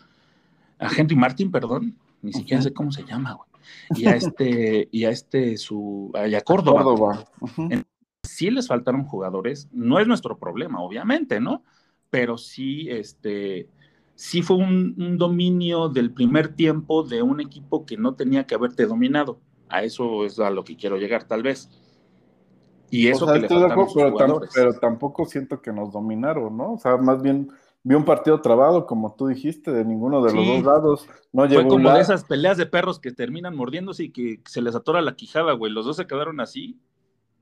a 0.82 0.90
Henry 0.96 1.16
Martin, 1.16 1.50
perdón, 1.50 1.96
ni 2.20 2.32
siquiera 2.32 2.62
sé 2.62 2.72
cómo 2.72 2.92
se 2.92 3.04
llama, 3.04 3.34
güey. 3.34 3.48
Y 3.96 4.06
a 4.06 4.16
este, 4.16 4.88
y 4.90 5.04
a 5.04 5.10
este, 5.10 5.56
su, 5.56 6.10
a 6.14 6.40
Córdoba. 6.40 6.82
Córdoba. 6.82 7.24
Sí 8.22 8.50
les 8.50 8.68
faltaron 8.68 9.04
jugadores, 9.04 9.68
no 9.72 9.98
es 9.98 10.06
nuestro 10.06 10.38
problema, 10.38 10.80
obviamente, 10.80 11.40
¿no? 11.40 11.64
Pero 12.10 12.38
sí, 12.38 12.88
este, 12.88 13.68
sí 14.14 14.42
fue 14.42 14.56
un, 14.56 15.18
dominio 15.18 15.88
del 15.88 16.12
primer 16.12 16.54
tiempo 16.54 17.02
de 17.02 17.22
un 17.22 17.40
equipo 17.40 17.84
que 17.84 17.96
no 17.96 18.14
tenía 18.14 18.46
que 18.46 18.54
haberte 18.54 18.86
dominado. 18.86 19.40
A 19.68 19.82
eso 19.82 20.24
es 20.24 20.38
a 20.38 20.50
lo 20.50 20.64
que 20.64 20.76
quiero 20.76 20.96
llegar, 20.98 21.24
tal 21.24 21.42
vez. 21.42 21.70
Y 22.90 23.08
eso 23.08 23.26
que 23.26 23.40
le 23.40 23.48
faltaron 23.48 23.88
pero, 24.14 24.40
pero 24.54 24.74
tampoco 24.74 25.24
siento 25.24 25.60
que 25.60 25.72
nos 25.72 25.92
dominaron, 25.92 26.56
¿no? 26.56 26.74
O 26.74 26.78
sea, 26.78 26.98
más 26.98 27.22
bien 27.22 27.48
vi 27.84 27.94
un 27.94 28.04
partido 28.04 28.40
trabado, 28.40 28.86
como 28.86 29.14
tú 29.14 29.26
dijiste, 29.26 29.72
de 29.72 29.84
ninguno 29.84 30.22
de 30.22 30.32
los 30.32 30.46
dos 30.46 30.62
lados. 30.62 31.08
No 31.32 31.48
Fue 31.48 31.66
como 31.66 31.90
de 31.90 32.00
esas 32.00 32.24
peleas 32.24 32.56
de 32.56 32.66
perros 32.66 33.00
que 33.00 33.12
terminan 33.12 33.56
mordiéndose 33.56 34.04
y 34.04 34.12
que 34.12 34.40
se 34.46 34.62
les 34.62 34.74
atora 34.74 35.00
la 35.00 35.16
quijada, 35.16 35.52
güey. 35.52 35.72
Los 35.72 35.86
dos 35.86 35.96
se 35.96 36.06
quedaron 36.06 36.40
así. 36.40 36.78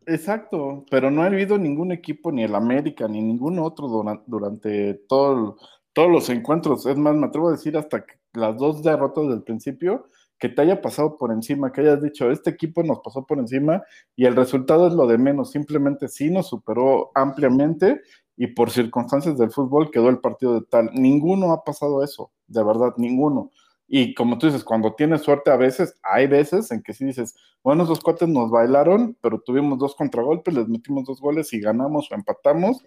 Exacto, 0.06 0.84
pero 0.90 1.10
no 1.10 1.22
ha 1.22 1.26
habido 1.26 1.58
ningún 1.58 1.92
equipo, 1.92 2.32
ni 2.32 2.42
el 2.42 2.54
América, 2.54 3.06
ni 3.06 3.20
ningún 3.20 3.58
otro 3.58 3.86
durante, 4.26 4.94
todo, 5.08 5.56
todos 5.92 6.10
los 6.10 6.30
encuentros. 6.30 6.86
Es 6.86 6.96
más, 6.96 7.14
me 7.14 7.26
atrevo 7.26 7.48
a 7.48 7.52
decir 7.52 7.76
hasta 7.76 8.04
las 8.32 8.56
dos 8.56 8.82
derrotas 8.82 9.28
del 9.28 9.42
principio, 9.42 10.06
que 10.38 10.48
te 10.48 10.62
haya 10.62 10.80
pasado 10.80 11.18
por 11.18 11.32
encima, 11.32 11.70
que 11.70 11.82
hayas 11.82 12.02
dicho, 12.02 12.30
este 12.30 12.48
equipo 12.48 12.82
nos 12.82 13.00
pasó 13.00 13.26
por 13.26 13.38
encima 13.38 13.82
y 14.16 14.24
el 14.24 14.34
resultado 14.34 14.86
es 14.86 14.94
lo 14.94 15.06
de 15.06 15.18
menos, 15.18 15.50
simplemente 15.50 16.08
sí 16.08 16.30
nos 16.30 16.48
superó 16.48 17.10
ampliamente 17.14 18.00
y 18.40 18.46
por 18.46 18.70
circunstancias 18.70 19.36
del 19.36 19.50
fútbol 19.50 19.90
quedó 19.90 20.08
el 20.08 20.18
partido 20.18 20.54
de 20.54 20.62
tal. 20.62 20.88
Ninguno 20.94 21.52
ha 21.52 21.62
pasado 21.62 22.02
eso, 22.02 22.32
de 22.46 22.64
verdad, 22.64 22.94
ninguno. 22.96 23.50
Y 23.86 24.14
como 24.14 24.38
tú 24.38 24.46
dices, 24.46 24.64
cuando 24.64 24.94
tienes 24.94 25.20
suerte 25.20 25.50
a 25.50 25.56
veces, 25.56 25.94
hay 26.02 26.26
veces 26.26 26.70
en 26.70 26.82
que 26.82 26.94
sí 26.94 27.04
dices, 27.04 27.36
bueno, 27.62 27.84
esos 27.84 28.00
cuates 28.00 28.30
nos 28.30 28.50
bailaron, 28.50 29.14
pero 29.20 29.42
tuvimos 29.42 29.78
dos 29.78 29.94
contragolpes, 29.94 30.54
les 30.54 30.66
metimos 30.68 31.04
dos 31.04 31.20
goles 31.20 31.52
y 31.52 31.60
ganamos 31.60 32.10
o 32.10 32.14
empatamos 32.14 32.82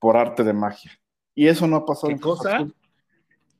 por 0.00 0.16
arte 0.16 0.42
de 0.42 0.54
magia. 0.54 0.90
Y 1.36 1.46
eso 1.46 1.68
no 1.68 1.76
ha 1.76 1.86
pasado. 1.86 2.12
¿Qué 2.12 2.18
cosa? 2.18 2.66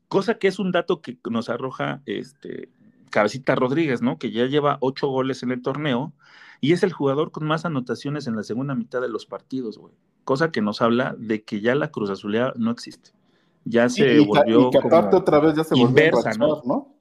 Cosa 0.08 0.34
que 0.36 0.48
es 0.48 0.58
un 0.58 0.72
dato 0.72 1.00
que 1.00 1.16
nos 1.30 1.48
arroja 1.48 2.02
este 2.06 2.70
Cabecita 3.10 3.54
Rodríguez, 3.54 4.02
¿no? 4.02 4.18
Que 4.18 4.32
ya 4.32 4.46
lleva 4.46 4.78
ocho 4.80 5.06
goles 5.06 5.44
en 5.44 5.52
el 5.52 5.62
torneo 5.62 6.12
y 6.60 6.72
es 6.72 6.82
el 6.82 6.92
jugador 6.92 7.30
con 7.30 7.46
más 7.46 7.64
anotaciones 7.64 8.26
en 8.26 8.34
la 8.34 8.42
segunda 8.42 8.74
mitad 8.74 9.00
de 9.00 9.08
los 9.08 9.26
partidos, 9.26 9.78
güey 9.78 9.94
cosa 10.24 10.50
que 10.50 10.62
nos 10.62 10.82
habla 10.82 11.14
de 11.18 11.44
que 11.44 11.60
ya 11.60 11.74
la 11.74 11.90
Cruz 11.90 12.10
Azulea 12.10 12.52
no 12.56 12.70
existe. 12.70 13.10
Ya 13.64 13.88
se 13.88 14.20
volvió. 14.20 14.68
Y 14.68 14.70
que 14.70 14.78
aparte 14.78 15.16
otra 15.16 15.38
vez 15.40 15.54
ya 15.54 15.64
se 15.64 15.74
volvió 15.74 16.04
a 16.04 16.06
enrachar, 16.08 16.38
¿no? 16.38 16.96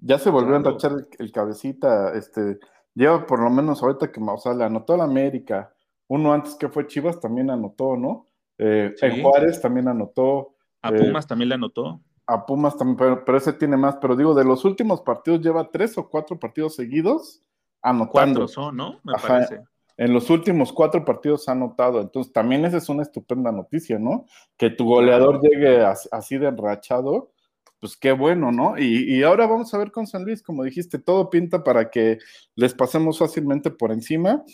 Ya 0.00 0.18
se 0.18 0.30
volvió 0.30 0.54
a 0.54 0.58
enrachar 0.58 0.92
el, 1.18 1.32
cabecita, 1.32 2.12
este, 2.14 2.58
lleva 2.94 3.26
por 3.26 3.40
lo 3.40 3.50
menos 3.50 3.82
ahorita 3.82 4.12
que, 4.12 4.20
o 4.20 4.38
sea, 4.38 4.54
le 4.54 4.64
anotó 4.64 4.94
a 4.94 4.98
la 4.98 5.04
América, 5.04 5.74
uno 6.08 6.32
antes 6.32 6.54
que 6.54 6.68
fue 6.68 6.86
Chivas 6.86 7.18
también 7.18 7.50
anotó, 7.50 7.96
¿no? 7.96 8.26
Eh, 8.58 8.94
En 9.00 9.22
Juárez 9.22 9.60
también 9.60 9.88
anotó. 9.88 10.54
A 10.82 10.90
eh, 10.90 10.98
Pumas 10.98 11.26
también 11.26 11.48
le 11.48 11.54
anotó. 11.56 12.00
A 12.26 12.46
Pumas 12.46 12.76
también, 12.76 12.96
pero, 12.96 13.24
pero, 13.24 13.38
ese 13.38 13.52
tiene 13.52 13.76
más, 13.76 13.96
pero 13.96 14.14
digo, 14.16 14.34
de 14.34 14.44
los 14.44 14.64
últimos 14.64 15.00
partidos 15.00 15.40
lleva 15.40 15.70
tres 15.70 15.96
o 15.98 16.08
cuatro 16.08 16.38
partidos 16.38 16.76
seguidos 16.76 17.42
anotando. 17.82 18.40
Cuatro 18.40 18.48
son, 18.48 18.76
¿no? 18.76 19.00
Me 19.02 19.14
parece 19.14 19.60
en 19.96 20.12
los 20.12 20.28
últimos 20.30 20.72
cuatro 20.72 21.04
partidos 21.04 21.48
ha 21.48 21.52
anotado. 21.52 22.00
Entonces, 22.00 22.32
también 22.32 22.64
esa 22.64 22.76
es 22.78 22.88
una 22.88 23.02
estupenda 23.02 23.50
noticia, 23.52 23.98
¿no? 23.98 24.26
Que 24.56 24.70
tu 24.70 24.84
goleador 24.84 25.40
llegue 25.40 25.84
así 26.12 26.38
de 26.38 26.48
enrachado, 26.48 27.32
pues 27.80 27.96
qué 27.96 28.12
bueno, 28.12 28.52
¿no? 28.52 28.78
Y, 28.78 29.22
ahora 29.22 29.46
vamos 29.46 29.72
a 29.72 29.78
ver 29.78 29.90
con 29.90 30.06
San 30.06 30.24
Luis, 30.24 30.42
como 30.42 30.64
dijiste, 30.64 30.98
todo 30.98 31.30
pinta 31.30 31.62
para 31.64 31.90
que 31.90 32.18
les 32.54 32.74
pasemos 32.74 33.18
fácilmente 33.18 33.70
por 33.70 33.92
encima. 33.92 34.44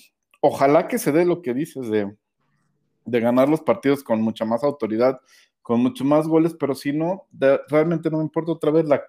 Ojalá 0.40 0.88
que 0.88 0.98
se 0.98 1.12
dé 1.12 1.24
lo 1.24 1.42
que 1.42 1.54
dices 1.54 1.88
de, 1.88 2.14
de 3.04 3.20
ganar 3.20 3.48
los 3.48 3.60
partidos 3.62 4.02
con 4.02 4.20
mucha 4.22 4.44
más 4.44 4.64
autoridad, 4.64 5.20
con 5.62 5.80
mucho 5.80 6.04
más 6.04 6.26
goles, 6.26 6.54
pero 6.58 6.74
si 6.74 6.92
no, 6.92 7.26
realmente 7.68 8.10
no 8.10 8.18
me 8.18 8.24
importa 8.24 8.52
otra 8.52 8.72
vez, 8.72 8.86
la, 8.86 9.02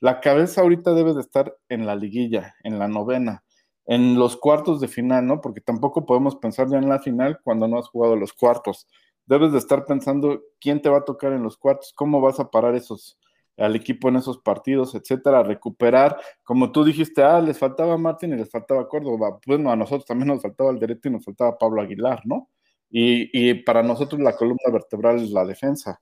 la 0.00 0.20
cabeza 0.20 0.60
ahorita 0.60 0.92
debe 0.94 1.14
de 1.14 1.20
estar 1.20 1.56
en 1.68 1.86
la 1.86 1.94
liguilla, 1.94 2.56
en 2.64 2.78
la 2.78 2.88
novena 2.88 3.44
en 3.86 4.18
los 4.18 4.36
cuartos 4.36 4.80
de 4.80 4.88
final, 4.88 5.26
¿no? 5.26 5.40
Porque 5.40 5.60
tampoco 5.60 6.06
podemos 6.06 6.36
pensar 6.36 6.68
ya 6.68 6.78
en 6.78 6.88
la 6.88 7.00
final 7.00 7.40
cuando 7.42 7.68
no 7.68 7.78
has 7.78 7.88
jugado 7.88 8.16
los 8.16 8.32
cuartos. 8.32 8.86
Debes 9.26 9.52
de 9.52 9.58
estar 9.58 9.84
pensando 9.84 10.42
quién 10.60 10.80
te 10.82 10.88
va 10.88 10.98
a 10.98 11.04
tocar 11.04 11.32
en 11.32 11.42
los 11.42 11.56
cuartos, 11.56 11.92
cómo 11.94 12.20
vas 12.20 12.40
a 12.40 12.50
parar 12.50 12.74
esos, 12.74 13.18
al 13.60 13.76
equipo 13.76 14.08
en 14.08 14.16
esos 14.16 14.38
partidos, 14.38 14.94
etcétera, 14.94 15.42
recuperar, 15.42 16.18
como 16.42 16.72
tú 16.72 16.84
dijiste, 16.84 17.22
ah, 17.22 17.40
les 17.40 17.58
faltaba 17.58 17.98
Martín 17.98 18.32
y 18.32 18.36
les 18.36 18.50
faltaba 18.50 18.88
Córdoba, 18.88 19.38
bueno, 19.46 19.70
a 19.70 19.76
nosotros 19.76 20.06
también 20.06 20.28
nos 20.28 20.42
faltaba 20.42 20.70
el 20.70 20.78
derecho 20.78 21.08
y 21.08 21.12
nos 21.12 21.24
faltaba 21.24 21.58
Pablo 21.58 21.82
Aguilar, 21.82 22.22
¿no? 22.24 22.48
Y, 22.90 23.54
para 23.62 23.82
nosotros 23.82 24.20
la 24.20 24.36
columna 24.36 24.70
vertebral 24.72 25.22
es 25.22 25.30
la 25.30 25.44
defensa. 25.44 26.00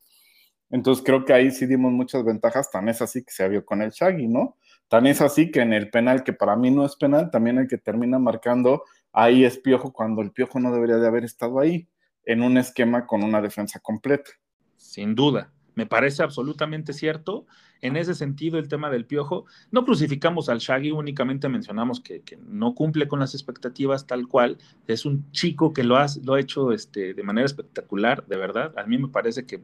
Entonces 0.70 1.04
creo 1.04 1.24
que 1.24 1.32
ahí 1.34 1.50
sí 1.50 1.66
dimos 1.66 1.92
muchas 1.92 2.24
ventajas, 2.24 2.70
tan 2.70 2.88
es 2.88 3.02
así 3.02 3.24
que 3.24 3.32
se 3.32 3.48
vio 3.48 3.64
con 3.64 3.82
el 3.82 3.90
Shaggy, 3.90 4.28
¿no? 4.28 4.56
Tan 4.88 5.06
es 5.06 5.20
así 5.20 5.50
que 5.50 5.60
en 5.60 5.72
el 5.72 5.90
penal, 5.90 6.24
que 6.24 6.32
para 6.32 6.56
mí 6.56 6.70
no 6.70 6.84
es 6.84 6.96
penal, 6.96 7.30
también 7.30 7.58
el 7.58 7.68
que 7.68 7.78
termina 7.78 8.18
marcando 8.18 8.84
ahí 9.12 9.44
es 9.44 9.58
Piojo 9.58 9.92
cuando 9.92 10.22
el 10.22 10.32
Piojo 10.32 10.60
no 10.60 10.72
debería 10.72 10.96
de 10.96 11.06
haber 11.06 11.24
estado 11.24 11.60
ahí, 11.60 11.88
en 12.24 12.42
un 12.42 12.56
esquema 12.56 13.06
con 13.06 13.22
una 13.22 13.40
defensa 13.40 13.80
completa. 13.80 14.30
Sin 14.76 15.14
duda, 15.14 15.52
me 15.74 15.86
parece 15.86 16.22
absolutamente 16.22 16.92
cierto. 16.92 17.46
En 17.80 17.96
ese 17.96 18.14
sentido, 18.14 18.58
el 18.58 18.68
tema 18.68 18.90
del 18.90 19.06
Piojo, 19.06 19.44
no 19.70 19.84
crucificamos 19.84 20.48
al 20.48 20.58
Shaggy, 20.58 20.90
únicamente 20.90 21.48
mencionamos 21.48 22.00
que, 22.00 22.22
no 22.46 22.74
cumple 22.74 23.06
con 23.06 23.20
las 23.20 23.34
expectativas 23.34 24.06
tal 24.06 24.26
cual. 24.26 24.58
Es 24.86 25.06
un 25.06 25.30
chico 25.30 25.72
que 25.72 25.84
lo 25.84 25.96
ha, 25.96 26.06
hecho 26.38 26.72
este, 26.72 27.14
de 27.14 27.22
manera 27.22 27.46
espectacular, 27.46 28.26
de 28.26 28.36
verdad. 28.36 28.76
A 28.76 28.84
mí 28.84 28.98
me 28.98 29.08
parece 29.08 29.46
que 29.46 29.62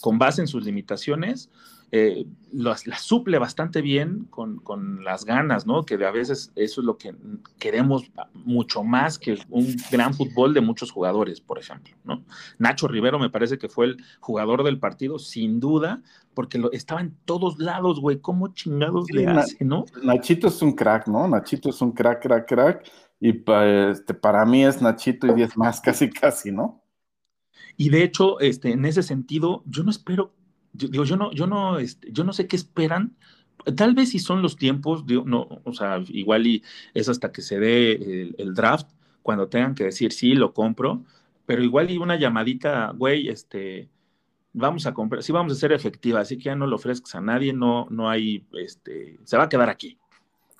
con 0.00 0.18
base 0.18 0.40
en 0.40 0.48
sus 0.48 0.64
limitaciones, 0.64 1.50
eh, 1.90 2.26
las, 2.52 2.84
suple 3.00 3.38
bastante 3.38 3.80
bien 3.80 4.26
con, 4.30 5.04
las 5.04 5.24
ganas, 5.24 5.66
¿no? 5.66 5.84
Que 5.84 5.94
a 5.94 6.10
veces 6.10 6.52
eso 6.54 6.80
es 6.80 6.84
lo 6.84 6.98
que 6.98 7.14
queremos 7.58 8.02
mucho 8.34 8.84
más 8.84 9.18
que 9.18 9.38
un 9.48 9.74
gran 9.90 10.12
fútbol 10.12 10.52
de 10.52 10.60
muchos 10.60 10.90
jugadores, 10.90 11.40
por 11.40 11.58
ejemplo, 11.58 11.94
¿no? 12.04 12.24
Nacho 12.58 12.88
Rivero 12.88 13.18
me 13.18 13.30
parece 13.30 13.58
que 13.58 13.68
fue 13.68 13.86
el 13.86 14.04
jugador 14.20 14.64
del 14.64 14.78
partido, 14.78 15.18
sin 15.18 15.60
duda, 15.60 16.02
porque 16.34 16.58
lo, 16.58 16.70
estaba 16.72 17.00
en 17.00 17.16
todos 17.24 17.58
lados, 17.58 18.00
güey. 18.00 18.20
¿Cómo 18.20 18.48
chingados 18.48 19.10
le 19.10 19.26
hace, 19.26 19.64
no? 19.64 19.84
Nachito 20.02 20.48
es 20.48 20.60
un 20.60 20.72
crack, 20.72 21.08
¿no? 21.08 21.26
Nachito 21.26 21.70
es 21.70 21.80
un 21.80 21.92
crack, 21.92 22.22
crack, 22.22 22.48
crack. 22.48 22.90
Y 23.20 23.30
este, 23.30 24.14
para 24.14 24.44
mí 24.44 24.64
es 24.64 24.80
Nachito 24.80 25.26
y 25.26 25.32
10 25.32 25.56
más, 25.56 25.80
casi, 25.82 26.10
casi, 26.10 26.52
¿no? 26.52 26.82
Y 27.76 27.90
de 27.90 28.02
hecho, 28.02 28.40
este, 28.40 28.72
en 28.72 28.84
ese 28.84 29.02
sentido, 29.02 29.62
yo 29.66 29.84
no 29.84 29.90
espero 29.90 30.34
yo, 30.72 31.04
yo 31.04 31.16
no, 31.16 31.32
yo 31.32 31.46
no, 31.46 31.78
este, 31.78 32.10
yo 32.12 32.24
no 32.24 32.32
sé 32.32 32.46
qué 32.46 32.56
esperan. 32.56 33.16
Tal 33.76 33.94
vez 33.94 34.10
si 34.10 34.18
son 34.18 34.40
los 34.40 34.56
tiempos, 34.56 35.04
no, 35.06 35.48
o 35.64 35.72
sea, 35.72 36.02
igual 36.08 36.46
y 36.46 36.62
es 36.94 37.08
hasta 37.08 37.32
que 37.32 37.42
se 37.42 37.58
dé 37.58 38.32
el, 38.38 38.54
draft, 38.54 38.88
cuando 39.22 39.48
tengan 39.48 39.74
que 39.74 39.84
decir 39.84 40.12
sí, 40.12 40.34
lo 40.34 40.54
compro, 40.54 41.04
pero 41.44 41.62
igual 41.62 41.90
y 41.90 41.98
una 41.98 42.16
llamadita, 42.16 42.92
güey, 42.96 43.28
este, 43.28 43.88
vamos 44.52 44.86
a 44.86 44.94
comprar, 44.94 45.22
sí 45.22 45.32
vamos 45.32 45.52
a 45.52 45.56
ser 45.56 45.72
efectiva, 45.72 46.20
así 46.20 46.36
que 46.36 46.44
ya 46.44 46.54
no 46.54 46.66
lo 46.66 46.76
ofrezcas 46.76 47.16
a 47.16 47.20
nadie, 47.20 47.52
no, 47.52 47.86
no 47.90 48.08
hay, 48.08 48.46
este, 48.52 49.18
se 49.24 49.36
va 49.36 49.44
a 49.44 49.48
quedar 49.48 49.68
aquí. 49.68 49.98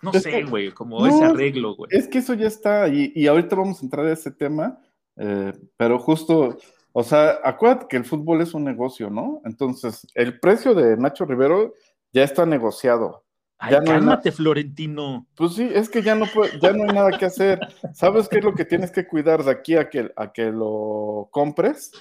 No 0.02 0.12
sé, 0.12 0.44
güey, 0.44 0.70
como 0.72 1.06
ese 1.06 1.24
arreglo, 1.24 1.74
güey. 1.74 1.90
Es 1.92 2.08
que 2.08 2.18
eso 2.18 2.34
ya 2.34 2.46
está, 2.46 2.88
y, 2.88 3.12
y 3.14 3.26
ahorita 3.26 3.56
vamos 3.56 3.80
a 3.80 3.84
entrar 3.84 4.06
a 4.06 4.12
ese 4.12 4.30
tema, 4.30 4.78
eh, 5.16 5.52
pero 5.76 5.98
justo 5.98 6.58
o 6.98 7.04
sea, 7.04 7.38
acuérdate 7.44 7.86
que 7.88 7.96
el 7.96 8.04
fútbol 8.04 8.40
es 8.40 8.54
un 8.54 8.64
negocio, 8.64 9.08
¿no? 9.08 9.40
Entonces, 9.44 10.04
el 10.14 10.40
precio 10.40 10.74
de 10.74 10.96
Nacho 10.96 11.26
Rivero 11.26 11.74
ya 12.12 12.24
está 12.24 12.44
negociado. 12.44 13.24
Ay, 13.56 13.76
cálmate, 13.84 14.32
Florentino. 14.32 15.24
Pues 15.36 15.54
sí, 15.54 15.70
es 15.72 15.88
que 15.88 16.02
ya 16.02 16.16
no 16.16 16.26
ya 16.60 16.72
no 16.72 16.82
hay 16.82 16.92
nada 16.92 17.16
que 17.16 17.26
hacer. 17.26 17.60
¿Sabes 17.94 18.28
qué 18.28 18.38
es 18.38 18.44
lo 18.44 18.52
que 18.52 18.64
tienes 18.64 18.90
que 18.90 19.06
cuidar 19.06 19.44
de 19.44 19.50
aquí 19.52 19.76
a 19.76 19.88
que, 19.88 20.10
a 20.16 20.32
que 20.32 20.50
lo 20.50 21.28
compres? 21.30 21.92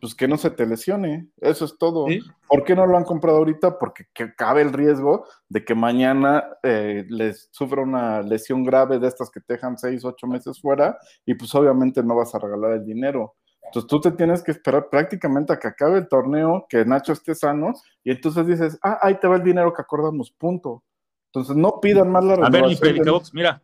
Pues 0.00 0.12
que 0.12 0.26
no 0.26 0.36
se 0.36 0.50
te 0.50 0.66
lesione. 0.66 1.28
Eso 1.40 1.64
es 1.64 1.78
todo. 1.78 2.06
¿Por 2.48 2.64
qué 2.64 2.74
no 2.74 2.84
lo 2.84 2.96
han 2.96 3.04
comprado 3.04 3.38
ahorita? 3.38 3.78
Porque 3.78 4.06
cabe 4.36 4.62
el 4.62 4.72
riesgo 4.72 5.24
de 5.48 5.64
que 5.64 5.76
mañana 5.76 6.48
eh, 6.64 7.06
les 7.08 7.48
sufra 7.52 7.82
una 7.82 8.22
lesión 8.22 8.64
grave 8.64 8.98
de 8.98 9.06
estas 9.06 9.30
que 9.30 9.38
te 9.38 9.54
dejan 9.54 9.78
seis, 9.78 10.04
ocho 10.04 10.26
meses 10.26 10.60
fuera 10.60 10.98
y 11.24 11.34
pues 11.34 11.54
obviamente 11.54 12.02
no 12.02 12.16
vas 12.16 12.34
a 12.34 12.40
regalar 12.40 12.72
el 12.72 12.84
dinero. 12.84 13.36
Entonces 13.72 13.88
tú 13.88 14.00
te 14.02 14.10
tienes 14.10 14.42
que 14.42 14.50
esperar 14.50 14.90
prácticamente 14.90 15.50
a 15.50 15.58
que 15.58 15.66
acabe 15.66 15.96
el 15.96 16.06
torneo, 16.06 16.66
que 16.68 16.84
Nacho 16.84 17.14
esté 17.14 17.34
sano, 17.34 17.72
y 18.04 18.10
entonces 18.10 18.46
dices, 18.46 18.78
ah, 18.82 18.98
ahí 19.00 19.14
te 19.18 19.26
va 19.26 19.36
el 19.36 19.42
dinero 19.42 19.72
que 19.72 19.80
acordamos, 19.80 20.30
punto. 20.30 20.82
Entonces 21.28 21.56
no 21.56 21.80
pidan 21.80 22.12
más 22.12 22.22
la 22.22 22.36
renovación. 22.36 22.64
A 22.64 22.66
ver, 22.66 22.70
mi 22.70 22.76
Predicabox, 22.76 23.32
mira, 23.32 23.62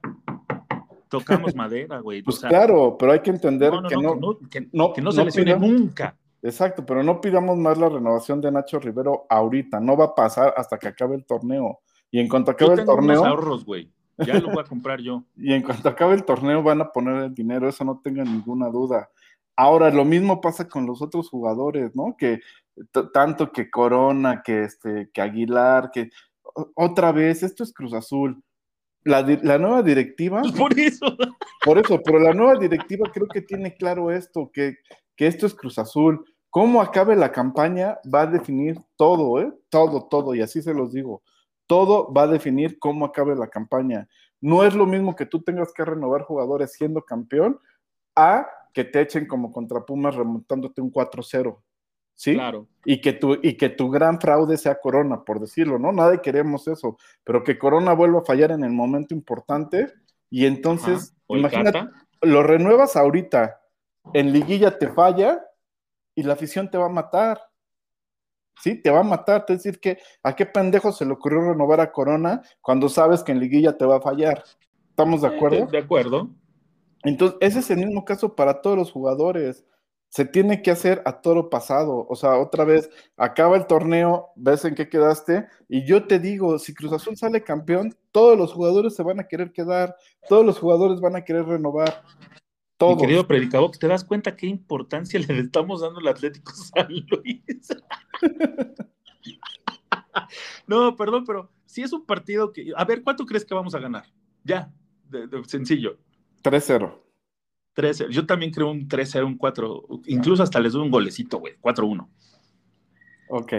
tocamos 1.10 1.54
madera, 1.54 1.98
güey. 1.98 2.22
Pues 2.22 2.38
claro, 2.40 2.96
pero 2.98 3.12
hay 3.12 3.20
que 3.20 3.28
entender 3.28 3.70
que, 3.86 3.96
no, 3.98 4.94
que, 4.94 5.02
no, 5.02 5.12
se 5.12 5.26
lesione 5.26 5.58
nunca. 5.58 6.16
Exacto, 6.40 6.86
pero 6.86 7.02
no 7.02 7.20
pidamos 7.20 7.58
más 7.58 7.76
la 7.76 7.90
renovación 7.90 8.40
de 8.40 8.50
Nacho 8.50 8.78
Rivero 8.78 9.26
ahorita, 9.28 9.78
no 9.78 9.94
va 9.94 10.06
a 10.06 10.14
pasar 10.14 10.54
hasta 10.56 10.78
que 10.78 10.88
acabe 10.88 11.16
el 11.16 11.26
torneo. 11.26 11.80
Y 12.10 12.18
en 12.18 12.28
cuanto 12.30 12.52
acabe 12.52 12.80
el 12.80 12.86
torneo. 12.86 13.26
ahorros, 13.26 13.62
güey. 13.66 13.92
Ya 14.16 14.40
lo 14.40 14.48
voy 14.48 14.60
a 14.60 14.64
comprar 14.64 15.00
yo. 15.00 15.22
y 15.36 15.52
en 15.52 15.62
cuanto 15.62 15.86
acabe 15.86 16.14
el 16.14 16.24
torneo 16.24 16.62
van 16.62 16.80
a 16.80 16.90
poner 16.90 17.24
el 17.24 17.34
dinero, 17.34 17.68
eso 17.68 17.84
no 17.84 18.00
tenga 18.02 18.24
ninguna 18.24 18.70
duda. 18.70 19.10
Ahora, 19.60 19.90
lo 19.90 20.04
mismo 20.04 20.40
pasa 20.40 20.68
con 20.68 20.86
los 20.86 21.02
otros 21.02 21.28
jugadores, 21.28 21.90
¿no? 21.96 22.16
Que 22.16 22.38
tanto 23.12 23.50
que 23.50 23.68
Corona, 23.68 24.40
que, 24.44 24.62
este, 24.62 25.10
que 25.12 25.20
Aguilar, 25.20 25.90
que 25.90 26.10
otra 26.76 27.10
vez, 27.10 27.42
esto 27.42 27.64
es 27.64 27.72
Cruz 27.72 27.92
Azul. 27.92 28.40
La, 29.02 29.20
la, 29.22 29.58
nueva 29.58 29.82
directiva. 29.82 30.42
Por 30.56 30.78
eso. 30.78 31.16
Por 31.64 31.76
eso, 31.76 32.00
pero 32.04 32.20
la 32.20 32.32
nueva 32.32 32.56
directiva 32.56 33.10
creo 33.12 33.26
que 33.26 33.42
tiene 33.42 33.74
claro 33.74 34.12
esto, 34.12 34.48
que, 34.52 34.76
que 35.16 35.26
esto 35.26 35.46
es 35.46 35.54
Cruz 35.54 35.76
Azul. 35.80 36.24
Cómo 36.50 36.80
acabe 36.80 37.16
la 37.16 37.32
campaña 37.32 37.98
va 38.14 38.22
a 38.22 38.26
definir 38.28 38.80
todo, 38.94 39.40
¿eh? 39.40 39.52
Todo, 39.70 40.06
todo, 40.06 40.36
y 40.36 40.40
así 40.40 40.62
se 40.62 40.72
los 40.72 40.92
digo. 40.92 41.24
Todo 41.66 42.12
va 42.12 42.22
a 42.22 42.28
definir 42.28 42.78
cómo 42.78 43.06
acabe 43.06 43.34
la 43.34 43.48
campaña. 43.48 44.08
No 44.40 44.62
es 44.62 44.76
lo 44.76 44.86
mismo 44.86 45.16
que 45.16 45.26
tú 45.26 45.42
tengas 45.42 45.72
que 45.72 45.84
renovar 45.84 46.22
jugadores 46.22 46.74
siendo 46.74 47.02
campeón 47.02 47.58
a 48.18 48.48
que 48.72 48.84
te 48.84 49.00
echen 49.00 49.26
como 49.26 49.52
contra 49.52 49.84
Pumas 49.84 50.14
remontándote 50.14 50.80
un 50.80 50.92
4-0. 50.92 51.58
¿Sí? 52.14 52.34
Claro. 52.34 52.66
Y 52.84 53.00
que, 53.00 53.12
tu, 53.12 53.38
y 53.40 53.56
que 53.56 53.68
tu 53.68 53.90
gran 53.90 54.20
fraude 54.20 54.56
sea 54.56 54.80
Corona, 54.80 55.22
por 55.24 55.38
decirlo, 55.38 55.78
¿no? 55.78 55.92
Nadie 55.92 56.20
queremos 56.20 56.66
eso, 56.66 56.98
pero 57.22 57.44
que 57.44 57.58
Corona 57.58 57.92
vuelva 57.92 58.20
a 58.20 58.24
fallar 58.24 58.50
en 58.50 58.64
el 58.64 58.72
momento 58.72 59.14
importante 59.14 59.92
y 60.28 60.46
entonces, 60.46 61.14
imagínate, 61.28 61.88
lo 62.22 62.42
renuevas 62.42 62.96
ahorita, 62.96 63.60
en 64.14 64.32
liguilla 64.32 64.78
te 64.78 64.88
falla 64.88 65.44
y 66.14 66.24
la 66.24 66.32
afición 66.32 66.70
te 66.70 66.78
va 66.78 66.86
a 66.86 66.90
matar. 66.90 67.40
Sí, 68.60 68.82
te 68.82 68.90
va 68.90 69.00
a 69.00 69.04
matar. 69.04 69.44
Es 69.48 69.62
decir, 69.62 69.78
que 69.78 69.98
a 70.24 70.34
qué 70.34 70.44
pendejo 70.44 70.90
se 70.90 71.06
le 71.06 71.12
ocurrió 71.12 71.52
renovar 71.52 71.80
a 71.80 71.92
Corona 71.92 72.42
cuando 72.60 72.88
sabes 72.88 73.22
que 73.22 73.30
en 73.30 73.38
liguilla 73.38 73.76
te 73.76 73.84
va 73.84 73.98
a 73.98 74.00
fallar. 74.00 74.42
¿Estamos 74.90 75.22
de 75.22 75.28
acuerdo? 75.28 75.66
De 75.66 75.78
acuerdo. 75.78 76.30
Entonces, 77.04 77.38
ese 77.40 77.58
es 77.60 77.70
el 77.70 77.78
mismo 77.78 78.04
caso 78.04 78.34
para 78.34 78.60
todos 78.60 78.76
los 78.76 78.90
jugadores. 78.90 79.64
Se 80.08 80.24
tiene 80.24 80.62
que 80.62 80.70
hacer 80.70 81.02
a 81.04 81.20
toro 81.20 81.50
pasado. 81.50 82.06
O 82.08 82.16
sea, 82.16 82.38
otra 82.38 82.64
vez, 82.64 82.90
acaba 83.16 83.56
el 83.56 83.66
torneo, 83.66 84.30
ves 84.36 84.64
en 84.64 84.74
qué 84.74 84.88
quedaste, 84.88 85.46
y 85.68 85.84
yo 85.84 86.06
te 86.06 86.18
digo, 86.18 86.58
si 86.58 86.74
Cruz 86.74 86.92
Azul 86.92 87.16
sale 87.16 87.44
campeón, 87.44 87.94
todos 88.10 88.38
los 88.38 88.52
jugadores 88.52 88.94
se 88.94 89.02
van 89.02 89.20
a 89.20 89.28
querer 89.28 89.52
quedar, 89.52 89.96
todos 90.28 90.46
los 90.46 90.58
jugadores 90.58 91.00
van 91.00 91.16
a 91.16 91.24
querer 91.24 91.44
renovar. 91.44 92.02
Todos. 92.78 92.96
Mi 92.96 93.02
querido 93.02 93.26
predicador, 93.26 93.76
¿te 93.76 93.88
das 93.88 94.04
cuenta 94.04 94.36
qué 94.36 94.46
importancia 94.46 95.20
le 95.20 95.40
estamos 95.40 95.82
dando 95.82 96.00
al 96.00 96.08
Atlético 96.08 96.52
San 96.52 96.88
Luis? 96.88 97.68
no, 100.66 100.96
perdón, 100.96 101.24
pero 101.26 101.50
si 101.66 101.82
es 101.82 101.92
un 101.92 102.06
partido 102.06 102.52
que. 102.52 102.72
A 102.76 102.84
ver, 102.84 103.02
¿cuánto 103.02 103.26
crees 103.26 103.44
que 103.44 103.54
vamos 103.54 103.74
a 103.74 103.78
ganar? 103.78 104.04
Ya, 104.44 104.72
sencillo. 105.46 105.98
3-0. 106.50 107.02
3 107.74 108.04
Yo 108.10 108.26
también 108.26 108.52
creo 108.52 108.70
un 108.70 108.88
3-0, 108.88 109.24
un 109.24 109.36
4. 109.36 109.86
Incluso 110.06 110.42
hasta 110.42 110.60
les 110.60 110.72
doy 110.72 110.82
un 110.82 110.90
golecito, 110.90 111.38
güey. 111.38 111.56
4-1. 111.60 112.08
Ok. 113.28 113.52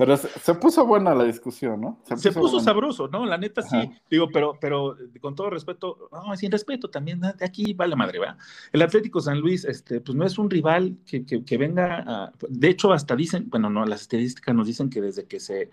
Pero 0.00 0.16
se, 0.16 0.54
puso 0.54 0.86
buena 0.86 1.14
la 1.14 1.24
discusión, 1.24 1.78
¿no? 1.78 2.02
Se 2.16 2.32
puso, 2.32 2.58
sabroso, 2.58 3.06
¿no? 3.08 3.26
La 3.26 3.36
neta 3.36 3.60
sí. 3.60 3.76
Digo, 4.10 4.30
pero, 4.32 4.56
pero 4.58 4.96
con 5.20 5.34
todo 5.34 5.50
respeto, 5.50 6.08
no, 6.10 6.34
sin 6.38 6.50
respeto 6.50 6.88
también, 6.88 7.20
de 7.20 7.44
aquí 7.44 7.74
vale 7.74 7.94
madre, 7.96 8.18
¿verdad? 8.18 8.38
El 8.72 8.80
Atlético 8.80 9.20
San 9.20 9.40
Luis, 9.40 9.66
este, 9.66 10.00
pues 10.00 10.16
no 10.16 10.24
es 10.24 10.38
un 10.38 10.48
rival 10.48 10.96
que, 11.04 11.26
que, 11.26 11.44
que 11.44 11.58
venga 11.58 12.02
a, 12.06 12.32
De 12.48 12.70
hecho, 12.70 12.94
hasta 12.94 13.14
dicen, 13.14 13.50
bueno, 13.50 13.68
no, 13.68 13.84
las 13.84 14.00
estadísticas 14.00 14.54
nos 14.54 14.66
dicen 14.66 14.88
que 14.88 15.02
desde 15.02 15.26
que 15.26 15.38
se 15.38 15.68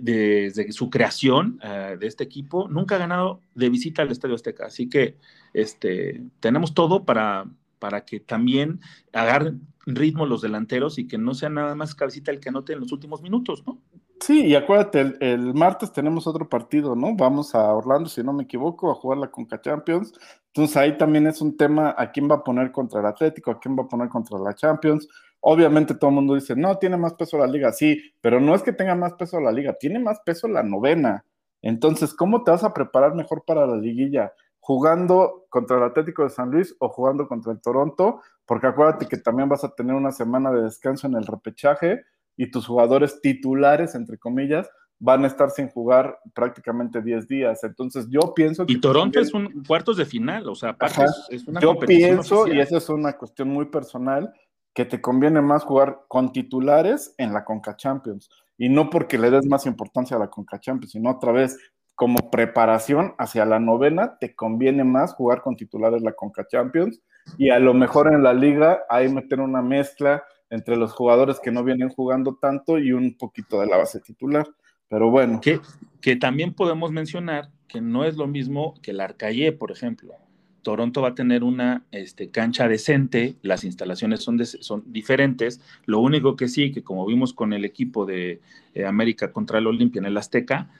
desde 0.00 0.72
su 0.72 0.90
creación 0.90 1.58
eh, 1.62 1.96
de 1.98 2.06
este 2.06 2.24
equipo, 2.24 2.68
nunca 2.68 2.96
ha 2.96 2.98
ganado 2.98 3.40
de 3.54 3.68
visita 3.68 4.02
al 4.02 4.10
Estadio 4.10 4.34
Azteca. 4.34 4.66
Así 4.66 4.88
que 4.88 5.16
este, 5.52 6.22
tenemos 6.40 6.74
todo 6.74 7.04
para, 7.04 7.46
para 7.78 8.04
que 8.04 8.20
también 8.20 8.80
agarren 9.12 9.66
ritmo 9.86 10.26
los 10.26 10.42
delanteros 10.42 10.98
y 10.98 11.08
que 11.08 11.18
no 11.18 11.34
sea 11.34 11.48
nada 11.48 11.74
más 11.74 11.94
cabecita 11.94 12.30
el 12.30 12.40
que 12.40 12.50
anote 12.50 12.72
en 12.74 12.80
los 12.80 12.92
últimos 12.92 13.22
minutos, 13.22 13.64
¿no? 13.66 13.78
Sí, 14.20 14.46
y 14.46 14.54
acuérdate, 14.56 15.14
el, 15.20 15.54
martes 15.54 15.92
tenemos 15.92 16.26
otro 16.26 16.48
partido, 16.48 16.96
¿no? 16.96 17.14
Vamos 17.14 17.54
a 17.54 17.72
Orlando, 17.72 18.08
si 18.08 18.22
no 18.22 18.32
me 18.32 18.42
equivoco, 18.42 18.90
a 18.90 18.94
jugar 18.94 19.18
la 19.18 19.30
Conca 19.30 19.60
Champions. 19.60 20.12
Entonces 20.48 20.76
ahí 20.76 20.98
también 20.98 21.26
es 21.28 21.40
un 21.40 21.56
tema 21.56 21.94
a 21.96 22.10
quién 22.10 22.28
va 22.28 22.36
a 22.36 22.44
poner 22.44 22.72
contra 22.72 23.00
el 23.00 23.06
Atlético, 23.06 23.52
a 23.52 23.60
quién 23.60 23.78
va 23.78 23.84
a 23.84 23.88
poner 23.88 24.08
contra 24.08 24.38
la 24.38 24.54
Champions. 24.54 25.08
Obviamente 25.40 25.94
todo 25.94 26.10
el 26.10 26.16
mundo 26.16 26.34
dice, 26.34 26.56
no, 26.56 26.78
tiene 26.78 26.96
más 26.96 27.14
peso 27.14 27.38
la 27.38 27.46
liga, 27.46 27.72
sí, 27.72 28.02
pero 28.20 28.40
no 28.40 28.54
es 28.54 28.62
que 28.62 28.72
tenga 28.72 28.94
más 28.94 29.14
peso 29.14 29.40
la 29.40 29.52
liga, 29.52 29.74
tiene 29.74 29.98
más 29.98 30.20
peso 30.20 30.48
la 30.48 30.62
novena. 30.62 31.24
Entonces, 31.62 32.14
¿cómo 32.14 32.44
te 32.44 32.50
vas 32.50 32.64
a 32.64 32.74
preparar 32.74 33.14
mejor 33.14 33.44
para 33.44 33.66
la 33.66 33.76
liguilla? 33.76 34.32
¿Jugando 34.60 35.46
contra 35.48 35.78
el 35.78 35.84
Atlético 35.84 36.24
de 36.24 36.30
San 36.30 36.50
Luis 36.50 36.74
o 36.78 36.88
jugando 36.88 37.26
contra 37.26 37.52
el 37.52 37.60
Toronto? 37.60 38.20
Porque 38.44 38.66
acuérdate 38.66 39.06
que 39.06 39.16
también 39.16 39.48
vas 39.48 39.64
a 39.64 39.74
tener 39.74 39.94
una 39.94 40.12
semana 40.12 40.50
de 40.52 40.62
descanso 40.62 41.06
en 41.06 41.14
el 41.14 41.26
repechaje 41.26 42.02
y 42.36 42.50
tus 42.50 42.66
jugadores 42.66 43.20
titulares, 43.20 43.94
entre 43.94 44.18
comillas, 44.18 44.70
van 45.00 45.24
a 45.24 45.28
estar 45.28 45.50
sin 45.50 45.68
jugar 45.68 46.18
prácticamente 46.34 47.02
10 47.02 47.28
días. 47.28 47.62
Entonces 47.64 48.08
yo 48.10 48.34
pienso 48.34 48.66
que... 48.66 48.72
Y 48.72 48.80
Toronto 48.80 49.20
es 49.20 49.32
un 49.32 49.64
cuartos 49.66 49.96
de 49.96 50.04
final, 50.04 50.48
o 50.48 50.54
sea, 50.54 50.70
aparte 50.70 51.04
es, 51.30 51.46
una 51.46 51.60
Yo 51.60 51.78
pienso, 51.78 52.46
y 52.46 52.60
esa 52.60 52.78
es 52.78 52.88
una 52.88 53.12
cuestión 53.14 53.48
muy 53.48 53.66
personal, 53.66 54.32
que 54.78 54.84
te 54.84 55.00
conviene 55.00 55.40
más 55.40 55.64
jugar 55.64 56.02
con 56.06 56.30
titulares 56.30 57.12
en 57.18 57.32
la 57.32 57.44
Conca 57.44 57.74
Champions. 57.74 58.30
Y 58.56 58.68
no 58.68 58.90
porque 58.90 59.18
le 59.18 59.28
des 59.28 59.44
más 59.44 59.66
importancia 59.66 60.16
a 60.16 60.20
la 60.20 60.30
Conca 60.30 60.60
Champions, 60.60 60.92
sino 60.92 61.10
otra 61.10 61.32
vez 61.32 61.58
como 61.96 62.30
preparación 62.30 63.12
hacia 63.18 63.44
la 63.44 63.58
novena, 63.58 64.18
te 64.20 64.36
conviene 64.36 64.84
más 64.84 65.14
jugar 65.14 65.42
con 65.42 65.56
titulares 65.56 66.00
la 66.02 66.12
Conca 66.12 66.46
Champions. 66.46 67.02
Y 67.38 67.50
a 67.50 67.58
lo 67.58 67.74
mejor 67.74 68.14
en 68.14 68.22
la 68.22 68.32
liga 68.32 68.78
ahí 68.88 69.08
meter 69.08 69.40
una 69.40 69.62
mezcla 69.62 70.22
entre 70.48 70.76
los 70.76 70.92
jugadores 70.92 71.40
que 71.40 71.50
no 71.50 71.64
vienen 71.64 71.88
jugando 71.88 72.38
tanto 72.40 72.78
y 72.78 72.92
un 72.92 73.16
poquito 73.18 73.60
de 73.60 73.66
la 73.66 73.78
base 73.78 73.98
titular. 73.98 74.46
Pero 74.86 75.10
bueno. 75.10 75.40
Que, 75.40 75.58
que 76.00 76.14
también 76.14 76.54
podemos 76.54 76.92
mencionar 76.92 77.50
que 77.66 77.80
no 77.80 78.04
es 78.04 78.16
lo 78.16 78.28
mismo 78.28 78.74
que 78.80 78.92
el 78.92 79.00
Arcaye, 79.00 79.50
por 79.50 79.72
ejemplo. 79.72 80.14
Toronto 80.62 81.02
va 81.02 81.08
a 81.08 81.14
tener 81.14 81.44
una 81.44 81.84
este, 81.92 82.30
cancha 82.30 82.68
decente, 82.68 83.36
las 83.42 83.64
instalaciones 83.64 84.22
son, 84.22 84.44
son 84.44 84.82
diferentes. 84.86 85.60
Lo 85.86 86.00
único 86.00 86.36
que 86.36 86.48
sí, 86.48 86.72
que 86.72 86.82
como 86.82 87.06
vimos 87.06 87.32
con 87.32 87.52
el 87.52 87.64
equipo 87.64 88.06
de 88.06 88.40
eh, 88.74 88.84
América 88.84 89.32
contra 89.32 89.58
el 89.58 89.66
Olimpia 89.66 90.00
en 90.00 90.06
el 90.06 90.16
Azteca, 90.16 90.70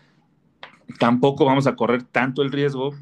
tampoco 0.98 1.44
vamos 1.44 1.66
a 1.66 1.76
correr 1.76 2.02
tanto 2.02 2.42
el 2.42 2.52
riesgo 2.52 2.94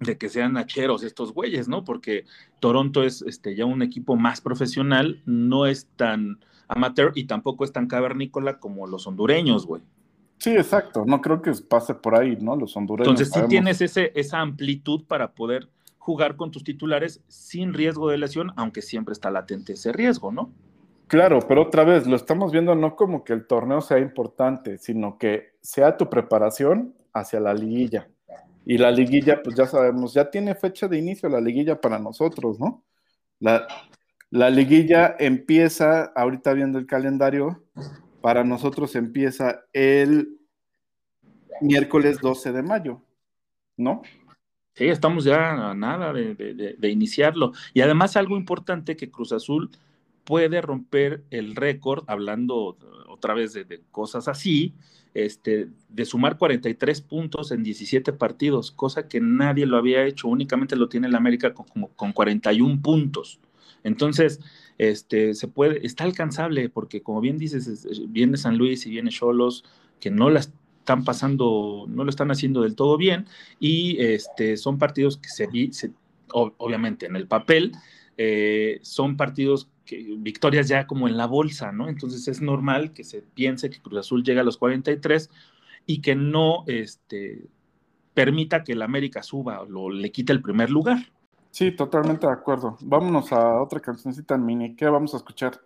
de 0.00 0.16
que 0.16 0.28
sean 0.28 0.56
hacheros 0.56 1.02
estos 1.02 1.32
güeyes, 1.32 1.68
¿no? 1.68 1.84
Porque 1.84 2.24
Toronto 2.58 3.02
es 3.02 3.22
este, 3.22 3.54
ya 3.54 3.66
un 3.66 3.82
equipo 3.82 4.16
más 4.16 4.40
profesional, 4.40 5.20
no 5.26 5.66
es 5.66 5.86
tan 5.96 6.40
amateur 6.68 7.12
y 7.14 7.24
tampoco 7.24 7.64
es 7.64 7.72
tan 7.72 7.86
cavernícola 7.86 8.58
como 8.58 8.86
los 8.86 9.06
hondureños, 9.06 9.66
güey. 9.66 9.82
Sí, 10.38 10.50
exacto. 10.50 11.04
No 11.06 11.20
creo 11.20 11.42
que 11.42 11.52
pase 11.68 11.94
por 11.94 12.14
ahí, 12.14 12.36
¿no? 12.40 12.56
Los 12.56 12.74
hondureños. 12.76 13.08
Entonces, 13.08 13.30
sí 13.32 13.46
tienes 13.48 13.82
ese, 13.82 14.10
esa 14.14 14.40
amplitud 14.40 15.04
para 15.04 15.32
poder 15.32 15.68
jugar 16.00 16.34
con 16.34 16.50
tus 16.50 16.64
titulares 16.64 17.22
sin 17.28 17.74
riesgo 17.74 18.08
de 18.08 18.18
lesión, 18.18 18.52
aunque 18.56 18.80
siempre 18.82 19.12
está 19.12 19.30
latente 19.30 19.74
ese 19.74 19.92
riesgo, 19.92 20.32
¿no? 20.32 20.50
Claro, 21.06 21.40
pero 21.46 21.62
otra 21.62 21.84
vez 21.84 22.06
lo 22.06 22.16
estamos 22.16 22.52
viendo 22.52 22.74
no 22.74 22.96
como 22.96 23.22
que 23.22 23.34
el 23.34 23.46
torneo 23.46 23.80
sea 23.82 23.98
importante, 23.98 24.78
sino 24.78 25.18
que 25.18 25.52
sea 25.60 25.96
tu 25.96 26.08
preparación 26.08 26.94
hacia 27.12 27.38
la 27.38 27.52
liguilla. 27.52 28.08
Y 28.64 28.78
la 28.78 28.90
liguilla, 28.90 29.42
pues 29.42 29.56
ya 29.56 29.66
sabemos, 29.66 30.14
ya 30.14 30.30
tiene 30.30 30.54
fecha 30.54 30.88
de 30.88 30.98
inicio 30.98 31.28
la 31.28 31.40
liguilla 31.40 31.80
para 31.80 31.98
nosotros, 31.98 32.58
¿no? 32.58 32.82
La, 33.38 33.66
la 34.30 34.48
liguilla 34.48 35.16
empieza, 35.18 36.12
ahorita 36.14 36.54
viendo 36.54 36.78
el 36.78 36.86
calendario, 36.86 37.62
para 38.22 38.42
nosotros 38.42 38.96
empieza 38.96 39.64
el 39.72 40.38
miércoles 41.60 42.20
12 42.20 42.52
de 42.52 42.62
mayo, 42.62 43.02
¿no? 43.76 44.02
Sí, 44.74 44.86
estamos 44.86 45.24
ya 45.24 45.70
a 45.70 45.74
nada 45.74 46.12
de, 46.12 46.90
iniciarlo. 46.90 47.52
Y 47.74 47.80
además 47.80 48.16
algo 48.16 48.36
importante 48.36 48.96
que 48.96 49.10
Cruz 49.10 49.32
Azul 49.32 49.70
puede 50.24 50.60
romper 50.60 51.24
el 51.30 51.56
récord, 51.56 52.04
hablando 52.06 52.78
otra 53.08 53.34
vez 53.34 53.52
de, 53.52 53.82
cosas 53.90 54.28
así, 54.28 54.74
este, 55.12 55.68
de 55.88 56.04
sumar 56.04 56.38
43 56.38 57.00
puntos 57.02 57.50
en 57.50 57.62
17 57.62 58.12
partidos, 58.12 58.70
cosa 58.70 59.08
que 59.08 59.20
nadie 59.20 59.66
lo 59.66 59.76
había 59.76 60.04
hecho, 60.06 60.28
únicamente 60.28 60.76
lo 60.76 60.88
tiene 60.88 61.08
el 61.08 61.16
América 61.16 61.52
con, 61.52 61.66
con 61.96 62.12
41 62.12 62.80
puntos. 62.80 63.40
Entonces, 63.82 64.40
este, 64.78 65.34
se 65.34 65.48
puede, 65.48 65.84
está 65.86 66.04
alcanzable, 66.04 66.68
porque 66.68 67.02
como 67.02 67.20
bien 67.20 67.38
dices, 67.38 67.86
viene 68.08 68.36
San 68.36 68.56
Luis 68.56 68.86
y 68.86 68.90
viene 68.90 69.10
Cholos, 69.10 69.64
que 70.00 70.10
no 70.10 70.30
la 70.30 70.40
están 70.80 71.04
pasando, 71.04 71.86
no 71.88 72.04
lo 72.04 72.10
están 72.10 72.30
haciendo 72.30 72.62
del 72.62 72.74
todo 72.74 72.96
bien, 72.96 73.26
y 73.58 74.00
este, 74.00 74.56
son 74.56 74.78
partidos 74.78 75.16
que 75.16 75.28
se, 75.28 75.48
se 75.72 75.92
obviamente 76.32 77.06
en 77.06 77.16
el 77.16 77.26
papel, 77.26 77.72
eh, 78.16 78.80
son 78.82 79.16
partidos 79.16 79.68
que, 79.84 80.14
victorias 80.18 80.68
ya 80.68 80.86
como 80.86 81.08
en 81.08 81.16
la 81.16 81.26
bolsa, 81.26 81.72
¿no? 81.72 81.88
Entonces 81.88 82.26
es 82.28 82.40
normal 82.40 82.92
que 82.92 83.04
se 83.04 83.22
piense 83.22 83.70
que 83.70 83.80
Cruz 83.80 83.98
Azul 84.00 84.24
llega 84.24 84.40
a 84.40 84.44
los 84.44 84.58
43 84.58 85.30
y 85.86 86.00
que 86.00 86.14
no 86.14 86.64
este, 86.66 87.48
permita 88.14 88.64
que 88.64 88.72
el 88.72 88.82
América 88.82 89.22
suba 89.22 89.62
o 89.62 89.90
le 89.90 90.12
quite 90.12 90.32
el 90.32 90.42
primer 90.42 90.70
lugar. 90.70 90.98
Sí, 91.50 91.72
totalmente 91.72 92.26
de 92.26 92.32
acuerdo. 92.32 92.76
Vámonos 92.80 93.32
a 93.32 93.60
otra 93.60 93.80
cancioncita 93.80 94.36
en 94.36 94.44
mini. 94.44 94.76
¿Qué 94.76 94.86
vamos 94.86 95.14
a 95.14 95.16
escuchar? 95.16 95.60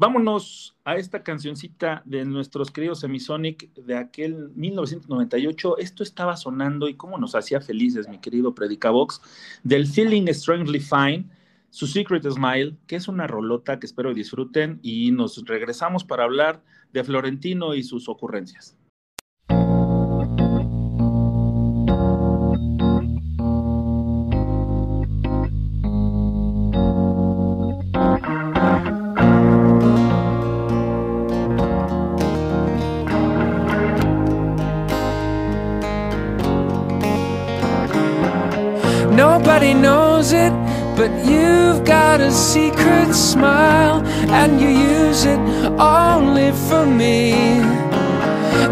Vámonos 0.00 0.78
a 0.82 0.96
esta 0.96 1.22
cancioncita 1.22 2.00
de 2.06 2.24
nuestros 2.24 2.70
queridos 2.70 3.00
Semisonic 3.00 3.70
de 3.74 3.98
aquel 3.98 4.48
1998. 4.54 5.76
Esto 5.76 6.02
estaba 6.02 6.38
sonando 6.38 6.88
y 6.88 6.94
cómo 6.94 7.18
nos 7.18 7.34
hacía 7.34 7.60
felices, 7.60 8.08
mi 8.08 8.18
querido 8.18 8.54
Predicabox, 8.54 9.20
del 9.62 9.86
Feeling 9.86 10.26
Strangely 10.32 10.80
Fine, 10.80 11.28
su 11.68 11.86
Secret 11.86 12.24
Smile, 12.24 12.78
que 12.86 12.96
es 12.96 13.08
una 13.08 13.26
rolota 13.26 13.78
que 13.78 13.84
espero 13.84 14.14
disfruten 14.14 14.80
y 14.82 15.10
nos 15.10 15.44
regresamos 15.44 16.02
para 16.02 16.24
hablar 16.24 16.62
de 16.94 17.04
Florentino 17.04 17.74
y 17.74 17.82
sus 17.82 18.08
ocurrencias. 18.08 18.79
Nobody 39.50 39.74
knows 39.74 40.32
it, 40.32 40.52
but 40.94 41.10
you've 41.26 41.84
got 41.84 42.20
a 42.20 42.30
secret 42.30 43.12
smile, 43.12 44.00
and 44.30 44.60
you 44.60 44.68
use 44.68 45.24
it 45.24 45.40
only 45.76 46.52
for 46.52 46.86
me. 46.86 47.58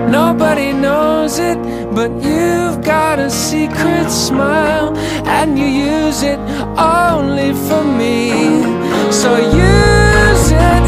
Nobody 0.08 0.72
knows 0.72 1.40
it, 1.40 1.58
but 1.92 2.12
you've 2.22 2.80
got 2.84 3.18
a 3.18 3.28
secret 3.28 4.08
smile, 4.08 4.96
and 5.26 5.58
you 5.58 5.66
use 5.66 6.22
it 6.22 6.38
only 6.78 7.52
for 7.66 7.82
me. 7.82 8.62
So 9.10 9.36
use 9.36 10.52
it 10.52 10.84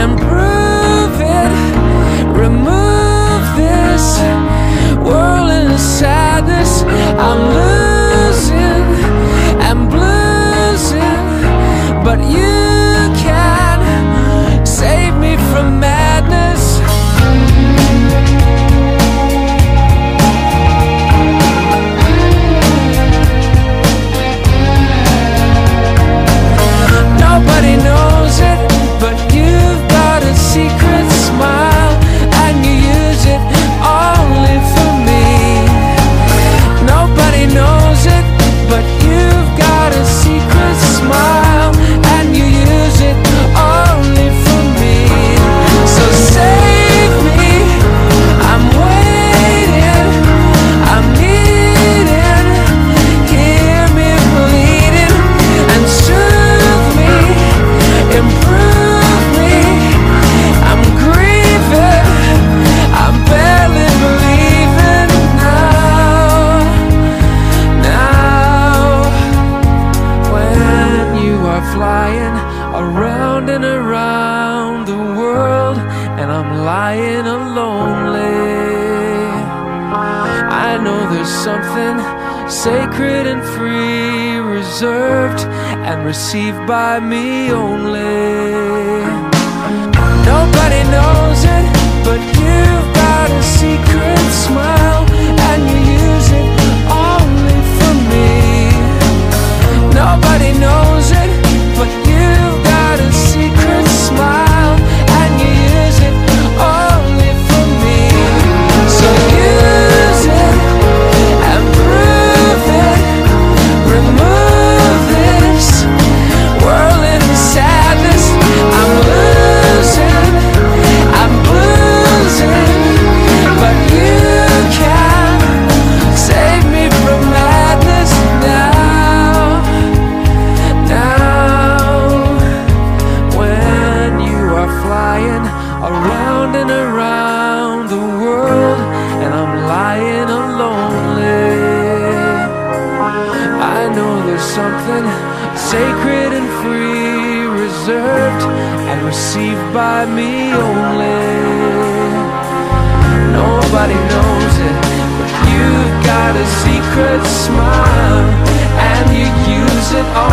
and 0.00 0.18
prove 0.18 1.16
it. 1.20 1.52
Remove 2.44 3.44
this 3.56 4.18
whirling 5.06 5.78
sadness. 5.78 6.82
I'm 6.82 7.40
losing 7.54 7.95
you 12.22 13.14
can. 13.22 14.66
Save 14.66 15.14
me 15.16 15.36
from 15.52 15.80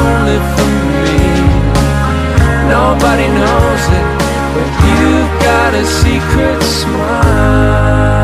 only 0.10 0.40
for 0.54 0.72
me. 1.04 1.22
Nobody 2.78 3.28
knows 3.40 3.84
it, 4.00 4.08
but 4.54 4.70
you've 4.88 5.34
got 5.48 5.72
a 5.74 5.86
secret 5.86 6.62
smile. 6.64 8.23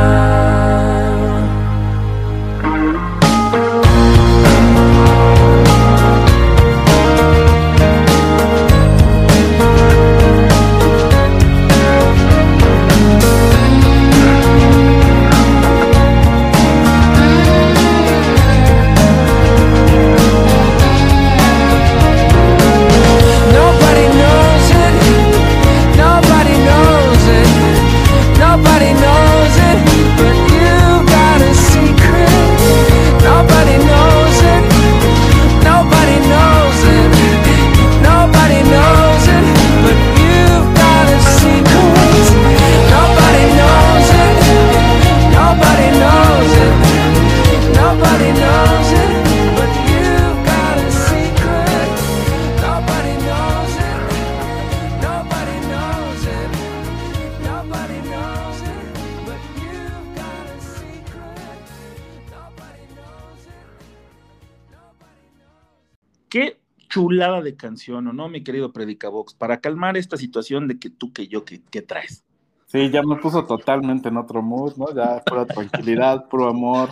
De 67.19 67.55
canción, 67.55 68.07
¿o 68.07 68.13
no, 68.13 68.29
mi 68.29 68.43
querido 68.43 68.71
Predicabox? 68.71 69.33
Para 69.33 69.59
calmar 69.59 69.97
esta 69.97 70.17
situación 70.17 70.67
de 70.67 70.79
que 70.79 70.89
tú, 70.89 71.11
que 71.11 71.27
yo, 71.27 71.45
que, 71.45 71.61
que 71.61 71.81
traes. 71.81 72.23
Sí, 72.67 72.89
ya 72.89 73.03
me 73.03 73.17
puso 73.17 73.45
totalmente 73.45 74.09
en 74.09 74.17
otro 74.17 74.41
mood, 74.41 74.75
¿no? 74.77 74.93
Ya 74.95 75.21
pura 75.25 75.45
tranquilidad, 75.45 76.25
puro 76.29 76.49
amor. 76.49 76.89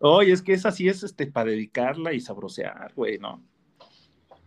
Oye, 0.00 0.32
es 0.32 0.42
que 0.42 0.52
esa 0.52 0.72
sí 0.72 0.88
es 0.88 1.02
este, 1.02 1.26
para 1.26 1.50
dedicarla 1.50 2.12
y 2.12 2.20
sabrosear, 2.20 2.92
güey, 2.94 3.18
¿no? 3.18 3.42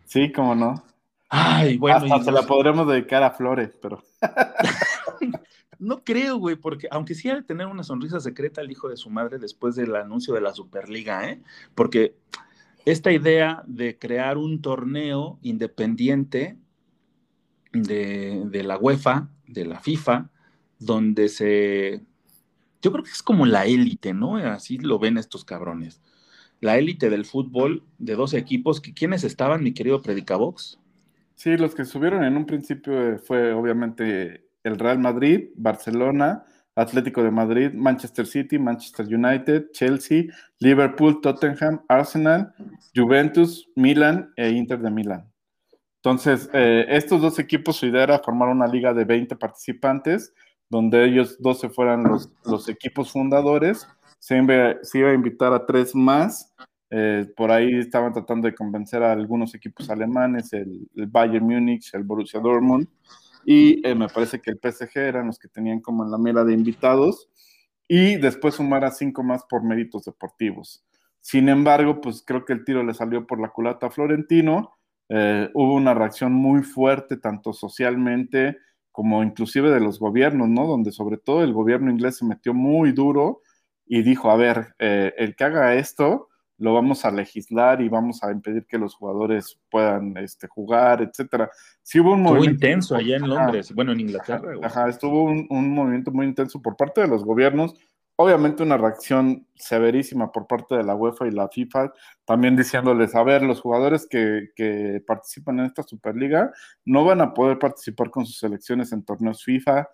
Sí, 0.06 0.32
cómo 0.32 0.56
no. 0.56 0.84
Ay, 1.30 1.78
bueno. 1.78 1.98
Hasta 1.98 2.18
y 2.18 2.24
se 2.24 2.32
la 2.32 2.44
podremos 2.44 2.88
dedicar 2.88 3.24
a 3.24 3.32
Flores, 3.32 3.78
pero 3.82 4.02
No 5.80 6.04
creo, 6.04 6.38
güey, 6.38 6.56
porque 6.56 6.88
aunque 6.90 7.14
sí 7.14 7.30
ha 7.30 7.36
de 7.36 7.44
tener 7.44 7.68
una 7.68 7.84
sonrisa 7.84 8.20
secreta 8.20 8.62
el 8.62 8.72
hijo 8.72 8.90
de 8.90 8.98
su 8.98 9.10
madre 9.10 9.38
después 9.38 9.76
del 9.76 9.96
anuncio 9.96 10.34
de 10.34 10.42
la 10.42 10.54
Superliga, 10.54 11.30
¿eh? 11.30 11.42
Porque 11.76 12.16
esta 12.92 13.12
idea 13.12 13.64
de 13.68 14.00
crear 14.00 14.38
un 14.38 14.62
torneo 14.62 15.40
independiente 15.42 16.58
de, 17.74 18.64
la 18.64 18.78
UEFA, 18.78 19.30
de 19.46 19.66
la 19.66 19.82
FIFA, 19.82 20.30
donde 20.80 21.28
se... 21.28 22.06
Yo 22.82 22.94
creo 22.94 23.04
que 23.04 23.12
es 23.12 23.22
como 23.22 23.46
la 23.46 23.66
élite, 23.66 24.14
¿no? 24.14 24.38
Así 24.38 24.78
lo 24.78 25.00
ven 25.00 25.18
estos 25.18 25.44
cabrones. 25.44 26.02
La 26.62 26.78
élite 26.78 27.10
del 27.10 27.26
fútbol 27.26 27.84
de 27.98 28.16
dos 28.16 28.34
equipos, 28.34 28.80
que 28.80 28.94
¿quiénes 28.94 29.26
estaban, 29.26 29.64
mi 29.64 29.74
querido 29.74 30.02
Predicabox? 30.02 30.80
sí, 31.36 31.56
los 31.58 31.76
que 31.76 31.84
subieron 31.84 32.24
en 32.24 32.38
un 32.38 32.46
principio 32.46 33.14
eh, 33.14 33.18
fue 33.20 33.52
obviamente 33.52 34.46
el 34.64 34.80
Real 34.80 34.98
Madrid, 34.98 35.50
Barcelona, 35.56 36.46
Atlético 36.78 37.24
de 37.24 37.32
Madrid, 37.32 37.74
Manchester 37.74 38.28
City, 38.28 38.60
Manchester 38.60 39.08
United, 39.08 39.72
Chelsea, 39.72 40.26
Liverpool, 40.60 41.20
Tottenham, 41.22 41.82
Arsenal, 41.88 42.54
Juventus, 42.98 43.70
Milan 43.76 44.32
e 44.36 44.50
Inter 44.50 44.80
de 44.80 44.90
Milán. 44.90 45.32
Entonces, 45.98 46.50
eh, 46.54 46.86
estos 46.90 47.22
dos 47.22 47.38
equipos, 47.40 47.76
su 47.78 47.86
idea 47.86 48.04
era 48.04 48.20
formar 48.20 48.50
una 48.50 48.68
liga 48.68 48.94
de 48.94 49.04
20 49.06 49.36
participantes, 49.36 50.34
donde 50.70 51.06
ellos 51.06 51.38
12 51.42 51.70
fueran 51.70 52.04
los, 52.04 52.30
los 52.46 52.70
equipos 52.70 53.12
fundadores. 53.12 53.88
Se, 54.20 54.38
inve- 54.38 54.80
se 54.84 55.00
iba 55.00 55.10
a 55.12 55.14
invitar 55.14 55.54
a 55.54 55.66
tres 55.66 55.94
más. 55.96 56.54
eh, 56.90 57.28
por 57.36 57.52
ahí 57.52 57.78
estaban 57.78 58.14
tratando 58.14 58.48
de 58.48 58.56
convencer 58.56 59.04
a 59.04 59.12
algunos 59.12 59.54
equipos 59.54 59.90
alemanes, 59.90 60.54
el, 60.54 60.88
el 60.96 61.08
Bayern 61.08 61.46
Múnich, 61.46 61.94
el 61.94 62.04
Borussia 62.04 62.40
Dortmund, 62.40 62.88
y 63.46 63.86
eh, 63.86 63.94
me 63.94 64.08
parece 64.08 64.40
que 64.40 64.52
el 64.52 64.58
PSG 64.58 64.98
eran 64.98 65.28
los 65.28 65.38
que 65.38 65.50
tenían 65.50 65.82
como 65.82 66.06
en 66.06 66.12
la 66.12 66.18
mira 66.18 66.46
de 66.46 66.54
invitados, 66.54 67.30
y 67.90 68.16
después 68.16 68.56
sumar 68.56 68.86
a 68.86 68.92
cinco 68.92 69.22
más 69.24 69.44
por 69.50 69.64
méritos 69.64 70.06
deportivos. 70.06 70.82
Sin 71.28 71.50
embargo, 71.50 72.00
pues 72.00 72.24
creo 72.26 72.46
que 72.46 72.54
el 72.54 72.64
tiro 72.64 72.84
le 72.84 72.94
salió 72.94 73.28
por 73.28 73.42
la 73.42 73.50
culata 73.50 73.88
a 73.88 73.90
Florentino. 73.90 74.78
Eh, 75.10 75.50
hubo 75.56 75.74
una 75.74 75.94
reacción 75.94 76.32
muy 76.32 76.64
fuerte, 76.64 77.18
tanto 77.18 77.52
socialmente 77.52 78.60
como 78.94 79.22
inclusive 79.22 79.70
de 79.70 79.82
los 79.82 80.00
gobiernos, 80.00 80.48
¿no? 80.48 80.66
Donde 80.66 80.94
sobre 80.94 81.18
todo 81.18 81.44
el 81.44 81.52
gobierno 81.52 81.92
inglés 81.92 82.16
se 82.16 82.26
metió 82.26 82.54
muy 82.54 82.94
duro 82.94 83.42
y 83.86 84.04
dijo, 84.04 84.32
a 84.32 84.38
ver, 84.38 84.74
eh, 84.80 85.14
el 85.18 85.36
que 85.36 85.44
haga 85.44 85.76
esto, 85.76 86.30
lo 86.60 86.74
vamos 86.74 87.04
a 87.04 87.12
legislar 87.12 87.82
y 87.82 87.90
vamos 87.90 88.24
a 88.24 88.32
impedir 88.32 88.66
que 88.66 88.78
los 88.78 88.96
jugadores 88.96 89.60
puedan 89.70 90.16
este, 90.16 90.48
jugar, 90.48 91.02
etcétera. 91.02 91.52
Sí 91.84 92.00
hubo 92.00 92.14
un 92.14 92.20
Estuvo 92.20 92.36
movimiento 92.36 92.66
intenso 92.68 92.96
allá 92.96 93.18
en 93.18 93.26
Ajá. 93.26 93.34
Londres, 93.34 93.74
bueno, 93.76 93.92
en 93.92 94.00
Inglaterra. 94.00 94.54
Ajá, 94.64 94.88
estuvo 94.88 95.26
un, 95.26 95.46
un 95.50 95.72
movimiento 95.72 96.10
muy 96.12 96.26
intenso 96.26 96.62
por 96.62 96.78
parte 96.78 97.02
de 97.02 97.10
los 97.10 97.26
gobiernos, 97.26 97.76
obviamente 98.18 98.64
una 98.64 98.78
reacción 98.78 99.48
severísima 99.56 100.32
por 100.32 100.48
parte 100.48 100.76
de 100.76 100.84
la 100.84 100.96
UEFA 100.96 101.28
y 101.28 101.32
la 101.32 101.48
FIFA, 101.48 101.94
también 102.26 102.56
diciéndoles, 102.56 103.16
a 103.16 103.24
ver, 103.24 103.44
los 103.44 103.62
jugadores 103.62 104.08
que, 104.10 105.02
participan 105.06 105.60
en 105.60 105.66
esta 105.68 105.84
Superliga 105.84 106.52
no 106.84 107.06
van 107.06 107.22
a 107.22 107.34
poder 107.34 107.60
participar 107.60 108.10
con 108.10 108.26
sus 108.26 108.40
selecciones 108.40 108.92
en 108.92 109.04
torneos 109.04 109.44
FIFA. 109.44 109.88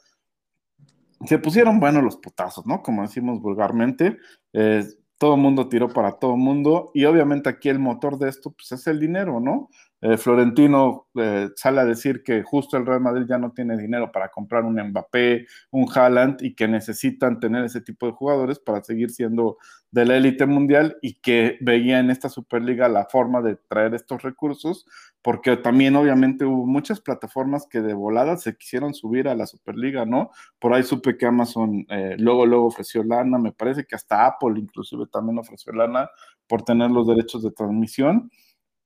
Se 1.25 1.37
pusieron 1.37 1.79
buenos 1.79 2.03
los 2.03 2.17
putazos, 2.17 2.65
¿no? 2.65 2.81
Como 2.81 3.01
decimos 3.01 3.41
vulgarmente, 3.41 4.17
eh, 4.53 4.85
todo 5.17 5.37
mundo 5.37 5.67
tiró 5.67 5.89
para 5.89 6.13
todo 6.13 6.37
mundo 6.37 6.91
y 6.93 7.05
obviamente 7.05 7.49
aquí 7.49 7.69
el 7.69 7.79
motor 7.79 8.17
de 8.17 8.29
esto 8.29 8.51
pues, 8.51 8.71
es 8.71 8.87
el 8.87 8.99
dinero, 8.99 9.39
¿no? 9.39 9.69
Eh, 10.05 10.17
Florentino 10.17 11.07
eh, 11.15 11.47
sale 11.55 11.79
a 11.79 11.85
decir 11.85 12.23
que 12.23 12.43
justo 12.43 12.75
el 12.75 12.85
Real 12.85 12.99
Madrid 12.99 13.25
ya 13.25 13.37
no 13.37 13.53
tiene 13.53 13.77
dinero 13.77 14.11
para 14.11 14.27
comprar 14.27 14.65
un 14.65 14.75
Mbappé, 14.75 15.47
un 15.71 15.87
Haaland 15.95 16.43
y 16.43 16.55
que 16.55 16.67
necesitan 16.67 17.39
tener 17.39 17.63
ese 17.63 17.79
tipo 17.79 18.05
de 18.07 18.11
jugadores 18.11 18.59
para 18.59 18.83
seguir 18.83 19.11
siendo 19.11 19.57
de 19.91 20.03
la 20.05 20.17
élite 20.17 20.45
mundial 20.45 20.97
y 21.01 21.13
que 21.21 21.57
veía 21.61 21.99
en 21.99 22.09
esta 22.09 22.27
Superliga 22.27 22.89
la 22.89 23.05
forma 23.05 23.41
de 23.41 23.55
traer 23.55 23.93
estos 23.93 24.23
recursos, 24.23 24.85
porque 25.21 25.55
también 25.55 25.95
obviamente 25.95 26.43
hubo 26.43 26.65
muchas 26.65 26.99
plataformas 26.99 27.65
que 27.65 27.79
de 27.79 27.93
volada 27.93 28.35
se 28.35 28.57
quisieron 28.57 28.93
subir 28.93 29.29
a 29.29 29.35
la 29.35 29.45
Superliga, 29.45 30.05
¿no? 30.05 30.31
Por 30.59 30.73
ahí 30.73 30.83
supe 30.83 31.15
que 31.15 31.27
Amazon 31.27 31.85
eh, 31.89 32.17
luego, 32.19 32.45
luego 32.45 32.65
ofreció 32.65 33.05
lana, 33.05 33.37
me 33.37 33.53
parece 33.53 33.85
que 33.85 33.95
hasta 33.95 34.25
Apple 34.25 34.59
inclusive 34.59 35.05
también 35.07 35.39
ofreció 35.39 35.71
lana 35.71 36.09
por 36.45 36.63
tener 36.63 36.91
los 36.91 37.07
derechos 37.07 37.41
de 37.41 37.51
transmisión. 37.51 38.29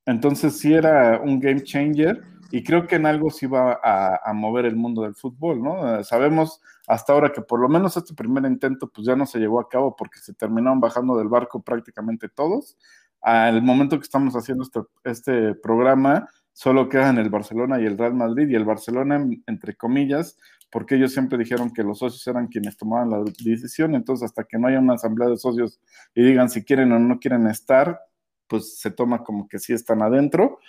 Entonces 0.07 0.57
sí 0.57 0.73
era 0.73 1.19
un 1.19 1.39
game 1.39 1.61
changer 1.61 2.23
y 2.49 2.63
creo 2.63 2.87
que 2.87 2.95
en 2.95 3.05
algo 3.05 3.29
sí 3.29 3.45
va 3.45 3.79
a, 3.83 4.33
mover 4.33 4.65
el 4.65 4.77
mundo 4.77 5.01
del 5.01 5.15
fútbol, 5.15 5.61
¿no? 5.61 6.01
Sabemos 6.05 6.61
hasta 6.87 7.11
ahora 7.11 7.33
que 7.33 7.41
por 7.41 7.59
lo 7.59 7.67
menos 7.67 7.97
este 7.97 8.13
primer 8.13 8.45
intento 8.45 8.89
pues 8.89 9.05
ya 9.05 9.17
no 9.17 9.25
se 9.25 9.37
llevó 9.37 9.59
a 9.59 9.67
cabo 9.67 9.95
porque 9.97 10.19
se 10.19 10.33
terminaron 10.33 10.79
bajando 10.79 11.17
del 11.17 11.27
barco 11.27 11.61
prácticamente 11.61 12.29
todos. 12.29 12.77
Al 13.21 13.61
momento 13.61 13.97
que 13.97 14.03
estamos 14.03 14.33
haciendo 14.35 14.63
este, 14.63 14.79
este 15.03 15.55
programa, 15.55 16.29
solo 16.53 16.87
quedan 16.87 17.17
el 17.17 17.29
Barcelona 17.29 17.81
y 17.81 17.85
el 17.85 17.97
Real 17.97 18.13
Madrid 18.13 18.47
y 18.47 18.55
el 18.55 18.63
Barcelona, 18.63 19.27
entre 19.45 19.75
comillas, 19.75 20.37
porque 20.71 20.95
ellos 20.95 21.11
siempre 21.11 21.37
dijeron 21.37 21.73
que 21.73 21.83
los 21.83 21.99
socios 21.99 22.25
eran 22.27 22.47
quienes 22.47 22.77
tomaban 22.77 23.09
la 23.09 23.23
decisión, 23.43 23.93
entonces 23.93 24.25
hasta 24.25 24.45
que 24.45 24.57
no 24.57 24.67
haya 24.67 24.79
una 24.79 24.93
asamblea 24.93 25.27
de 25.27 25.37
socios 25.37 25.81
y 26.15 26.23
digan 26.23 26.49
si 26.49 26.63
quieren 26.63 26.93
o 26.93 26.99
no 26.99 27.19
quieren 27.19 27.47
estar, 27.47 27.99
pues 28.47 28.77
se 28.79 28.91
toma 28.91 29.23
como 29.23 29.47
que 29.47 29.59
sí 29.59 29.73
están 29.73 30.01
adentro, 30.01 30.59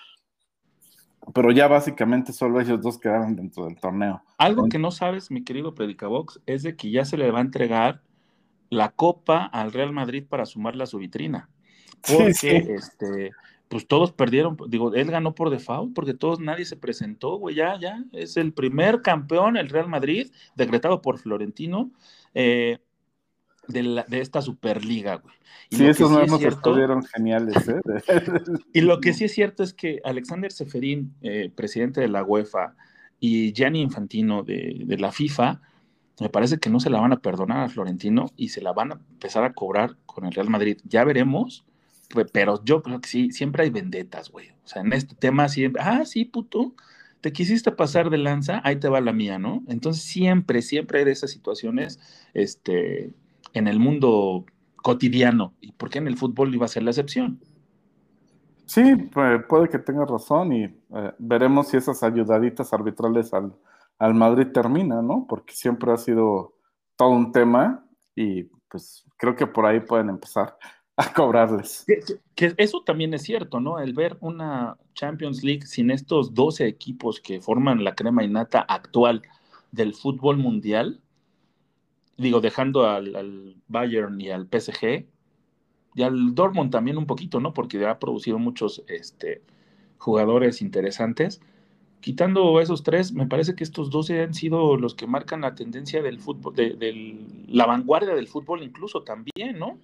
pero 1.34 1.50
ya 1.50 1.68
básicamente 1.68 2.32
solo 2.32 2.60
ellos 2.60 2.80
dos 2.80 2.98
quedaron 2.98 3.36
dentro 3.36 3.66
del 3.66 3.76
torneo. 3.76 4.22
Algo 4.38 4.68
que 4.68 4.78
no 4.78 4.90
sabes, 4.90 5.30
mi 5.30 5.44
querido 5.44 5.74
Predicabox, 5.74 6.40
es 6.46 6.62
de 6.62 6.76
que 6.76 6.90
ya 6.90 7.04
se 7.04 7.16
le 7.16 7.30
va 7.30 7.38
a 7.38 7.42
entregar 7.42 8.02
la 8.70 8.90
copa 8.90 9.44
al 9.44 9.72
Real 9.72 9.92
Madrid 9.92 10.24
para 10.28 10.46
sumarla 10.46 10.84
a 10.84 10.86
su 10.86 10.98
vitrina. 10.98 11.48
Porque 12.06 12.74
este, 12.74 13.32
pues 13.68 13.86
todos 13.86 14.12
perdieron, 14.12 14.56
digo, 14.68 14.94
él 14.94 15.10
ganó 15.10 15.34
por 15.34 15.50
default, 15.50 15.94
porque 15.94 16.14
todos, 16.14 16.40
nadie 16.40 16.64
se 16.64 16.76
presentó, 16.76 17.36
güey, 17.36 17.56
ya, 17.56 17.78
ya, 17.78 18.04
es 18.12 18.36
el 18.36 18.52
primer 18.52 19.02
campeón, 19.02 19.56
el 19.56 19.68
Real 19.68 19.88
Madrid, 19.88 20.30
decretado 20.54 21.02
por 21.02 21.18
Florentino. 21.18 21.90
Eh, 22.34 22.78
de, 23.68 24.04
esta 24.20 24.42
Superliga, 24.42 25.16
güey. 25.16 25.34
sí, 25.70 25.86
esos 25.86 26.10
nuevos 26.10 26.42
estuvieron 26.42 27.04
geniales, 27.04 27.68
¿eh? 27.68 27.80
y 28.72 28.80
lo 28.80 29.00
que 29.00 29.12
sí 29.12 29.24
es 29.24 29.32
cierto 29.32 29.62
es 29.62 29.72
que 29.72 30.00
Alexander 30.04 30.50
Seferín, 30.50 31.14
eh, 31.22 31.52
presidente 31.54 32.00
de 32.00 32.08
la 32.08 32.24
UEFA, 32.24 32.74
y 33.20 33.52
Gianni 33.52 33.80
Infantino 33.80 34.42
de, 34.42 34.82
de, 34.84 34.98
la 34.98 35.10
FIFA, 35.10 35.60
me 36.20 36.28
parece 36.28 36.58
que 36.58 36.70
no 36.70 36.80
se 36.80 36.90
la 36.90 37.00
van 37.00 37.12
a 37.12 37.20
perdonar 37.20 37.64
a 37.64 37.68
Florentino 37.68 38.26
y 38.36 38.50
se 38.50 38.60
la 38.60 38.72
van 38.72 38.92
a 38.92 38.94
empezar 38.94 39.44
a 39.44 39.52
cobrar 39.52 39.96
con 40.06 40.24
el 40.24 40.32
Real 40.32 40.50
Madrid. 40.50 40.78
Ya 40.84 41.04
veremos, 41.04 41.64
pero 42.32 42.62
yo 42.64 42.82
creo 42.82 43.00
que 43.00 43.08
sí, 43.08 43.32
siempre 43.32 43.64
hay 43.64 43.70
vendetas, 43.70 44.30
güey. 44.30 44.50
O 44.64 44.68
sea, 44.68 44.82
en 44.82 44.92
este 44.92 45.14
tema 45.14 45.48
siempre, 45.48 45.82
ah, 45.84 46.04
sí, 46.04 46.24
puto, 46.24 46.74
te 47.20 47.32
quisiste 47.32 47.72
pasar 47.72 48.10
de 48.10 48.18
lanza, 48.18 48.60
ahí 48.64 48.76
te 48.76 48.88
va 48.88 49.00
la 49.00 49.12
mía, 49.12 49.38
¿no? 49.38 49.62
Entonces 49.68 50.04
siempre, 50.04 50.62
siempre 50.62 51.00
hay 51.00 51.04
de 51.04 51.12
esas 51.12 51.30
situaciones, 51.30 51.98
este, 52.34 53.10
en 53.52 53.68
el 53.68 53.78
mundo 53.78 54.44
cotidiano. 54.76 55.54
¿Y 55.60 55.72
por 55.72 55.90
qué 55.90 55.98
en 55.98 56.06
el 56.06 56.16
fútbol 56.16 56.54
iba 56.54 56.64
a 56.66 56.68
ser 56.68 56.82
la 56.82 56.90
excepción? 56.90 57.40
Sí, 58.66 58.82
puede 59.48 59.68
que 59.70 59.78
tenga 59.78 60.04
razón 60.04 60.52
y 60.52 60.64
eh, 60.64 61.12
veremos 61.18 61.68
si 61.68 61.78
esas 61.78 62.02
ayudaditas 62.02 62.72
arbitrales 62.72 63.32
al, 63.32 63.54
al 63.98 64.14
Madrid 64.14 64.48
terminan, 64.52 65.06
¿no? 65.06 65.26
Porque 65.26 65.54
siempre 65.54 65.90
ha 65.90 65.96
sido 65.96 66.54
todo 66.96 67.10
un 67.10 67.32
tema 67.32 67.84
y 68.14 68.44
pues 68.68 69.06
creo 69.16 69.34
que 69.34 69.46
por 69.46 69.64
ahí 69.64 69.80
pueden 69.80 70.10
empezar 70.10 70.56
a 70.96 71.12
cobrarles. 71.12 71.86
Que, 72.34 72.54
eso 72.56 72.82
también 72.84 73.14
es 73.14 73.22
cierto, 73.22 73.60
¿no? 73.60 73.78
El 73.78 73.94
ver 73.94 74.18
una 74.20 74.76
Champions 74.94 75.42
League 75.42 75.64
sin 75.64 75.90
estos 75.90 76.34
12 76.34 76.66
equipos 76.66 77.20
que 77.20 77.40
forman 77.40 77.84
la 77.84 77.94
crema 77.94 78.24
innata 78.24 78.60
actual 78.60 79.22
del 79.70 79.94
fútbol 79.94 80.38
mundial, 80.38 81.00
digo, 82.18 82.40
dejando 82.40 82.86
al, 82.86 83.56
Bayern 83.68 84.20
y 84.20 84.30
al 84.30 84.46
PSG, 84.46 85.06
y 85.94 86.02
al 86.02 86.34
Dortmund 86.34 86.70
también 86.70 86.98
un 86.98 87.06
poquito, 87.06 87.40
¿no? 87.40 87.54
Porque 87.54 87.84
ha 87.86 87.98
producido 87.98 88.38
muchos 88.38 88.82
este, 88.88 89.42
jugadores 89.96 90.60
interesantes. 90.60 91.40
Quitando 92.00 92.60
esos 92.60 92.82
tres, 92.82 93.12
me 93.12 93.26
parece 93.26 93.54
que 93.54 93.64
estos 93.64 93.90
12 93.90 94.22
han 94.22 94.34
sido 94.34 94.76
los 94.76 94.94
que 94.94 95.06
marcan 95.06 95.40
la 95.40 95.54
tendencia 95.54 96.02
del 96.02 96.20
fútbol, 96.20 96.54
de, 96.54 97.18
la 97.48 97.66
vanguardia 97.66 98.14
del 98.14 98.28
fútbol 98.28 98.62
incluso 98.62 99.02
también, 99.02 99.58
¿no? 99.58 99.78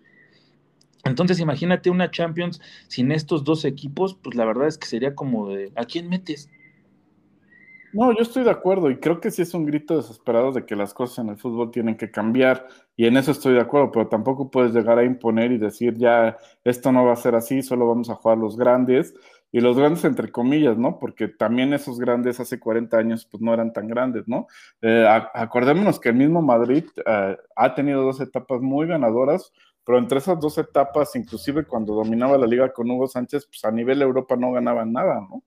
Entonces 1.05 1.41
imagínate 1.41 1.91
una 1.91 2.11
Champions 2.11 2.61
sin 2.89 3.13
estos 3.13 3.45
dos 3.45 3.65
equipos, 3.65 4.15
pues 4.15 4.37
la 4.37 4.45
verdad 4.45 4.69
es 4.69 4.79
que 4.79 4.87
sería 4.87 5.15
como 5.15 5.49
de, 5.49 5.73
¿a 5.75 5.85
quién 5.85 6.09
metes? 6.09 6.49
No, 7.97 8.11
yo 8.13 8.23
estoy 8.23 8.43
de 8.43 8.51
acuerdo 8.51 8.91
y 8.91 8.99
creo 8.99 9.21
que 9.21 9.31
sí 9.31 9.43
es 9.43 9.55
un 9.55 9.67
grito 9.67 9.97
desesperado 9.97 10.51
de 10.51 10.67
que 10.67 10.75
las 10.75 10.93
cosas 10.93 11.19
en 11.25 11.29
el 11.29 11.37
fútbol 11.39 11.71
tienen 11.71 11.97
que 11.97 12.11
cambiar 12.11 12.67
y 12.97 13.07
en 13.07 13.17
eso 13.17 13.31
estoy 13.31 13.55
de 13.55 13.61
acuerdo, 13.61 13.93
pero 13.93 14.09
tampoco 14.09 14.51
puedes 14.51 14.73
llegar 14.75 14.99
a 14.99 15.05
imponer 15.05 15.53
y 15.53 15.59
decir 15.59 15.95
ya 15.97 16.37
esto 16.65 16.91
no 16.91 17.05
va 17.05 17.13
a 17.13 17.17
ser 17.17 17.37
así, 17.37 17.63
solo 17.63 17.87
vamos 17.87 18.11
a 18.11 18.17
jugar 18.17 18.39
los 18.39 18.57
grandes 18.57 19.15
y 19.53 19.61
los 19.61 19.79
grandes 19.79 20.05
entre 20.05 20.33
comillas, 20.33 20.77
¿no? 20.77 20.99
Porque 20.99 21.29
también 21.29 21.73
esos 21.73 22.01
grandes 22.01 22.41
hace 22.41 22.59
40 22.59 22.99
años 22.99 23.27
pues 23.31 23.41
no 23.41 23.55
eran 23.55 23.73
tan 23.73 23.87
grandes, 23.87 24.27
¿no? 24.27 24.49
Eh, 24.83 25.07
acordémonos 25.33 26.01
que 26.01 26.09
el 26.09 26.17
mismo 26.17 26.43
Madrid 26.43 26.87
eh, 27.07 27.37
ha 27.55 27.75
tenido 27.77 28.03
dos 28.03 28.21
etapas 28.21 28.61
muy 28.61 28.89
ganadoras, 28.89 29.53
pero 29.85 29.99
entre 29.99 30.19
esas 30.19 30.41
dos 30.41 30.59
etapas, 30.59 31.15
inclusive 31.15 31.65
cuando 31.65 31.95
dominaba 31.95 32.39
la 32.39 32.49
liga 32.49 32.73
con 32.73 32.91
Hugo 32.91 33.07
Sánchez, 33.07 33.47
pues 33.47 33.65
a 33.65 33.71
nivel 33.71 34.03
Europa 34.03 34.35
no 34.35 34.51
ganaban 34.51 34.93
nada, 34.93 35.21
¿no? 35.21 35.44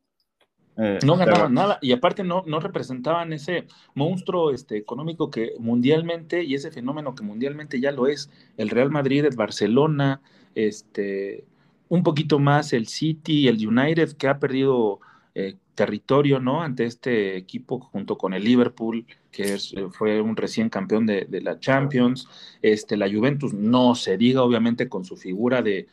Eh, 0.77 0.99
no 1.03 1.17
ganaban 1.17 1.55
nada 1.55 1.79
y 1.81 1.91
aparte 1.91 2.23
no, 2.23 2.43
no 2.45 2.59
representaban 2.59 3.33
ese 3.33 3.65
monstruo 3.95 4.51
este, 4.51 4.77
económico 4.77 5.31
que 5.31 5.53
mundialmente 5.57 6.43
y 6.43 6.53
ese 6.53 6.69
fenómeno 6.69 7.15
que 7.15 7.23
mundialmente 7.23 7.81
ya 7.81 7.91
lo 7.91 8.05
es 8.05 8.29
el 8.57 8.69
Real 8.69 8.91
Madrid, 8.91 9.25
el 9.25 9.35
Barcelona, 9.35 10.21
este, 10.53 11.45
un 11.89 12.03
poquito 12.03 12.37
más 12.37 12.73
el 12.73 12.87
City, 12.87 13.47
el 13.47 13.67
United 13.67 14.17
que 14.17 14.27
ha 14.27 14.37
perdido 14.37 14.99
eh, 15.33 15.55
territorio 15.73 16.39
¿no? 16.39 16.61
ante 16.61 16.85
este 16.85 17.37
equipo 17.37 17.79
junto 17.79 18.15
con 18.17 18.33
el 18.33 18.43
Liverpool 18.43 19.05
que 19.31 19.55
es, 19.55 19.73
eh, 19.73 19.87
fue 19.91 20.21
un 20.21 20.35
recién 20.35 20.69
campeón 20.69 21.07
de, 21.07 21.25
de, 21.25 21.41
la 21.41 21.59
Champions, 21.59 22.27
este, 22.61 22.97
la 22.97 23.09
Juventus 23.09 23.53
no 23.53 23.95
se 23.95 24.15
diga 24.17 24.43
obviamente 24.43 24.89
con 24.89 25.05
su 25.05 25.17
figura 25.17 25.63
de, 25.63 25.87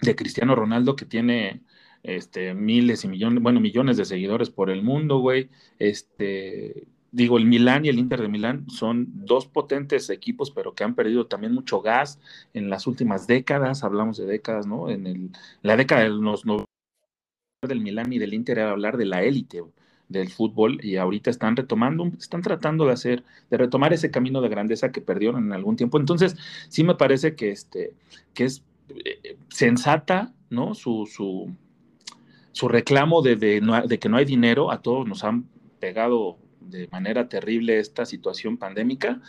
de 0.00 0.16
Cristiano 0.16 0.54
Ronaldo 0.54 0.94
que 0.94 1.04
tiene 1.04 1.62
este, 2.02 2.54
miles 2.54 3.04
y 3.04 3.08
millones, 3.08 3.42
bueno, 3.42 3.60
millones 3.60 3.96
de 3.96 4.04
seguidores 4.04 4.50
por 4.50 4.70
el 4.70 4.82
mundo, 4.82 5.18
güey. 5.18 5.50
Este, 5.78 6.86
digo, 7.12 7.38
el 7.38 7.46
Milán 7.46 7.84
y 7.84 7.88
el 7.88 7.98
Inter 7.98 8.22
de 8.22 8.28
Milán 8.28 8.68
son 8.68 9.06
dos 9.26 9.46
potentes 9.46 10.10
equipos, 10.10 10.50
pero 10.50 10.74
que 10.74 10.84
han 10.84 10.94
perdido 10.94 11.26
también 11.26 11.52
mucho 11.52 11.80
gas 11.82 12.18
en 12.54 12.70
las 12.70 12.86
últimas 12.86 13.26
décadas, 13.26 13.84
hablamos 13.84 14.16
de 14.16 14.26
décadas, 14.26 14.66
¿no? 14.66 14.90
En 14.90 15.06
el, 15.06 15.30
la 15.62 15.76
década 15.76 16.02
de 16.02 16.08
los 16.08 16.44
del 17.62 17.80
Milán 17.80 18.12
y 18.12 18.18
del 18.18 18.34
Inter 18.34 18.58
era 18.58 18.72
hablar 18.72 18.96
de 18.96 19.06
la 19.06 19.22
élite 19.22 19.62
del 20.08 20.28
fútbol 20.30 20.84
y 20.84 20.96
ahorita 20.96 21.30
están 21.30 21.56
retomando, 21.56 22.10
están 22.18 22.42
tratando 22.42 22.86
de 22.86 22.92
hacer, 22.92 23.24
de 23.50 23.56
retomar 23.56 23.92
ese 23.92 24.10
camino 24.10 24.40
de 24.40 24.48
grandeza 24.48 24.90
que 24.92 25.00
perdieron 25.00 25.44
en 25.44 25.52
algún 25.52 25.76
tiempo. 25.76 25.98
Entonces, 25.98 26.36
sí 26.68 26.82
me 26.82 26.96
parece 26.96 27.34
que, 27.36 27.50
este, 27.50 27.94
que 28.34 28.44
es 28.44 28.64
eh, 29.04 29.36
sensata, 29.48 30.34
¿no? 30.50 30.74
Su, 30.74 31.06
su, 31.06 31.54
su 32.52 32.68
reclamo 32.68 33.22
de, 33.22 33.36
de, 33.36 33.98
que 33.98 34.08
no 34.08 34.16
hay 34.16 34.24
dinero, 34.24 34.70
a 34.70 34.82
todos 34.82 35.06
nos 35.06 35.24
han 35.24 35.48
pegado 35.80 36.38
de 36.60 36.88
manera 36.88 37.28
terrible 37.28 37.78
esta 37.78 38.04
situación 38.06 38.56
pandémica, 38.56 39.20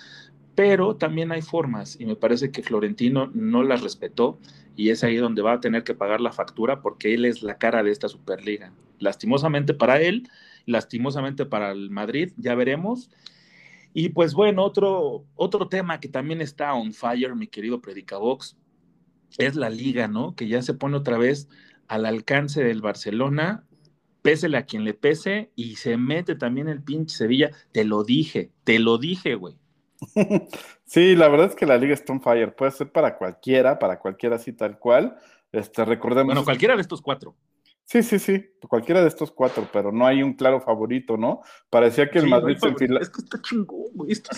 pero 0.55 0.95
también 0.95 1.32
hay 1.32 1.41
formas 1.41 1.99
y 1.99 2.05
me 2.05 2.15
parece 2.15 2.51
que 2.51 2.61
Florentino 2.61 3.32
no 3.34 3.63
las 3.63 3.82
respetó 3.82 4.39
y 4.76 4.89
es 4.89 5.03
ahí 5.03 5.17
donde 5.17 5.41
va 5.41 5.53
a 5.53 5.59
tener 5.59 5.84
que 5.84 5.95
pagar 5.95 6.21
la 6.21 6.32
factura 6.32 6.82
porque 6.82 7.13
él 7.13 7.26
es 7.26 7.41
la 7.41 7.57
cara 7.57 7.82
de 7.82 7.91
esta 7.91 8.07
Superliga. 8.07 8.71
Lastimosamente 8.99 9.74
para 9.74 9.99
él, 10.01 10.30
lastimosamente 10.65 11.45
para 11.45 11.71
el 11.71 11.89
Madrid, 11.89 12.32
ya 12.38 12.55
veremos. 12.55 13.09
Y 13.93 14.09
pues 14.09 14.34
bueno, 14.34 14.63
otro, 14.63 15.26
otro 15.36 15.67
tema 15.67 15.99
que 15.99 16.07
también 16.07 16.41
está 16.41 16.74
on 16.74 16.93
fire, 16.93 17.36
mi 17.36 17.47
querido 17.47 17.82
Predicabox, 17.82 18.57
es 19.38 19.55
la 19.55 19.69
liga, 19.69 20.07
¿no? 20.07 20.36
Que 20.36 20.47
ya 20.47 20.61
se 20.61 20.74
pone 20.74 20.97
otra 20.97 21.17
vez 21.17 21.49
al 21.88 22.05
alcance 22.05 22.63
del 22.63 22.81
Barcelona, 22.81 23.65
pésele 24.21 24.57
a 24.57 24.65
quien 24.65 24.84
le 24.84 24.93
pese, 24.93 25.51
y 25.55 25.75
se 25.75 25.97
mete 25.97 26.36
también 26.36 26.67
el 26.69 26.81
pinche 26.81 27.15
Sevilla. 27.17 27.51
Te 27.71 27.84
lo 27.84 28.03
dije, 28.03 28.51
te 28.63 28.79
lo 28.79 28.97
dije, 28.97 29.36
güey. 29.36 29.55
Sí, 30.86 31.15
la 31.15 31.27
verdad 31.27 31.47
es 31.47 31.55
que 31.55 31.65
la 31.65 31.77
Liga 31.77 31.93
Stone 31.95 32.19
Fire 32.19 32.55
puede 32.55 32.71
ser 32.71 32.91
para 32.91 33.17
cualquiera, 33.17 33.79
para 33.79 33.97
cualquiera 33.99 34.36
así 34.36 34.53
tal 34.53 34.77
cual. 34.77 35.15
Este, 35.51 35.84
recordemos. 35.86 36.27
Bueno, 36.34 36.43
cualquiera 36.43 36.75
de 36.75 36.81
estos 36.81 37.01
cuatro. 37.01 37.36
Sí, 37.86 38.01
sí, 38.03 38.19
sí, 38.19 38.45
cualquiera 38.69 39.01
de 39.01 39.07
estos 39.07 39.31
cuatro, 39.31 39.67
pero 39.73 39.91
no 39.91 40.05
hay 40.05 40.21
un 40.23 40.34
claro 40.34 40.61
favorito, 40.61 41.17
¿no? 41.17 41.41
Parecía 41.69 42.09
que 42.09 42.19
el 42.19 42.25
Sí, 42.25 42.29
Madrid 42.29 42.57
se 42.57 42.67
enfilaba. 42.67 43.01
Es 43.01 43.09
que 43.09 43.21
está 43.21 43.41
chingón, 43.41 43.88
güey. 43.93 44.11
está. 44.11 44.31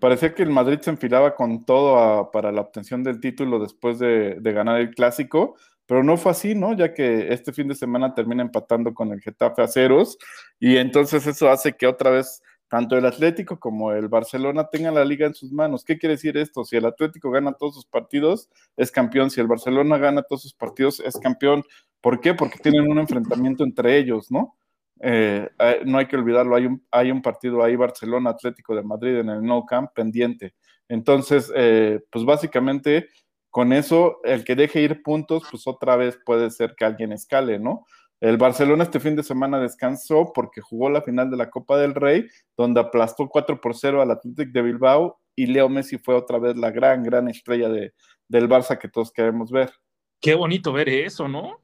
Parecía 0.00 0.34
que 0.34 0.42
el 0.42 0.50
Madrid 0.50 0.78
se 0.80 0.90
enfilaba 0.90 1.34
con 1.34 1.64
todo 1.64 1.98
a- 1.98 2.30
para 2.30 2.50
la 2.50 2.60
obtención 2.62 3.02
del 3.04 3.20
título 3.20 3.58
después 3.58 3.98
de, 3.98 4.36
de 4.40 4.52
ganar 4.52 4.80
el 4.80 4.90
clásico, 4.94 5.56
pero 5.88 6.04
no 6.04 6.18
fue 6.18 6.32
así, 6.32 6.54
¿no? 6.54 6.76
Ya 6.76 6.92
que 6.92 7.32
este 7.32 7.50
fin 7.50 7.66
de 7.66 7.74
semana 7.74 8.14
termina 8.14 8.42
empatando 8.42 8.92
con 8.92 9.10
el 9.10 9.22
Getafe 9.22 9.62
a 9.62 9.68
ceros, 9.68 10.18
y 10.60 10.76
entonces 10.76 11.26
eso 11.26 11.48
hace 11.48 11.72
que 11.72 11.86
otra 11.86 12.10
vez 12.10 12.42
tanto 12.68 12.98
el 12.98 13.06
Atlético 13.06 13.58
como 13.58 13.92
el 13.92 14.08
Barcelona 14.08 14.68
tengan 14.70 14.94
la 14.94 15.04
liga 15.04 15.26
en 15.26 15.32
sus 15.32 15.50
manos. 15.50 15.84
¿Qué 15.84 15.98
quiere 15.98 16.16
decir 16.16 16.36
esto? 16.36 16.62
Si 16.66 16.76
el 16.76 16.84
Atlético 16.84 17.30
gana 17.30 17.52
todos 17.52 17.74
sus 17.74 17.86
partidos, 17.86 18.50
es 18.76 18.90
campeón. 18.90 19.30
Si 19.30 19.40
el 19.40 19.46
Barcelona 19.46 19.96
gana 19.96 20.22
todos 20.22 20.42
sus 20.42 20.52
partidos, 20.52 21.00
es 21.00 21.16
campeón. 21.16 21.64
¿Por 22.02 22.20
qué? 22.20 22.34
Porque 22.34 22.58
tienen 22.58 22.90
un 22.90 22.98
enfrentamiento 22.98 23.64
entre 23.64 23.96
ellos, 23.96 24.30
¿no? 24.30 24.58
Eh, 25.00 25.48
eh, 25.58 25.80
no 25.86 25.96
hay 25.96 26.06
que 26.06 26.16
olvidarlo, 26.16 26.56
hay 26.56 26.66
un, 26.66 26.84
hay 26.90 27.10
un 27.10 27.22
partido 27.22 27.62
ahí, 27.62 27.76
Barcelona 27.76 28.30
Atlético 28.30 28.74
de 28.74 28.82
Madrid 28.82 29.16
en 29.16 29.30
el 29.30 29.42
No 29.42 29.64
Camp 29.64 29.92
pendiente. 29.94 30.54
Entonces, 30.88 31.50
eh, 31.56 32.00
pues 32.10 32.26
básicamente 32.26 33.08
con 33.50 33.72
eso, 33.72 34.18
el 34.24 34.44
que 34.44 34.54
deje 34.54 34.80
ir 34.80 35.02
puntos, 35.02 35.44
pues 35.50 35.66
otra 35.66 35.96
vez 35.96 36.18
puede 36.24 36.50
ser 36.50 36.74
que 36.76 36.84
alguien 36.84 37.12
escale, 37.12 37.58
¿no? 37.58 37.86
El 38.20 38.36
Barcelona 38.36 38.84
este 38.84 39.00
fin 39.00 39.14
de 39.14 39.22
semana 39.22 39.60
descansó 39.60 40.32
porque 40.34 40.60
jugó 40.60 40.90
la 40.90 41.02
final 41.02 41.30
de 41.30 41.36
la 41.36 41.50
Copa 41.50 41.78
del 41.78 41.94
Rey, 41.94 42.26
donde 42.56 42.80
aplastó 42.80 43.28
4 43.28 43.60
por 43.60 43.76
0 43.76 44.02
al 44.02 44.10
Athletic 44.10 44.50
de 44.50 44.62
Bilbao 44.62 45.20
y 45.36 45.46
Leo 45.46 45.68
Messi 45.68 45.98
fue 45.98 46.16
otra 46.16 46.38
vez 46.38 46.56
la 46.56 46.72
gran, 46.72 47.04
gran 47.04 47.28
estrella 47.28 47.68
de, 47.68 47.92
del 48.26 48.48
Barça 48.48 48.76
que 48.76 48.88
todos 48.88 49.12
queremos 49.12 49.52
ver 49.52 49.70
Qué 50.20 50.34
bonito 50.34 50.72
ver 50.72 50.88
eso, 50.88 51.28
¿no? 51.28 51.60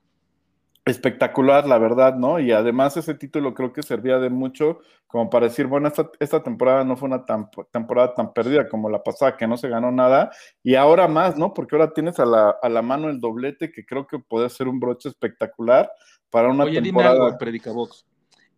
Espectacular, 0.84 1.66
la 1.66 1.78
verdad, 1.78 2.16
¿no? 2.16 2.38
Y 2.40 2.52
además 2.52 2.96
ese 2.96 3.14
título 3.14 3.54
creo 3.54 3.72
que 3.72 3.82
servía 3.82 4.18
de 4.18 4.28
mucho 4.30 4.80
como 5.06 5.30
para 5.30 5.46
decir, 5.46 5.66
bueno, 5.66 5.86
esta, 5.88 6.10
esta 6.18 6.42
temporada 6.42 6.84
no 6.84 6.96
fue 6.96 7.08
una 7.08 7.24
tan- 7.24 7.48
temporada 7.70 8.14
tan 8.14 8.32
perdida 8.32 8.68
como 8.68 8.90
la 8.90 9.02
pasada, 9.02 9.36
que 9.36 9.46
no 9.46 9.56
se 9.56 9.68
ganó 9.68 9.92
nada, 9.92 10.30
y 10.62 10.74
ahora 10.74 11.06
más, 11.06 11.38
¿no? 11.38 11.54
Porque 11.54 11.76
ahora 11.76 11.92
tienes 11.92 12.18
a 12.18 12.26
la, 12.26 12.50
a 12.60 12.68
la 12.68 12.82
mano 12.82 13.08
el 13.08 13.20
doblete 13.20 13.70
que 13.70 13.86
creo 13.86 14.06
que 14.06 14.18
puede 14.18 14.50
ser 14.50 14.66
un 14.68 14.80
broche 14.80 15.08
espectacular 15.08 15.90
para 16.30 16.48
una 16.48 16.64
Oye, 16.64 16.80
dime 16.80 16.98
temporada. 17.02 17.26
algo, 17.26 17.38
Predicabox. 17.38 18.04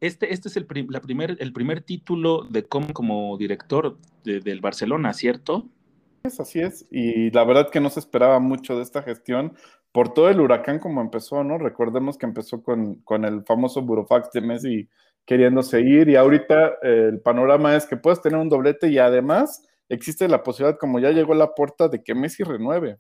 Este, 0.01 0.33
este 0.33 0.49
es 0.49 0.57
el, 0.57 0.67
prim- 0.67 0.89
la 0.91 1.01
primer, 1.01 1.37
el 1.41 1.53
primer 1.53 1.83
título 1.83 2.43
de 2.49 2.65
Com 2.67 2.87
como 2.89 3.37
director 3.37 3.99
de- 4.25 4.41
del 4.41 4.61
Barcelona, 4.61 5.13
¿cierto? 5.13 5.67
Es, 6.23 6.41
así 6.41 6.61
es, 6.61 6.87
y 6.91 7.31
la 7.31 7.45
verdad 7.45 7.71
que 7.71 7.81
no 7.81 7.89
se 7.91 8.01
esperaba 8.01 8.41
mucho 8.41 8.77
de 8.77 8.83
esta 8.83 9.03
gestión 9.03 9.55
por 9.97 10.13
todo 10.13 10.29
el 10.29 10.43
huracán 10.43 10.79
como 10.79 11.01
empezó, 11.01 11.43
¿no? 11.43 11.57
Recordemos 11.57 12.19
que 12.19 12.27
empezó 12.27 12.63
con, 12.63 12.97
con 12.97 13.25
el 13.25 13.43
famoso 13.45 13.81
burofax 13.81 14.31
de 14.31 14.43
Messi 14.43 14.89
queriéndose 15.25 15.81
ir 15.81 16.11
y 16.11 16.17
ahorita 16.17 16.67
eh, 16.83 17.09
el 17.13 17.21
panorama 17.23 17.75
es 17.75 17.87
que 17.87 17.97
puedes 17.97 18.21
tener 18.21 18.39
un 18.39 18.51
doblete 18.51 18.89
y 18.91 18.99
además 18.99 19.67
existe 19.89 20.29
la 20.29 20.43
posibilidad, 20.43 20.79
como 20.79 20.99
ya 20.99 21.13
llegó 21.13 21.33
a 21.33 21.37
la 21.37 21.55
puerta, 21.55 21.89
de 21.89 22.03
que 22.05 22.15
Messi 22.15 22.43
renueve, 22.43 22.99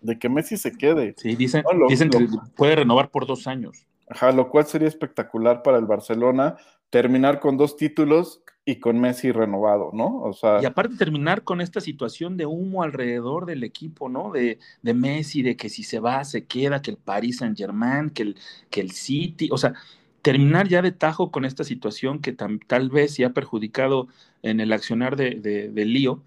de 0.00 0.18
que 0.18 0.28
Messi 0.28 0.56
se 0.56 0.72
quede. 0.72 1.14
Sí, 1.16 1.36
dicen, 1.36 1.62
No, 1.64 1.78
lo- 1.78 1.86
dicen 1.88 2.10
que 2.10 2.18
lo- 2.18 2.42
puede 2.56 2.74
renovar 2.74 3.10
por 3.10 3.24
dos 3.24 3.46
años. 3.46 3.86
Ajá, 4.08 4.32
lo 4.32 4.50
cual 4.50 4.66
sería 4.66 4.88
espectacular 4.88 5.62
para 5.62 5.78
el 5.78 5.86
Barcelona 5.86 6.56
terminar 6.90 7.38
con 7.38 7.56
dos 7.56 7.76
títulos 7.76 8.42
y 8.64 8.76
con 8.76 9.00
Messi 9.00 9.32
renovado, 9.32 9.90
¿no? 9.92 10.22
O 10.22 10.32
sea, 10.32 10.60
Y 10.60 10.66
aparte 10.66 10.96
terminar 10.96 11.42
con 11.42 11.60
esta 11.60 11.80
situación 11.80 12.36
de 12.36 12.46
humo 12.46 12.82
alrededor 12.82 13.44
del 13.46 13.64
equipo, 13.64 14.08
¿no? 14.08 14.30
De, 14.32 14.58
de 14.82 14.94
Messi, 14.94 15.42
de 15.42 15.56
que 15.56 15.68
si 15.68 15.82
se 15.82 15.98
va, 16.00 16.24
se 16.24 16.46
queda, 16.46 16.80
que 16.80 16.92
el 16.92 16.96
Paris 16.96 17.38
Saint 17.38 17.58
Germain, 17.58 18.10
que 18.10 18.22
el, 18.22 18.36
que 18.70 18.80
el 18.80 18.92
City, 18.92 19.48
o 19.52 19.58
sea, 19.58 19.74
terminar 20.22 20.68
ya 20.68 20.80
de 20.80 20.92
tajo 20.92 21.30
con 21.32 21.44
esta 21.44 21.64
situación 21.64 22.20
que 22.20 22.32
tal 22.32 22.88
vez 22.90 23.16
ya 23.16 23.28
ha 23.28 23.30
perjudicado 23.34 24.08
en 24.42 24.60
el 24.60 24.72
accionar 24.72 25.16
de, 25.16 25.32
de, 25.36 25.68
de 25.70 25.84
Lío 25.84 26.22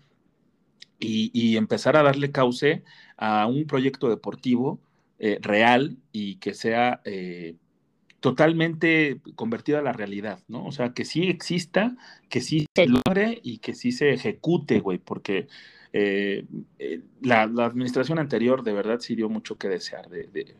y, 0.99 1.31
y 1.33 1.57
empezar 1.57 1.95
a 1.97 2.03
darle 2.03 2.31
cauce 2.31 2.83
a 3.17 3.47
un 3.47 3.65
proyecto 3.67 4.09
deportivo 4.09 4.79
eh, 5.19 5.39
real 5.41 5.97
y 6.11 6.35
que 6.37 6.53
sea 6.53 7.01
eh, 7.05 7.55
totalmente 8.19 9.21
convertido 9.35 9.77
a 9.77 9.81
la 9.81 9.93
realidad, 9.93 10.39
¿no? 10.47 10.65
O 10.65 10.71
sea, 10.71 10.93
que 10.93 11.05
sí 11.05 11.23
exista, 11.29 11.95
que 12.29 12.41
sí 12.41 12.65
se 12.75 12.87
logre 12.87 13.39
y 13.43 13.59
que 13.59 13.73
sí 13.73 13.91
se 13.91 14.11
ejecute, 14.13 14.79
güey, 14.79 14.97
porque 14.97 15.47
eh, 15.93 16.45
eh, 16.79 17.01
la, 17.21 17.45
la 17.47 17.65
administración 17.65 18.19
anterior 18.19 18.63
de 18.63 18.73
verdad 18.73 18.99
sí 18.99 19.15
dio 19.15 19.29
mucho 19.29 19.57
que 19.57 19.69
desear 19.69 20.09
de, 20.09 20.23
de- 20.27 20.55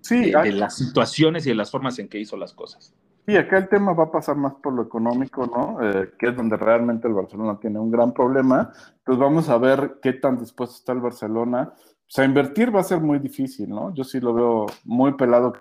sí, 0.00 0.30
de- 0.30 0.42
de 0.42 0.52
las 0.52 0.76
situaciones 0.76 1.46
y 1.46 1.50
de 1.50 1.54
las 1.54 1.70
formas 1.70 1.98
en 1.98 2.08
que 2.08 2.18
hizo 2.18 2.36
las 2.36 2.52
cosas. 2.54 2.92
Sí, 3.26 3.36
acá 3.36 3.58
el 3.58 3.68
tema 3.68 3.92
va 3.92 4.04
a 4.04 4.10
pasar 4.10 4.36
más 4.36 4.54
por 4.54 4.72
lo 4.72 4.82
económico, 4.82 5.46
¿no? 5.46 5.82
Eh, 5.86 6.12
que 6.18 6.28
es 6.28 6.36
donde 6.36 6.56
realmente 6.56 7.06
el 7.08 7.12
Barcelona 7.12 7.58
tiene 7.60 7.78
un 7.78 7.90
gran 7.90 8.14
problema. 8.14 8.72
Entonces 9.00 9.20
vamos 9.20 9.50
a 9.50 9.58
ver 9.58 9.98
qué 10.00 10.14
tan 10.14 10.38
dispuesto 10.38 10.76
está 10.76 10.92
el 10.92 11.00
Barcelona. 11.00 11.74
O 11.74 12.10
sea, 12.10 12.24
invertir 12.24 12.74
va 12.74 12.80
a 12.80 12.84
ser 12.84 13.00
muy 13.00 13.18
difícil, 13.18 13.68
¿no? 13.68 13.92
Yo 13.94 14.02
sí 14.02 14.18
lo 14.18 14.32
veo 14.32 14.66
muy 14.84 15.12
pelado 15.12 15.52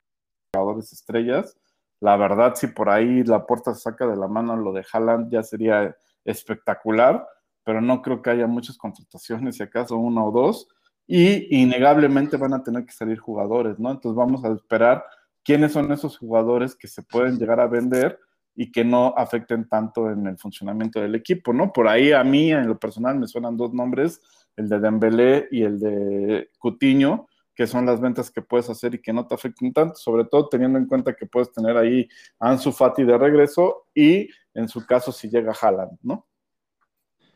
jugadores 0.58 0.93
estrellas. 0.93 1.58
La 1.99 2.16
verdad, 2.18 2.55
si 2.55 2.68
por 2.68 2.89
ahí 2.89 3.24
la 3.24 3.45
puerta 3.45 3.74
se 3.74 3.82
saca 3.82 4.05
de 4.05 4.16
la 4.16 4.28
mano 4.28 4.55
lo 4.55 4.72
de 4.72 4.86
Haaland, 4.91 5.32
ya 5.32 5.43
sería 5.43 5.95
espectacular, 6.26 7.28
pero 7.64 7.82
no 7.82 8.01
creo 8.01 8.22
que 8.22 8.30
haya 8.30 8.47
muchas 8.47 8.78
contrataciones, 8.78 9.58
si 9.58 9.64
acaso 9.64 9.97
una 9.97 10.24
o 10.24 10.32
dos. 10.32 10.68
Y 11.08 11.62
innegablemente 11.62 12.38
van 12.38 12.53
a 12.53 12.64
tener 12.64 12.86
que 12.86 12.91
salir 12.91 13.18
jugadores, 13.18 13.80
¿no? 13.80 13.91
Entonces 13.91 14.16
vamos 14.16 14.43
a 14.43 14.51
esperar 14.51 15.05
quiénes 15.43 15.72
son 15.72 15.91
esos 15.91 16.18
jugadores 16.18 16.76
que 16.76 16.88
se 16.88 17.01
pueden 17.01 17.38
llegar 17.39 17.60
a 17.62 17.68
vender 17.68 18.20
y 18.53 18.72
que 18.72 18.84
no 18.84 19.14
afecten 19.16 19.70
tanto 19.70 20.10
en 20.10 20.28
el 20.28 20.38
funcionamiento 20.38 20.99
del 20.99 21.16
equipo, 21.16 21.53
¿no? 21.53 21.72
Por 21.72 21.88
ahí 21.88 22.12
a 22.12 22.24
mí, 22.24 22.51
en 22.51 22.68
lo 22.68 22.78
personal, 22.78 23.18
me 23.18 23.28
suenan 23.28 23.55
dos 23.55 23.74
nombres, 23.74 24.20
el 24.58 24.68
de 24.68 24.80
Dembélé 24.80 25.47
y 25.51 25.62
el 25.62 25.80
de 25.80 26.49
Cutiño, 26.58 27.28
que 27.58 27.66
son 27.66 27.88
las 27.88 27.99
ventas 27.99 28.30
que 28.30 28.43
puedes 28.43 28.70
hacer 28.70 28.93
y 28.93 29.01
que 29.01 29.12
no 29.12 29.26
te 29.26 29.34
afecten 29.34 29.74
tanto, 29.74 29.95
sobre 29.95 30.26
todo 30.26 30.47
teniendo 30.47 30.78
en 30.78 30.86
cuenta 30.86 31.16
que 31.16 31.26
puedes 31.26 31.51
tener 31.51 31.76
ahí 31.76 32.08
Ansu 32.38 32.72
Fati 32.72 33.03
de 33.03 33.18
regreso 33.18 33.88
y 33.95 34.30
en 34.53 34.70
su 34.70 34.86
caso 34.86 35.12
si 35.12 35.28
llega 35.28 35.55
Haaland, 35.60 35.97
¿no? 36.03 36.28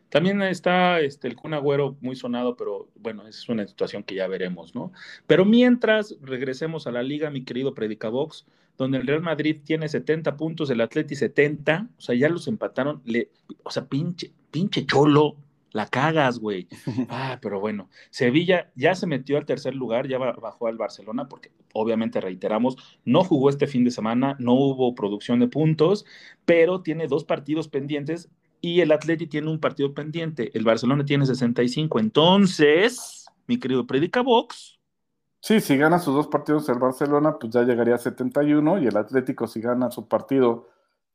También 0.09 0.39
está 0.43 0.99
este, 0.99 1.27
el 1.27 1.35
Kun 1.35 1.55
Agüero 1.55 1.97
muy 2.01 2.15
sonado, 2.15 2.55
pero 2.55 2.91
bueno, 2.95 3.25
es 3.25 3.49
una 3.49 3.65
situación 3.65 4.03
que 4.03 4.13
ya 4.13 4.27
veremos, 4.27 4.75
¿no? 4.75 4.91
Pero 5.25 5.43
mientras 5.43 6.15
regresemos 6.21 6.85
a 6.85 6.91
la 6.91 7.01
liga, 7.01 7.31
mi 7.31 7.43
querido 7.43 7.73
Predicabox, 7.73 8.45
donde 8.77 8.99
el 8.99 9.07
Real 9.07 9.21
Madrid 9.23 9.61
tiene 9.63 9.89
70 9.89 10.37
puntos, 10.37 10.69
el 10.69 10.81
Atleti 10.81 11.15
70, 11.15 11.87
o 11.97 12.01
sea, 12.01 12.13
ya 12.13 12.29
los 12.29 12.47
empataron, 12.47 13.01
le, 13.05 13.31
o 13.63 13.71
sea, 13.71 13.85
pinche, 13.87 14.31
pinche 14.51 14.85
cholo, 14.85 15.37
la 15.71 15.87
cagas, 15.87 16.39
güey. 16.39 16.67
Ah, 17.09 17.39
pero 17.41 17.59
bueno, 17.59 17.89
Sevilla 18.09 18.71
ya 18.75 18.95
se 18.95 19.07
metió 19.07 19.37
al 19.37 19.45
tercer 19.45 19.75
lugar, 19.75 20.07
ya 20.07 20.17
bajó 20.17 20.67
al 20.67 20.77
Barcelona, 20.77 21.27
porque 21.27 21.51
obviamente 21.73 22.21
reiteramos, 22.21 22.77
no 23.05 23.23
jugó 23.23 23.49
este 23.49 23.67
fin 23.67 23.83
de 23.83 23.91
semana, 23.91 24.35
no 24.39 24.53
hubo 24.53 24.95
producción 24.95 25.39
de 25.39 25.47
puntos, 25.47 26.05
pero 26.45 26.81
tiene 26.81 27.07
dos 27.07 27.25
partidos 27.25 27.67
pendientes 27.67 28.29
y 28.61 28.81
el 28.81 28.91
Atleti 28.91 29.27
tiene 29.27 29.49
un 29.49 29.59
partido 29.59 29.93
pendiente. 29.93 30.51
El 30.53 30.63
Barcelona 30.63 31.03
tiene 31.03 31.25
65. 31.25 31.99
Entonces, 31.99 33.25
mi 33.47 33.57
querido 33.57 33.87
Predicabox. 33.87 34.79
Sí, 35.41 35.59
si 35.59 35.75
gana 35.75 35.97
sus 35.97 36.13
dos 36.13 36.27
partidos 36.27 36.69
el 36.69 36.77
Barcelona, 36.77 37.37
pues 37.39 37.51
ya 37.51 37.63
llegaría 37.63 37.95
a 37.95 37.97
71 37.97 38.79
y 38.79 38.87
el 38.87 38.95
Atlético 38.95 39.47
si 39.47 39.59
gana 39.59 39.89
su 39.89 40.07
partido 40.07 40.69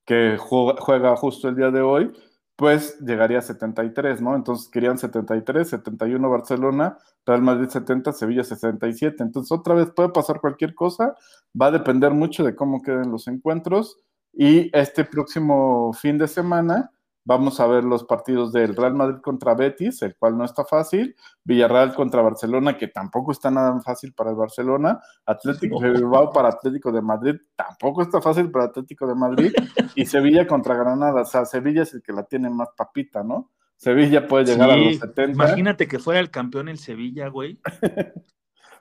que 0.05 0.37
juega 0.39 1.17
justo 1.17 1.49
el 1.49 1.57
día 1.57 1.71
de 1.71 1.81
hoy, 1.81 2.13
pues 2.57 2.99
llegaría 3.01 3.39
a 3.39 3.43
73, 3.43 4.23
¿no? 4.23 4.35
Entonces 4.35 4.69
querían 4.69 4.99
73, 4.99 5.69
71 5.69 6.31
Barcelona, 6.31 6.97
Real 7.27 7.43
Madrid 7.43 7.69
70, 7.69 8.13
Sevilla 8.13 8.45
67. 8.45 9.23
Entonces 9.23 9.53
otra 9.53 9.75
vez 9.75 9.91
puede 9.95 10.09
pasar 10.09 10.41
cualquier 10.41 10.75
cosa, 10.75 11.15
va 11.61 11.67
a 11.67 11.71
depender 11.71 12.13
mucho 12.13 12.45
de 12.45 12.57
cómo 12.57 12.83
queden 12.83 13.11
los 13.11 13.29
encuentros 13.29 13.99
y 14.33 14.71
este 14.77 15.05
próximo 15.05 15.93
fin 15.93 16.19
de 16.19 16.29
semana 16.29 16.91
Vamos 17.27 17.59
a 17.59 17.67
ver 17.67 17.83
los 17.83 18.05
partidos 18.05 18.53
del 18.53 18.77
Real 18.77 18.95
Madrid 18.95 19.21
contra 19.21 19.55
Betis, 19.55 20.01
el 20.03 20.15
cual 20.15 20.39
no 20.39 20.45
está 20.45 20.65
fácil. 20.65 21.17
Villarreal 21.43 21.93
contra 21.93 22.23
Barcelona, 22.23 22.79
que 22.79 22.87
tampoco 22.87 23.33
está 23.33 23.51
nada 23.51 23.81
fácil 23.81 24.13
para 24.15 24.31
el 24.31 24.37
Barcelona. 24.37 25.01
Atlético 25.27 25.81
de 25.81 25.91
Bilbao 25.91 26.31
para 26.31 26.51
Atlético 26.51 26.93
de 26.93 27.03
Madrid, 27.03 27.35
tampoco 27.57 28.03
está 28.03 28.23
fácil 28.23 28.49
para 28.53 28.67
Atlético 28.67 29.09
de 29.09 29.17
Madrid. 29.17 29.53
Y 29.97 30.07
Sevilla 30.07 30.47
contra 30.47 30.77
Granada. 30.77 31.23
O 31.23 31.25
sea, 31.25 31.45
Sevilla 31.45 31.83
es 31.83 31.95
el 31.95 32.03
que 32.03 32.13
la 32.13 32.23
tiene 32.23 32.49
más 32.49 32.69
papita, 32.77 33.25
¿no? 33.25 33.51
Sevilla 33.77 34.29
puede 34.29 34.45
llegar 34.45 34.71
sí, 34.71 34.75
a 34.75 34.77
los 34.77 34.99
70. 34.99 35.33
Imagínate 35.33 35.89
que 35.89 35.99
fuera 35.99 36.21
el 36.21 36.31
campeón 36.31 36.69
el 36.69 36.79
Sevilla, 36.79 37.27
güey. 37.27 37.59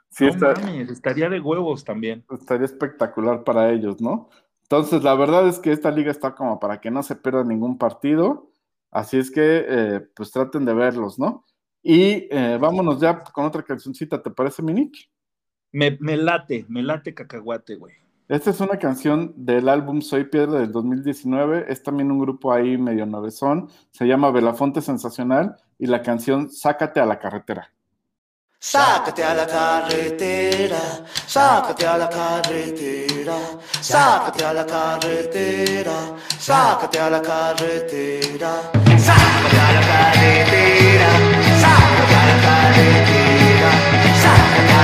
sí, 0.10 0.26
no 0.26 0.30
está, 0.30 0.54
mames, 0.62 0.92
estaría 0.92 1.30
de 1.30 1.40
huevos 1.40 1.84
también. 1.84 2.24
Estaría 2.30 2.66
espectacular 2.66 3.44
para 3.44 3.72
ellos, 3.72 4.00
¿no? 4.00 4.30
Entonces, 4.66 5.04
la 5.04 5.14
verdad 5.14 5.48
es 5.48 5.60
que 5.60 5.72
esta 5.72 5.92
liga 5.92 6.10
está 6.10 6.34
como 6.34 6.60
para 6.60 6.82
que 6.82 6.90
no 6.90 7.04
se 7.04 7.16
pierda 7.16 7.44
ningún 7.44 7.78
partido. 7.78 8.50
Así 8.90 9.18
es 9.18 9.30
que, 9.30 9.66
eh, 9.68 10.02
pues 10.16 10.32
traten 10.32 10.66
de 10.66 10.74
verlos, 10.74 11.20
¿no? 11.20 11.46
Y 11.84 12.28
eh, 12.32 12.58
vámonos 12.60 13.00
ya 13.00 13.24
con 13.24 13.46
otra 13.46 13.62
cancioncita, 13.62 14.24
¿te 14.24 14.32
parece, 14.32 14.64
Minik? 14.64 14.96
Me, 15.72 15.98
me 16.02 16.18
late, 16.18 16.66
me 16.68 16.82
late 16.82 17.14
cacahuate, 17.14 17.76
güey. 17.76 17.94
Esta 18.28 18.50
es 18.50 18.60
una 18.60 18.80
canción 18.80 19.34
del 19.36 19.70
álbum 19.70 20.02
Soy 20.02 20.24
Piedra 20.24 20.60
del 20.60 20.72
2019. 20.72 21.66
Es 21.68 21.84
también 21.84 22.12
un 22.12 22.18
grupo 22.18 22.52
ahí 22.52 22.76
medio 22.76 23.06
novezón. 23.06 23.70
Se 23.92 24.08
llama 24.08 24.32
Belafonte 24.32 24.82
Sensacional 24.82 25.58
y 25.78 25.86
la 25.86 26.02
canción 26.02 26.50
Sácate 26.50 27.00
a 27.00 27.06
la 27.06 27.20
carretera. 27.20 27.72
Sácate 28.68 29.24
a 29.24 29.36
la 29.36 29.46
carretera, 29.46 30.82
sácate 31.28 31.86
a 31.86 31.98
la 31.98 32.10
carretera, 32.10 33.38
sácate 33.80 34.44
a 34.44 34.54
la 34.54 34.66
carretera, 34.66 35.94
sácate 36.40 37.00
a 37.00 37.10
la 37.12 37.22
carretera, 37.22 38.50
sácate 38.98 39.60
a 39.60 39.72
la 39.72 39.82
carretera, 39.92 41.10
sácate 41.62 42.16
a 42.16 42.26
la 42.26 42.38
carretera, 42.42 43.72
sácate 44.24 44.75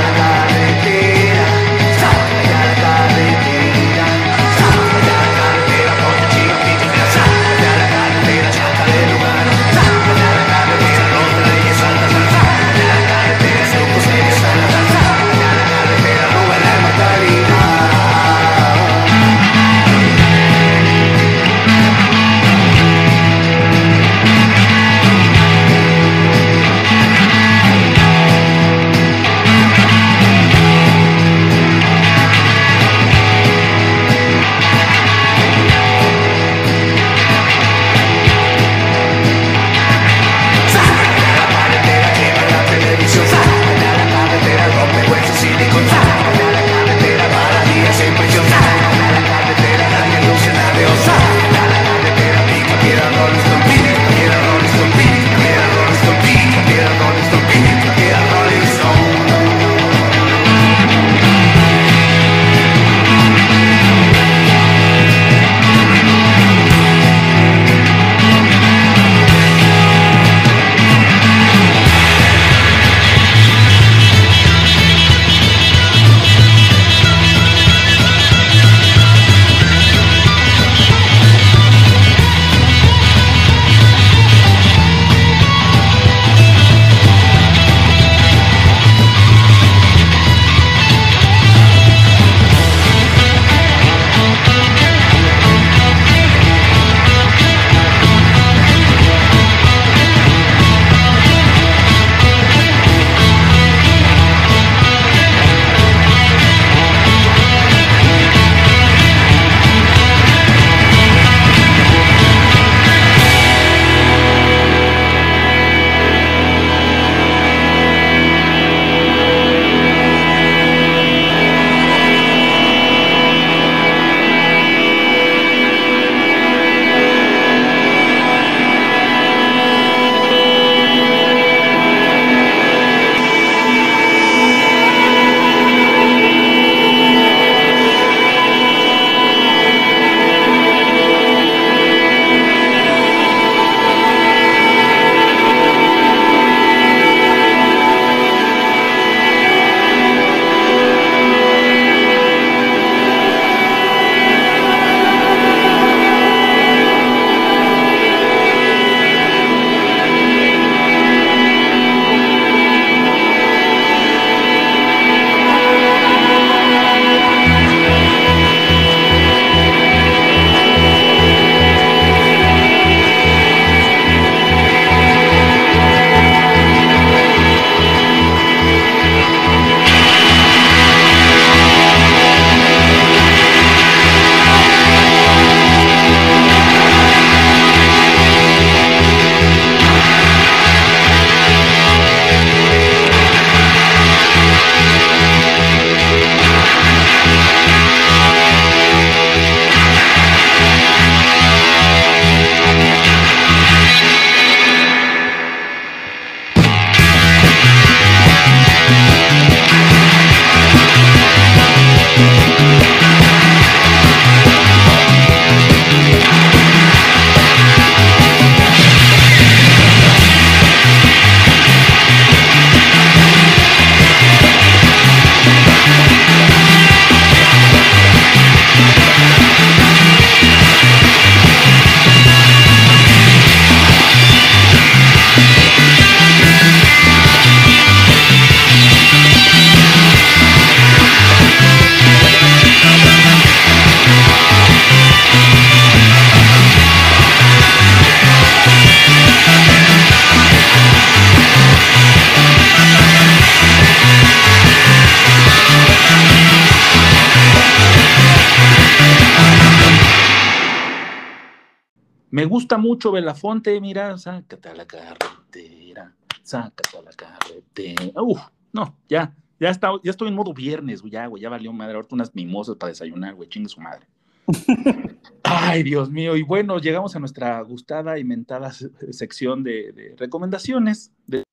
Me 262.41 262.47
gusta 262.47 262.79
mucho 262.79 263.11
Belafonte, 263.11 263.79
mira, 263.79 264.17
sácate 264.17 264.69
a 264.69 264.73
la 264.73 264.87
carretera, 264.87 266.15
sácate 266.41 266.97
a 266.97 267.01
la 267.03 267.11
carretera. 267.11 268.19
Uf, 268.19 268.39
no, 268.73 268.97
ya, 269.07 269.35
Ya, 269.59 269.69
está, 269.69 269.91
ya 270.03 270.09
estoy 270.09 270.29
en 270.29 270.33
modo 270.33 270.51
viernes, 270.51 271.01
güey, 271.01 271.11
ya, 271.13 271.27
güey, 271.27 271.43
ya 271.43 271.49
valió 271.49 271.71
madre. 271.71 271.93
Ahorita 271.93 272.15
unas 272.15 272.33
mimosas 272.33 272.77
para 272.77 272.89
desayunar, 272.89 273.35
güey, 273.35 273.47
chingue 273.47 273.69
su 273.69 273.79
madre. 273.79 274.07
Ay, 275.43 275.83
Dios 275.83 276.09
mío. 276.09 276.35
Y 276.35 276.41
bueno, 276.41 276.79
llegamos 276.79 277.15
a 277.15 277.19
nuestra 277.19 277.61
gustada 277.61 278.17
y 278.17 278.23
mentada 278.23 278.71
se- 278.71 278.89
sección 279.13 279.61
de, 279.63 279.91
de 279.91 280.15
recomendaciones, 280.17 281.11
de, 281.27 281.43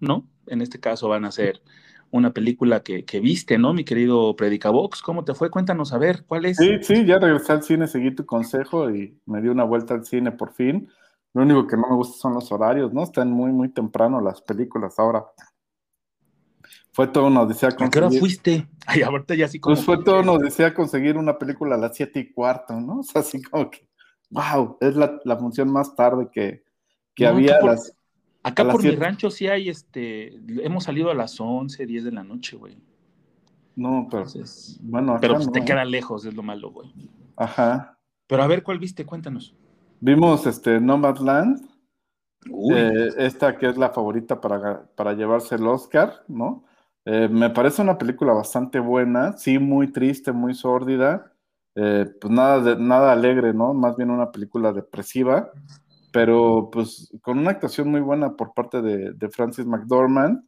¿no? 0.00 0.26
En 0.46 0.62
este 0.62 0.80
caso 0.80 1.08
van 1.10 1.26
a 1.26 1.30
ser 1.30 1.60
una 2.12 2.32
película 2.32 2.82
que, 2.84 3.04
que 3.04 3.18
viste, 3.18 3.58
¿no, 3.58 3.74
mi 3.74 3.84
querido 3.84 4.36
Predicabox? 4.36 5.02
¿Cómo 5.02 5.24
te 5.24 5.34
fue? 5.34 5.50
Cuéntanos, 5.50 5.92
a 5.92 5.98
ver, 5.98 6.24
¿cuál 6.26 6.44
es? 6.44 6.58
Sí, 6.58 6.78
sí, 6.82 7.04
ya 7.04 7.18
regresé 7.18 7.52
al 7.52 7.62
cine, 7.64 7.88
seguí 7.88 8.14
tu 8.14 8.24
consejo 8.24 8.90
y 8.90 9.18
me 9.26 9.40
di 9.40 9.48
una 9.48 9.64
vuelta 9.64 9.94
al 9.94 10.04
cine 10.04 10.30
por 10.30 10.52
fin. 10.52 10.88
Lo 11.34 11.42
único 11.42 11.66
que 11.66 11.76
no 11.76 11.88
me 11.88 11.96
gusta 11.96 12.18
son 12.18 12.34
los 12.34 12.52
horarios, 12.52 12.92
¿no? 12.92 13.02
Están 13.02 13.30
muy, 13.32 13.50
muy 13.50 13.70
temprano 13.70 14.20
las 14.20 14.42
películas 14.42 14.98
ahora. 14.98 15.24
Fue 16.92 17.06
todo 17.06 17.26
una 17.28 17.40
odisea 17.42 17.70
¿A 17.70 17.72
qué 17.76 17.98
hora 17.98 18.08
conseguir- 18.08 18.20
fuiste? 18.20 18.68
Ay, 18.86 19.00
ahorita 19.02 19.34
ya 19.34 19.46
así 19.46 19.58
como... 19.58 19.74
Pues 19.74 19.84
fue 19.86 20.04
todo 20.04 20.20
una 20.20 20.32
odisea 20.32 20.74
conseguir 20.74 21.16
una 21.16 21.38
película 21.38 21.76
a 21.76 21.78
las 21.78 21.96
siete 21.96 22.20
y 22.20 22.30
cuarto, 22.30 22.78
¿no? 22.78 23.00
O 23.00 23.02
sea, 23.02 23.22
así 23.22 23.40
como 23.42 23.70
que, 23.70 23.88
wow, 24.30 24.76
es 24.80 24.94
la, 24.94 25.18
la 25.24 25.38
función 25.38 25.72
más 25.72 25.96
tarde 25.96 26.28
que, 26.30 26.62
que 27.14 27.24
No, 27.24 27.30
había 27.30 27.58
por- 27.60 27.70
las... 27.70 27.96
Acá 28.42 28.68
por 28.68 28.82
mi 28.82 28.90
rancho 28.90 29.30
sí 29.30 29.46
hay, 29.46 29.68
este, 29.68 30.40
hemos 30.64 30.84
salido 30.84 31.10
a 31.10 31.14
las 31.14 31.40
11, 31.40 31.86
10 31.86 32.04
de 32.04 32.12
la 32.12 32.24
noche, 32.24 32.56
güey. 32.56 32.76
No, 33.76 34.08
pero 34.10 34.24
Entonces, 34.24 34.78
bueno, 34.82 35.12
acá 35.12 35.20
pero 35.20 35.34
pues, 35.34 35.46
no. 35.46 35.52
te 35.52 35.64
queda 35.64 35.84
lejos, 35.84 36.24
es 36.24 36.34
lo 36.34 36.42
malo, 36.42 36.70
güey. 36.70 36.92
Ajá. 37.36 37.98
Pero 38.26 38.42
a 38.42 38.46
ver, 38.46 38.62
¿cuál 38.62 38.78
viste? 38.78 39.06
Cuéntanos. 39.06 39.54
Vimos 40.00 40.46
este 40.46 40.80
Nomadland, 40.80 41.64
eh, 42.74 43.08
esta 43.18 43.56
que 43.56 43.68
es 43.68 43.78
la 43.78 43.90
favorita 43.90 44.40
para, 44.40 44.84
para 44.96 45.12
llevarse 45.12 45.54
el 45.54 45.66
Oscar, 45.66 46.24
¿no? 46.26 46.64
Eh, 47.04 47.28
me 47.28 47.50
parece 47.50 47.82
una 47.82 47.98
película 47.98 48.32
bastante 48.32 48.78
buena, 48.78 49.36
sí, 49.36 49.58
muy 49.58 49.90
triste, 49.90 50.32
muy 50.32 50.54
sórdida, 50.54 51.32
eh, 51.74 52.06
pues 52.20 52.32
nada, 52.32 52.60
de, 52.60 52.76
nada 52.76 53.12
alegre, 53.12 53.54
¿no? 53.54 53.74
Más 53.74 53.96
bien 53.96 54.10
una 54.10 54.30
película 54.30 54.72
depresiva, 54.72 55.50
pero 56.12 56.70
pues 56.70 57.12
con 57.22 57.38
una 57.38 57.50
actuación 57.52 57.90
muy 57.90 58.00
buena 58.00 58.36
por 58.36 58.54
parte 58.54 58.82
de, 58.82 59.12
de 59.12 59.30
Francis 59.30 59.66
McDormand. 59.66 60.44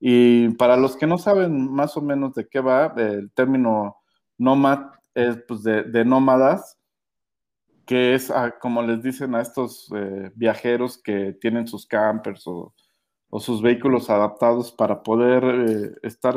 Y 0.00 0.48
para 0.54 0.76
los 0.76 0.96
que 0.96 1.06
no 1.06 1.18
saben 1.18 1.70
más 1.72 1.96
o 1.96 2.02
menos 2.02 2.34
de 2.34 2.48
qué 2.48 2.60
va, 2.60 2.92
el 2.96 3.30
término 3.32 3.98
nómad 4.38 4.90
es 5.14 5.38
pues 5.46 5.62
de, 5.62 5.84
de 5.84 6.04
nómadas, 6.04 6.78
que 7.86 8.14
es 8.14 8.30
ah, 8.30 8.58
como 8.58 8.82
les 8.82 9.02
dicen 9.02 9.34
a 9.34 9.42
estos 9.42 9.88
eh, 9.94 10.32
viajeros 10.34 11.00
que 11.00 11.34
tienen 11.40 11.68
sus 11.68 11.86
campers 11.86 12.46
o, 12.46 12.74
o 13.30 13.40
sus 13.40 13.62
vehículos 13.62 14.10
adaptados 14.10 14.72
para 14.72 15.02
poder 15.02 15.44
eh, 15.44 15.94
estar 16.02 16.34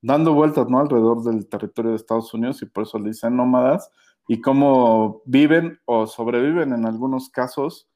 dando 0.00 0.34
vueltas 0.34 0.68
¿no? 0.68 0.78
alrededor 0.78 1.22
del 1.24 1.48
territorio 1.48 1.90
de 1.90 1.96
Estados 1.96 2.32
Unidos 2.32 2.62
y 2.62 2.66
por 2.66 2.84
eso 2.84 2.98
le 2.98 3.08
dicen 3.08 3.36
nómadas 3.36 3.90
y 4.28 4.40
cómo 4.40 5.22
viven 5.26 5.80
o 5.84 6.06
sobreviven 6.06 6.72
en 6.72 6.86
algunos 6.86 7.28
casos 7.28 7.88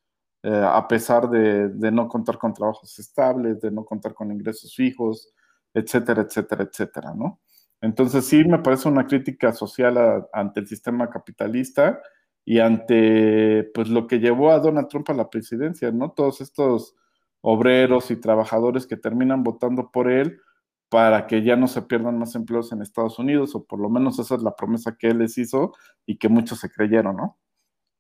eh, 0.43 0.65
a 0.65 0.87
pesar 0.87 1.29
de, 1.29 1.91
no 1.91 2.09
contar 2.09 2.39
con 2.39 2.55
trabajos 2.55 2.99
estables, 2.99 3.61
de 3.61 3.71
no 3.71 3.85
contar 3.85 4.15
con 4.15 4.31
ingresos 4.31 4.75
fijos, 4.75 5.33
etcétera, 5.75 6.23
etcétera, 6.23 6.65
etcétera, 6.65 7.15
¿no? 7.15 7.41
Entonces 7.81 8.25
sí 8.27 8.45
me 8.45 8.59
parece 8.59 8.89
una 8.89 9.07
crítica 9.07 9.53
social 9.53 10.27
ante 10.33 10.61
el 10.61 10.67
sistema 10.69 11.11
capitalista 11.11 12.01
y 12.45 12.61
ante 12.61 13.71
pues 13.75 13.89
lo 13.89 14.07
que 14.07 14.19
llevó 14.21 14.51
a 14.51 14.59
Donald 14.59 14.89
Trump 14.89 15.11
a 15.11 15.15
la 15.15 15.31
presidencia, 15.31 15.91
¿no? 15.93 16.13
Todos 16.13 16.41
estos 16.41 16.97
obreros 17.41 18.11
y 18.11 18.17
trabajadores 18.17 18.87
que 18.87 18.97
terminan 18.97 19.43
votando 19.45 19.91
por 19.91 20.11
él 20.11 20.41
para 20.89 21.27
que 21.27 21.43
ya 21.43 21.57
no 21.57 21.69
se 21.69 21.83
pierdan 21.83 22.19
más 22.19 22.35
empleos 22.35 22.73
en 22.73 22.83
Estados 22.83 23.19
Unidos, 23.19 23.55
o 23.55 23.65
por 23.65 23.79
lo 23.81 23.91
menos 23.91 24.19
esa 24.19 24.37
es 24.37 24.43
la 24.43 24.57
promesa 24.57 24.97
que 24.97 25.09
él 25.09 25.19
les 25.19 25.37
hizo 25.39 25.75
y 26.07 26.19
que 26.19 26.29
muchos 26.29 26.61
se 26.61 26.71
creyeron, 26.71 27.17
¿no? 27.17 27.39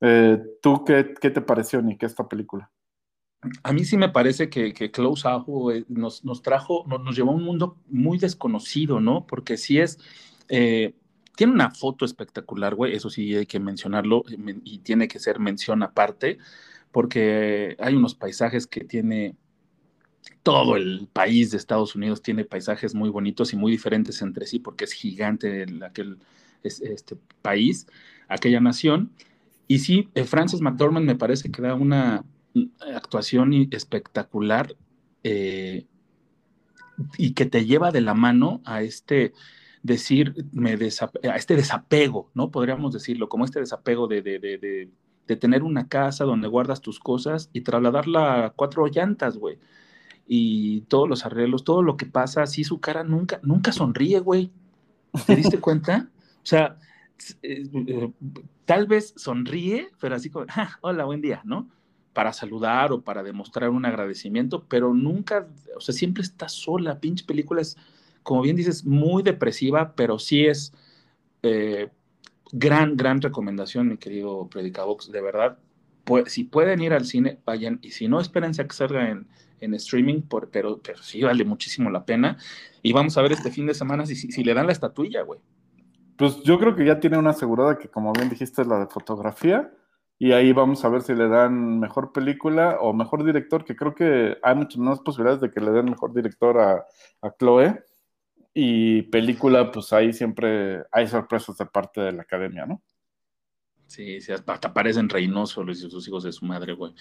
Eh, 0.01 0.38
¿Tú 0.62 0.84
qué, 0.84 1.14
qué 1.20 1.30
te 1.30 1.40
pareció, 1.40 1.82
Nick, 1.82 2.03
esta 2.05 2.28
película? 2.28 2.70
a 3.62 3.72
mí 3.72 3.84
sí 3.84 3.96
me 3.96 4.09
parece 4.09 4.49
que, 4.51 4.72
que 4.72 4.90
Close 4.90 5.28
Ajo 5.28 5.70
eh, 5.72 5.84
nos, 5.88 6.24
nos 6.24 6.42
trajo, 6.42 6.84
nos, 6.88 7.03
nos 7.03 7.16
llevó 7.16 7.30
a 7.32 7.34
un 7.34 7.44
mundo 7.44 7.76
muy 7.88 8.18
desconocido, 8.18 9.01
¿no? 9.01 9.26
Porque 9.26 9.57
sí 9.57 9.78
es, 9.78 9.99
eh, 10.49 10.94
tiene 11.36 11.53
una 11.53 11.70
foto 11.70 12.05
espectacular, 12.05 12.74
güey, 12.74 12.94
eso 12.94 13.11
sí 13.11 13.34
hay 13.36 13.46
que 13.46 13.61
mencionarlo 13.61 14.24
men- 14.38 14.62
y 14.64 14.80
tiene 14.80 15.07
que 15.09 15.20
ser 15.20 15.38
mención 15.38 15.82
aparte, 15.82 16.38
porque 16.90 17.76
hay 17.78 17.94
unos 17.94 18.14
paisajes 18.14 18.66
que 18.66 18.84
tiene 18.84 19.36
todo 20.42 20.76
el 20.76 21.09
país 21.12 21.51
de 21.51 21.57
Estados 21.59 21.94
Unidos 21.94 22.22
tiene 22.22 22.44
paisajes 22.44 22.94
muy 22.94 23.11
bonitos 23.11 23.53
y 23.53 23.57
muy 23.57 23.72
diferentes 23.72 24.22
entre 24.22 24.46
sí, 24.46 24.59
porque 24.59 24.84
es 24.84 24.92
gigante 24.92 25.62
el- 25.62 25.82
aquel 25.82 26.18
es- 26.62 26.80
este 26.80 27.16
país, 27.42 27.86
aquella 28.28 28.61
nación. 28.61 29.12
Y 29.69 29.79
sí, 29.81 30.09
eh, 30.14 30.25
Frances 30.25 30.62
McDormand 30.62 31.07
me 31.07 31.14
parece 31.14 31.51
que 31.51 31.62
da 31.62 31.75
una 31.75 32.25
mm, 32.55 32.64
actuación 32.95 33.53
espectacular 33.71 34.75
eh, 35.23 35.87
y 37.19 37.35
que 37.35 37.47
te 37.47 37.66
lleva 37.66 37.93
de 37.93 38.01
la 38.01 38.14
mano 38.14 38.62
a 38.64 38.83
este 38.83 39.35
decir, 39.83 40.35
a 41.31 41.37
este 41.37 41.55
desapego, 41.55 42.31
¿no? 42.35 42.51
Podríamos 42.51 42.93
decirlo, 42.93 43.29
como 43.29 43.45
este 43.45 43.61
desapego 43.61 44.09
de, 44.09 44.23
de, 44.23 44.39
de, 44.39 44.59
de, 44.59 44.91
de 45.27 45.37
tener 45.37 45.62
una 45.62 45.87
casa 45.87 46.25
donde 46.25 46.49
guardas 46.49 46.81
tus 46.81 46.99
cosas 46.99 47.51
y 47.53 47.61
trasladarla 47.61 48.47
a 48.47 48.51
cuatro 48.51 48.87
llantas, 48.87 49.37
güey. 49.37 49.59
Y 50.27 50.83
todos 50.83 51.09
los 51.09 51.25
arreglos, 51.25 51.64
todo 51.64 51.83
lo 51.83 51.97
que 51.97 52.07
pasa, 52.07 52.43
así 52.43 52.64
su 52.64 52.81
cara 52.81 53.05
nunca, 53.05 53.39
nunca 53.43 53.71
sonríe, 53.71 54.21
güey. 54.21 54.51
¿Te 55.27 55.37
diste 55.37 55.59
cuenta? 55.61 56.09
O 56.43 56.47
sea, 56.47 56.79
tal 58.64 58.87
vez 58.87 59.14
sonríe, 59.16 59.89
pero 60.01 60.14
así 60.14 60.31
como, 60.31 60.47
"Ah, 60.51 60.79
hola, 60.81 61.05
buen 61.05 61.21
día, 61.21 61.43
¿no? 61.45 61.69
Para 62.12 62.33
saludar 62.33 62.93
o 62.93 63.03
para 63.03 63.23
demostrar 63.23 63.71
un 63.71 63.85
agradecimiento, 63.87 64.64
pero 64.69 64.95
nunca, 64.95 65.49
o 65.77 65.81
sea, 65.81 65.95
siempre 65.95 66.23
está 66.23 66.49
sola. 66.49 67.01
Pinche 67.01 67.25
película 67.25 67.61
es, 67.62 67.77
como 68.23 68.43
bien 68.43 68.57
dices, 68.57 68.85
muy 68.85 69.23
depresiva, 69.23 69.95
pero 69.95 70.19
sí 70.19 70.47
es 70.47 70.73
eh, 71.43 71.91
gran, 72.53 72.97
gran 72.97 73.21
recomendación, 73.23 73.89
mi 73.89 73.99
querido 73.99 74.49
Predicabox, 74.49 75.11
de 75.12 75.21
verdad. 75.21 75.59
Pues, 76.05 76.33
si 76.33 76.45
pueden 76.45 76.81
ir 76.83 76.93
al 76.93 77.05
cine, 77.07 77.39
vayan, 77.45 77.79
y 77.83 77.91
si 77.93 78.09
no, 78.09 78.21
espérense 78.21 78.62
a 78.62 78.69
que 78.69 78.75
salga 78.75 79.11
en, 79.11 79.27
en 79.61 79.75
streaming, 79.75 80.23
por, 80.23 80.51
pero, 80.51 80.79
pero 80.83 81.03
sí 81.03 81.23
vale 81.23 81.45
muchísimo 81.45 81.91
la 81.91 82.05
pena. 82.07 82.39
Y 82.83 82.93
vamos 82.93 83.16
a 83.19 83.23
ver 83.23 83.33
este 83.33 83.51
fin 83.51 83.66
de 83.66 83.75
semana 83.75 84.07
si, 84.07 84.16
si, 84.16 84.33
si 84.33 84.45
le 84.45 84.55
dan 84.55 84.66
la 84.66 84.73
estatuilla, 84.73 85.23
güey. 85.23 85.41
Pues 86.19 86.43
yo 86.43 86.59
creo 86.59 86.75
que 86.75 86.85
ya 86.85 86.99
tiene 86.99 87.16
una 87.16 87.31
asegurada 87.31 87.79
que, 87.79 87.89
como 87.89 88.12
bien 88.12 88.29
dijiste, 88.29 88.62
es 88.62 88.69
la 88.69 88.81
de 88.81 88.89
fotografía. 88.89 89.73
Y 90.19 90.33
ahí 90.33 90.53
vamos 90.53 90.85
a 90.85 90.89
ver 90.89 91.03
si 91.03 91.14
le 91.14 91.29
dan 91.29 91.79
mejor 91.79 92.12
película 92.12 92.79
o 92.81 92.93
mejor 92.93 93.25
director, 93.25 93.64
que 93.64 93.77
creo 93.77 93.95
que 93.95 94.37
hay 94.43 94.55
muchas 94.57 94.79
más 94.79 94.99
posibilidades 94.99 95.41
de 95.41 95.51
que 95.53 95.61
le 95.61 95.71
den 95.71 95.85
mejor 95.85 96.12
director 96.12 96.59
a, 96.59 96.85
a 97.23 97.31
Chloe. 97.39 97.85
Y 98.53 99.03
película, 99.03 99.71
pues 99.71 99.93
ahí 99.93 100.12
siempre 100.12 100.83
hay 100.91 101.07
sorpresas 101.07 101.57
de 101.57 101.66
parte 101.66 102.01
de 102.01 102.11
la 102.11 102.23
academia, 102.23 102.66
¿no? 102.66 102.83
Sí, 103.87 104.21
sí, 104.21 104.33
hasta 104.33 104.75
parecen 104.75 105.09
Reynoso 105.09 105.62
los 105.62 105.79
sus 105.79 106.09
hijos 106.09 106.25
de 106.25 106.33
su 106.33 106.45
madre, 106.45 106.75
güey. 106.75 106.93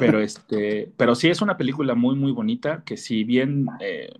Pero 0.00 0.20
este, 0.20 0.90
pero 0.96 1.14
sí 1.14 1.28
es 1.28 1.42
una 1.42 1.58
película 1.58 1.94
muy, 1.94 2.16
muy 2.16 2.32
bonita, 2.32 2.82
que 2.84 2.96
si 2.96 3.24
bien 3.24 3.66
eh, 3.80 4.10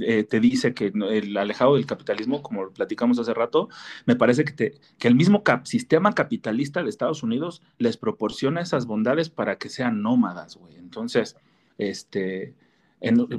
eh, 0.00 0.24
te 0.24 0.40
dice 0.40 0.74
que 0.74 0.92
el 0.94 1.36
alejado 1.36 1.74
del 1.76 1.86
capitalismo, 1.86 2.42
como 2.42 2.64
lo 2.64 2.72
platicamos 2.72 3.18
hace 3.18 3.34
rato, 3.34 3.68
me 4.06 4.16
parece 4.16 4.44
que, 4.44 4.52
te- 4.52 4.74
que 4.98 5.08
el 5.08 5.14
mismo 5.14 5.42
sistema 5.64 6.12
capitalista 6.14 6.82
de 6.82 6.88
Estados 6.90 7.22
Unidos 7.22 7.62
les 7.78 7.96
proporciona 7.96 8.60
esas 8.60 8.86
bondades 8.86 9.30
para 9.30 9.56
que 9.58 9.68
sean 9.68 10.02
nómadas, 10.02 10.56
güey. 10.56 10.76
Entonces, 10.76 11.36
este, 11.78 12.54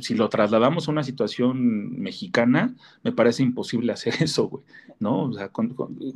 si 0.01 0.15
lo 0.15 0.27
trasladamos 0.29 0.87
a 0.87 0.91
una 0.91 1.03
situación 1.03 1.99
mexicana, 2.01 2.75
me 3.03 3.11
parece 3.13 3.43
imposible 3.43 3.93
hacer 3.93 4.15
eso, 4.21 4.47
güey, 4.49 4.63
¿no? 4.99 5.31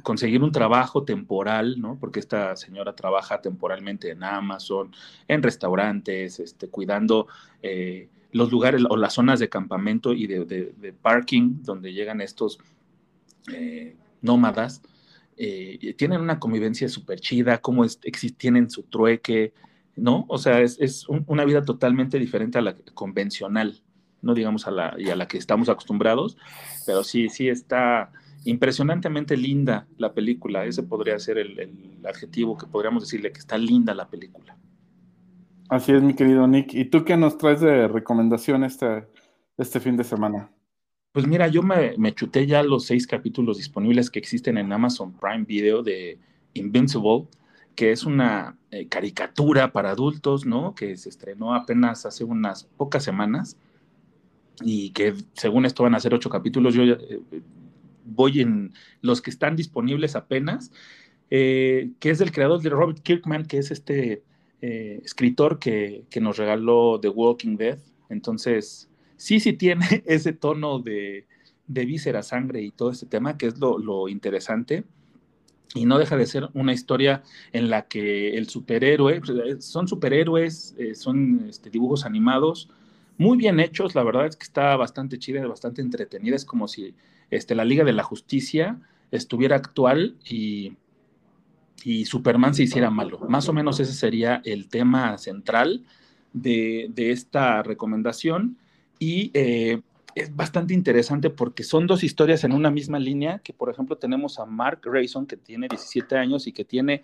Conseguir 0.03 0.43
un 0.43 0.51
trabajo 0.51 1.03
temporal, 1.03 1.79
¿no? 1.79 1.97
Porque 1.99 2.19
esta 2.19 2.55
señora 2.55 2.95
trabaja 2.95 3.41
temporalmente 3.41 4.11
en 4.11 4.23
Amazon, 4.23 4.91
en 5.27 5.43
restaurantes, 5.43 6.39
este, 6.39 6.69
cuidando 6.69 7.27
eh, 7.61 8.09
los 8.31 8.51
lugares 8.51 8.83
o 8.89 8.97
las 8.97 9.13
zonas 9.13 9.39
de 9.39 9.49
campamento 9.49 10.13
y 10.13 10.27
de, 10.27 10.45
de- 10.45 10.93
parking 10.93 11.63
donde 11.63 11.93
llegan 11.93 12.21
estos 12.21 12.59
eh, 13.53 13.95
nómadas. 14.21 14.81
eh, 15.37 15.93
tienen 15.97 16.21
una 16.21 16.39
convivencia 16.39 16.89
súper 16.89 17.19
chida, 17.19 17.59
cómo 17.59 17.85
tienen 18.37 18.69
su 18.69 18.83
trueque, 18.83 19.53
¿no? 19.95 20.25
O 20.29 20.37
sea, 20.39 20.61
es, 20.61 20.77
es 20.79 21.07
un- 21.07 21.23
una 21.27 21.45
vida 21.45 21.61
totalmente 21.63 22.17
diferente 22.19 22.57
a 22.57 22.61
la 22.61 22.75
convencional, 22.93 23.81
no 24.21 24.33
digamos 24.33 24.65
a 24.67 24.71
la, 24.71 24.95
y 24.97 25.09
a 25.09 25.15
la 25.15 25.27
que 25.27 25.37
estamos 25.37 25.69
acostumbrados, 25.69 26.37
pero 26.85 27.03
sí, 27.03 27.29
sí 27.29 27.49
está 27.49 28.11
impresionantemente 28.45 29.37
linda 29.37 29.87
la 29.97 30.13
película. 30.13 30.65
Ese 30.65 30.81
podría 30.83 31.19
ser 31.19 31.37
el 31.37 31.99
adjetivo 32.03 32.57
que 32.57 32.65
podríamos 32.65 33.03
decirle 33.03 33.31
que 33.31 33.39
está 33.39 33.57
linda 33.57 33.93
la 33.93 34.09
película. 34.09 34.57
Así 35.69 35.91
es, 35.91 36.01
mi 36.01 36.13
querido 36.13 36.47
Nick. 36.47 36.73
¿Y 36.73 36.85
tú 36.85 37.03
qué 37.03 37.17
nos 37.17 37.37
traes 37.37 37.59
de 37.59 37.87
recomendación 37.87 38.63
este, 38.63 39.05
este 39.57 39.79
fin 39.79 39.97
de 39.97 40.03
semana? 40.03 40.49
Pues 41.11 41.27
mira, 41.27 41.47
yo 41.47 41.61
me, 41.61 41.97
me 41.97 42.13
chuté 42.13 42.45
ya 42.45 42.63
los 42.63 42.85
seis 42.85 43.05
capítulos 43.05 43.57
disponibles 43.57 44.09
que 44.09 44.19
existen 44.19 44.57
en 44.57 44.71
Amazon 44.71 45.13
Prime 45.13 45.43
Video 45.45 45.83
de 45.83 46.19
Invincible, 46.53 47.27
que 47.75 47.91
es 47.91 48.05
una 48.05 48.57
eh, 48.71 48.87
caricatura 48.87 49.71
para 49.71 49.91
adultos, 49.91 50.45
¿no? 50.45 50.73
Que 50.73 50.95
se 50.95 51.09
estrenó 51.09 51.53
apenas 51.53 52.05
hace 52.05 52.23
unas 52.23 52.63
pocas 52.63 53.03
semanas 53.03 53.57
y 54.61 54.91
que 54.91 55.15
según 55.33 55.65
esto 55.65 55.83
van 55.83 55.95
a 55.95 55.99
ser 55.99 56.13
ocho 56.13 56.29
capítulos. 56.29 56.75
Yo 56.75 56.83
eh, 56.83 57.21
voy 58.05 58.41
en 58.41 58.73
los 59.01 59.21
que 59.21 59.31
están 59.31 59.55
disponibles 59.55 60.15
apenas, 60.15 60.71
eh, 61.29 61.91
que 61.99 62.09
es 62.09 62.19
del 62.19 62.31
creador 62.31 62.61
de 62.61 62.69
Robert 62.69 62.99
Kirkman, 62.99 63.45
que 63.45 63.57
es 63.57 63.71
este 63.71 64.23
eh, 64.61 65.01
escritor 65.03 65.59
que, 65.59 66.05
que, 66.09 66.19
nos 66.19 66.37
regaló 66.37 66.99
The 66.99 67.09
Walking 67.09 67.57
Dead. 67.57 67.79
Entonces, 68.09 68.89
sí, 69.15 69.39
sí 69.39 69.53
tiene 69.53 69.85
ese 70.05 70.33
tono 70.33 70.79
de, 70.79 71.25
de 71.67 71.85
víscera, 71.85 72.23
sangre 72.23 72.61
y 72.61 72.71
todo 72.71 72.91
este 72.91 73.05
tema, 73.05 73.37
que 73.37 73.47
es 73.47 73.59
lo, 73.59 73.77
lo, 73.77 74.09
interesante. 74.09 74.83
Y 75.75 75.85
no 75.85 75.99
deja 75.99 76.15
de 76.15 76.25
ser 76.25 76.49
una 76.53 76.73
historia 76.73 77.23
en 77.51 77.69
la 77.69 77.87
que 77.87 78.37
el 78.37 78.47
superhéroe, 78.47 79.21
pues, 79.21 79.65
son 79.65 79.87
superhéroes, 79.87 80.75
eh, 80.77 80.95
son 80.95 81.45
este, 81.49 81.69
dibujos 81.69 82.05
animados, 82.05 82.69
muy 83.17 83.37
bien 83.37 83.59
hechos, 83.59 83.95
la 83.95 84.03
verdad 84.03 84.27
es 84.27 84.35
que 84.35 84.43
está 84.43 84.75
bastante 84.75 85.19
chida, 85.19 85.45
bastante 85.45 85.81
entretenida, 85.81 86.35
es 86.35 86.45
como 86.45 86.67
si 86.67 86.95
este, 87.31 87.55
la 87.55 87.65
Liga 87.65 87.83
de 87.83 87.93
la 87.93 88.03
Justicia 88.03 88.79
estuviera 89.11 89.55
actual 89.55 90.15
y, 90.23 90.77
y 91.83 92.05
Superman 92.05 92.53
se 92.53 92.63
hiciera 92.63 92.89
malo. 92.89 93.19
Más 93.27 93.47
o 93.49 93.53
menos 93.53 93.79
ese 93.79 93.93
sería 93.93 94.41
el 94.45 94.69
tema 94.69 95.17
central 95.17 95.85
de, 96.33 96.87
de 96.89 97.11
esta 97.11 97.63
recomendación 97.63 98.57
y 98.99 99.31
eh, 99.33 99.81
es 100.15 100.35
bastante 100.35 100.73
interesante 100.73 101.29
porque 101.29 101.63
son 101.63 101.85
dos 101.85 102.03
historias 102.03 102.43
en 102.43 102.51
una 102.51 102.71
misma 102.71 102.99
línea, 102.99 103.39
que 103.39 103.53
por 103.53 103.69
ejemplo 103.69 103.97
tenemos 103.97 104.39
a 104.39 104.45
Mark 104.45 104.81
Grayson 104.83 105.27
que 105.27 105.37
tiene 105.37 105.67
17 105.67 106.17
años 106.17 106.47
y 106.47 106.53
que 106.53 106.65
tiene 106.65 107.03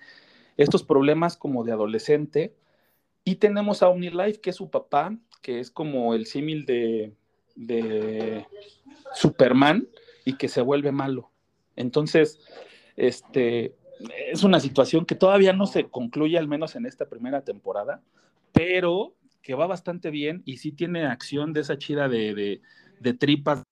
estos 0.57 0.83
problemas 0.83 1.37
como 1.37 1.63
de 1.63 1.71
adolescente, 1.71 2.55
y 3.23 3.35
tenemos 3.35 3.83
a 3.83 3.93
Life 3.93 4.41
que 4.41 4.49
es 4.49 4.55
su 4.55 4.69
papá, 4.69 5.15
que 5.41 5.59
es 5.59 5.71
como 5.71 6.13
el 6.13 6.25
símil 6.25 6.65
de, 6.65 7.13
de 7.55 8.45
Superman 9.13 9.87
y 10.25 10.33
que 10.33 10.49
se 10.49 10.61
vuelve 10.61 10.91
malo. 10.91 11.31
Entonces, 11.75 12.39
este, 12.95 13.75
es 14.31 14.43
una 14.43 14.59
situación 14.59 15.05
que 15.05 15.15
todavía 15.15 15.53
no 15.53 15.67
se 15.67 15.85
concluye, 15.85 16.37
al 16.37 16.47
menos 16.47 16.75
en 16.75 16.85
esta 16.85 17.05
primera 17.07 17.41
temporada, 17.41 18.01
pero 18.51 19.15
que 19.41 19.55
va 19.55 19.67
bastante 19.67 20.09
bien 20.09 20.41
y 20.45 20.57
sí 20.57 20.71
tiene 20.71 21.05
acción 21.05 21.53
de 21.53 21.61
esa 21.61 21.77
chida 21.77 22.07
de, 22.07 22.61
de, 22.99 23.13
tripas 23.13 23.63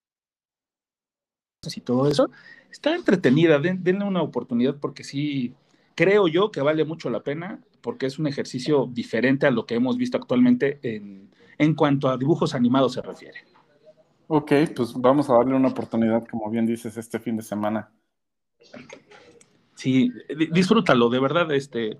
y 1.75 1.81
todo 1.81 2.09
eso. 2.09 2.29
Está 2.69 2.95
entretenida, 2.95 3.59
Den, 3.59 3.83
denle 3.83 4.05
una 4.05 4.21
oportunidad 4.21 4.77
porque 4.79 5.03
sí, 5.03 5.53
creo 5.95 6.27
yo 6.27 6.51
que 6.51 6.61
vale 6.61 6.83
mucho 6.85 7.09
la 7.09 7.23
pena 7.23 7.61
porque 7.81 8.05
es 8.05 8.19
un 8.19 8.27
ejercicio 8.27 8.87
diferente 8.91 9.47
a 9.47 9.51
lo 9.51 9.65
que 9.65 9.75
hemos 9.75 9.97
visto 9.97 10.17
actualmente 10.17 10.79
en, 10.83 11.31
en 11.57 11.75
cuanto 11.75 12.09
a 12.09 12.17
dibujos 12.17 12.53
animados 12.53 12.93
se 12.93 13.01
refiere. 13.01 13.39
Ok, 14.27 14.51
pues 14.75 14.93
vamos 14.93 15.29
a 15.29 15.33
darle 15.33 15.55
una 15.55 15.69
oportunidad, 15.69 16.25
como 16.27 16.49
bien 16.49 16.65
dices, 16.65 16.95
este 16.95 17.19
fin 17.19 17.35
de 17.35 17.43
semana. 17.43 17.91
Sí, 19.81 20.11
disfrútalo, 20.51 21.09
de 21.09 21.19
verdad, 21.19 21.51
este, 21.53 21.97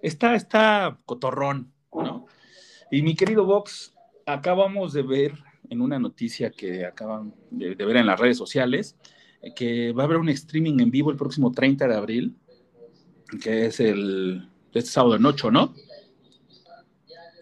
está, 0.00 0.36
está 0.36 1.00
cotorrón, 1.04 1.72
¿no? 1.92 2.26
Y 2.92 3.02
mi 3.02 3.16
querido 3.16 3.44
Vox, 3.44 3.92
acabamos 4.24 4.92
de 4.92 5.02
ver 5.02 5.34
en 5.68 5.80
una 5.80 5.98
noticia 5.98 6.52
que 6.52 6.86
acaban 6.86 7.34
de, 7.50 7.74
de 7.74 7.84
ver 7.84 7.96
en 7.96 8.06
las 8.06 8.20
redes 8.20 8.38
sociales, 8.38 8.96
que 9.56 9.90
va 9.90 10.04
a 10.04 10.06
haber 10.06 10.18
un 10.18 10.28
streaming 10.28 10.78
en 10.78 10.92
vivo 10.92 11.10
el 11.10 11.16
próximo 11.16 11.50
30 11.50 11.88
de 11.88 11.96
abril, 11.96 12.36
que 13.42 13.66
es 13.66 13.80
el 13.80 14.48
este 14.72 14.92
sábado 14.92 15.16
en 15.16 15.26
8, 15.26 15.50
¿no? 15.50 15.74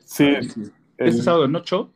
Sí. 0.06 0.24
Este 0.24 0.72
el... 0.96 1.22
sábado 1.22 1.44
en 1.44 1.54
8, 1.54 1.92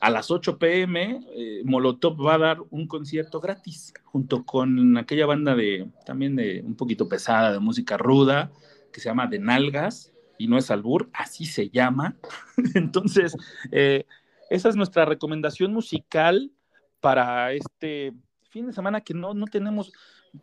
a 0.00 0.10
las 0.10 0.30
8 0.30 0.58
pm, 0.58 1.26
eh, 1.34 1.62
Molotov 1.64 2.24
va 2.24 2.34
a 2.34 2.38
dar 2.38 2.58
un 2.70 2.86
concierto 2.86 3.40
gratis, 3.40 3.92
junto 4.04 4.44
con 4.44 4.96
aquella 4.96 5.26
banda 5.26 5.54
de, 5.54 5.90
también 6.06 6.36
de 6.36 6.62
un 6.64 6.76
poquito 6.76 7.08
pesada, 7.08 7.52
de 7.52 7.58
música 7.58 7.96
ruda, 7.96 8.52
que 8.92 9.00
se 9.00 9.08
llama 9.08 9.26
De 9.26 9.38
Nalgas, 9.38 10.12
y 10.38 10.46
no 10.46 10.56
es 10.56 10.70
albur, 10.70 11.10
así 11.12 11.44
se 11.44 11.68
llama. 11.68 12.16
Entonces, 12.74 13.36
eh, 13.72 14.06
esa 14.50 14.68
es 14.68 14.76
nuestra 14.76 15.04
recomendación 15.04 15.72
musical 15.72 16.52
para 17.00 17.52
este 17.52 18.14
fin 18.50 18.66
de 18.66 18.72
semana 18.72 19.00
que 19.00 19.14
no, 19.14 19.34
no 19.34 19.46
tenemos. 19.46 19.92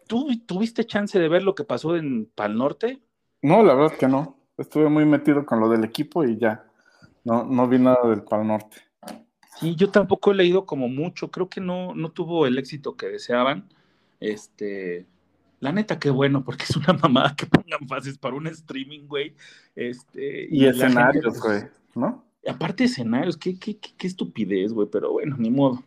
¿Tú 0.07 0.27
tuviste 0.45 0.85
chance 0.85 1.17
de 1.17 1.29
ver 1.29 1.43
lo 1.43 1.55
que 1.55 1.63
pasó 1.63 1.95
en 1.95 2.25
Pal 2.25 2.57
Norte? 2.57 2.99
No, 3.41 3.63
la 3.63 3.73
verdad 3.73 3.97
que 3.97 4.07
no. 4.07 4.37
Estuve 4.57 4.89
muy 4.89 5.05
metido 5.05 5.45
con 5.45 5.59
lo 5.59 5.69
del 5.69 5.83
equipo 5.83 6.23
y 6.23 6.37
ya. 6.37 6.65
No, 7.23 7.43
no 7.43 7.67
vi 7.67 7.79
nada 7.79 8.07
del 8.07 8.23
Pal 8.23 8.47
Norte. 8.47 8.84
Sí, 9.59 9.75
yo 9.75 9.89
tampoco 9.89 10.31
he 10.31 10.35
leído 10.35 10.65
como 10.65 10.87
mucho. 10.87 11.31
Creo 11.31 11.49
que 11.49 11.61
no, 11.61 11.95
no 11.95 12.11
tuvo 12.11 12.45
el 12.45 12.57
éxito 12.57 12.95
que 12.95 13.07
deseaban. 13.07 13.67
Este, 14.19 15.05
la 15.59 15.71
neta, 15.71 15.99
qué 15.99 16.09
bueno, 16.09 16.43
porque 16.43 16.63
es 16.63 16.75
una 16.75 16.93
mamada 17.01 17.35
que 17.35 17.45
pongan 17.45 17.87
fases 17.87 18.17
para 18.17 18.35
un 18.35 18.47
streaming, 18.47 19.07
güey. 19.07 19.35
Este, 19.75 20.47
y, 20.49 20.63
y 20.63 20.65
escenarios, 20.67 21.39
güey, 21.39 21.63
¿no? 21.95 22.25
Aparte 22.47 22.83
escenarios, 22.83 23.37
qué, 23.37 23.57
qué, 23.57 23.77
qué, 23.77 23.91
qué 23.97 24.07
estupidez, 24.07 24.71
güey, 24.71 24.87
pero 24.91 25.11
bueno, 25.11 25.35
ni 25.39 25.49
modo. 25.49 25.83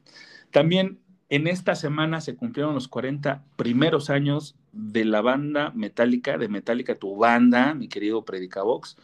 También 0.50 0.98
en 1.28 1.46
esta 1.46 1.74
semana 1.74 2.20
se 2.20 2.36
cumplieron 2.36 2.74
los 2.74 2.88
40 2.88 3.44
primeros 3.56 4.08
años 4.10 4.56
de 4.72 5.04
la 5.04 5.20
banda 5.20 5.72
Metallica, 5.74 6.38
de 6.38 6.48
Metallica, 6.48 6.94
tu 6.94 7.16
banda, 7.16 7.74
mi 7.74 7.88
querido 7.88 8.24
Predicavox. 8.24 8.96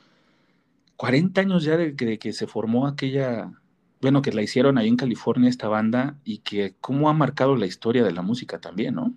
40 0.97 1.41
años 1.41 1.65
ya 1.65 1.77
de, 1.77 1.93
de, 1.93 2.19
que 2.19 2.33
se 2.33 2.47
formó 2.47 2.87
aquella, 2.87 3.53
bueno, 4.05 4.21
que 4.21 4.33
la 4.33 4.43
hicieron 4.43 4.77
ahí 4.77 4.87
en 4.87 4.97
California 4.97 5.49
esta 5.49 5.67
banda 5.67 6.19
y 6.25 6.41
que 6.41 6.77
cómo 6.79 7.09
ha 7.09 7.15
marcado 7.15 7.57
la 7.57 7.65
historia 7.65 8.05
de 8.05 8.13
la 8.13 8.21
música 8.21 8.61
también, 8.61 8.97
¿no? 8.97 9.15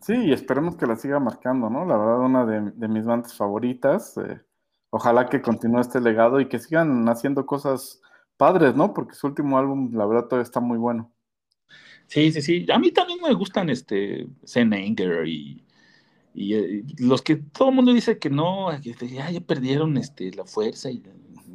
Sí, 0.00 0.12
y 0.12 0.32
esperemos 0.32 0.76
que 0.76 0.86
la 0.86 0.96
siga 0.96 1.20
marcando, 1.20 1.70
¿no? 1.70 1.84
La 1.84 1.96
verdad, 1.96 2.20
una 2.20 2.44
de, 2.44 2.72
de 2.72 2.88
mis 2.88 3.04
bandas 3.04 3.34
favoritas. 3.34 4.16
Eh, 4.18 4.40
ojalá 4.90 5.28
que 5.28 5.40
continúe 5.40 5.78
este 5.78 6.00
legado 6.00 6.40
y 6.40 6.48
que 6.48 6.58
sigan 6.58 7.08
haciendo 7.08 7.46
cosas 7.46 8.02
padres, 8.36 8.74
¿no? 8.74 8.92
Porque 8.92 9.14
su 9.14 9.28
último 9.28 9.56
álbum, 9.56 9.92
la 9.94 10.04
verdad, 10.04 10.24
todavía 10.24 10.42
está 10.42 10.58
muy 10.58 10.78
bueno. 10.78 11.12
Sí, 12.08 12.32
sí, 12.32 12.42
sí. 12.42 12.66
A 12.72 12.78
mí 12.80 12.90
también 12.90 13.20
me 13.22 13.34
gustan 13.34 13.70
este 13.70 14.26
Zen 14.44 14.74
Anger 14.74 15.28
y, 15.28 15.64
y, 16.34 16.56
y, 16.56 16.84
los 16.98 17.22
que 17.22 17.36
todo 17.36 17.68
el 17.68 17.76
mundo 17.76 17.92
dice 17.92 18.18
que 18.18 18.30
no, 18.30 18.68
que 18.82 19.08
ya, 19.08 19.30
ya 19.30 19.40
perdieron 19.40 19.96
este, 19.96 20.32
la 20.32 20.44
fuerza 20.44 20.90
y 20.90 21.02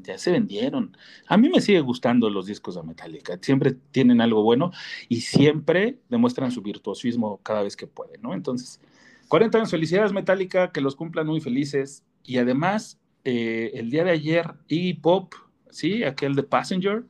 ya 0.04 0.18
se 0.18 0.32
vendieron. 0.32 0.96
A 1.28 1.38
mí 1.38 1.50
me 1.50 1.62
sigue 1.62 1.80
gustando 1.82 2.30
los 2.30 2.46
discos 2.46 2.76
de 2.76 2.84
Metallica. 2.84 3.38
Siempre 3.42 3.76
tienen 3.92 4.22
algo 4.22 4.44
bueno 4.44 4.72
y 5.10 5.22
siempre 5.22 5.98
demuestran 6.10 6.52
su 6.52 6.62
virtuosismo 6.62 7.40
cada 7.44 7.64
vez 7.64 7.76
que 7.76 7.88
pueden, 7.88 8.22
¿no? 8.22 8.34
Entonces, 8.34 8.80
40 9.28 9.58
años, 9.58 9.72
felicidades 9.72 10.14
Metallica, 10.14 10.72
que 10.72 10.82
los 10.82 10.96
cumplan 10.96 11.28
muy 11.28 11.42
felices. 11.42 12.04
Y 12.24 12.38
además, 12.38 13.00
eh, 13.24 13.72
el 13.74 13.90
día 13.90 14.04
de 14.04 14.12
ayer, 14.12 14.54
Iggy 14.68 14.94
Pop, 14.94 15.34
¿sí? 15.70 16.04
Aquel 16.04 16.36
de 16.36 16.44
Passenger, 16.44 17.04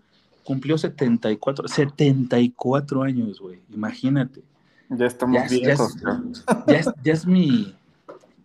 cumplió 0.44 0.78
74, 0.78 1.68
74 1.68 3.04
años, 3.04 3.40
güey, 3.40 3.60
imagínate. 3.74 4.42
Ya 4.90 5.06
estamos 5.06 5.36
ya, 5.36 5.48
viejos. 5.48 5.96
Ya 5.96 6.12
es, 6.32 6.46
ya, 6.68 6.76
es, 6.76 6.90
ya 7.04 7.14
es, 7.14 7.26
mi, 7.26 7.74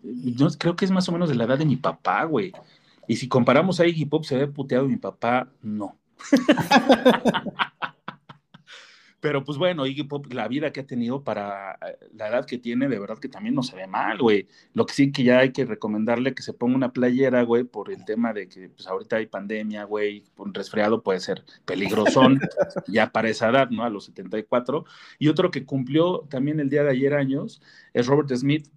yo 0.03 0.47
creo 0.57 0.75
que 0.75 0.85
es 0.85 0.91
más 0.91 1.07
o 1.09 1.11
menos 1.11 1.29
de 1.29 1.35
la 1.35 1.43
edad 1.43 1.57
de 1.57 1.65
mi 1.65 1.75
papá, 1.75 2.23
güey. 2.23 2.53
Y 3.09 3.15
si 3.15 3.27
comparamos 3.27 3.79
a 3.79 3.87
Iggy 3.87 4.05
Pop, 4.05 4.23
se 4.23 4.37
ve 4.37 4.45
puteado 4.45 4.87
mi 4.87 4.97
papá, 4.97 5.51
no. 5.63 5.97
Pero 9.19 9.43
pues 9.43 9.57
bueno, 9.57 9.87
Iggy 9.87 10.03
Pop, 10.03 10.31
la 10.31 10.47
vida 10.47 10.71
que 10.71 10.81
ha 10.81 10.85
tenido 10.85 11.23
para 11.23 11.71
eh, 11.73 11.97
la 12.13 12.27
edad 12.27 12.45
que 12.45 12.59
tiene, 12.59 12.87
de 12.87 12.99
verdad 12.99 13.17
que 13.17 13.27
también 13.27 13.55
no 13.55 13.63
se 13.63 13.75
ve 13.75 13.87
mal, 13.87 14.19
güey. 14.19 14.47
Lo 14.75 14.85
que 14.85 14.93
sí 14.93 15.11
que 15.11 15.23
ya 15.23 15.39
hay 15.39 15.51
que 15.51 15.65
recomendarle 15.65 16.35
que 16.35 16.43
se 16.43 16.53
ponga 16.53 16.75
una 16.75 16.93
playera, 16.93 17.41
güey, 17.41 17.63
por 17.63 17.91
el 17.91 18.05
tema 18.05 18.31
de 18.31 18.47
que 18.47 18.69
pues 18.69 18.85
ahorita 18.85 19.15
hay 19.15 19.25
pandemia, 19.25 19.85
güey, 19.85 20.25
un 20.37 20.53
resfriado 20.53 21.01
puede 21.01 21.19
ser 21.19 21.43
peligrosón, 21.65 22.39
ya 22.87 23.11
para 23.11 23.29
esa 23.29 23.49
edad, 23.49 23.71
¿no? 23.71 23.83
A 23.83 23.89
los 23.89 24.05
74. 24.05 24.85
Y 25.17 25.29
otro 25.29 25.49
que 25.49 25.65
cumplió 25.65 26.27
también 26.29 26.59
el 26.59 26.69
día 26.69 26.83
de 26.83 26.91
ayer 26.91 27.15
años 27.15 27.59
es 27.91 28.05
Robert 28.05 28.29
Smith, 28.35 28.67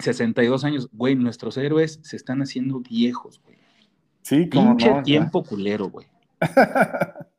62 0.00 0.64
años. 0.64 0.88
Güey, 0.92 1.14
nuestros 1.14 1.56
héroes 1.56 2.00
se 2.02 2.16
están 2.16 2.42
haciendo 2.42 2.80
viejos, 2.80 3.40
güey. 3.44 3.58
Sí, 4.22 4.48
como 4.48 4.76
Pinche 4.76 4.90
no, 4.90 5.02
tiempo 5.02 5.42
culero, 5.42 5.88
güey. 5.88 6.06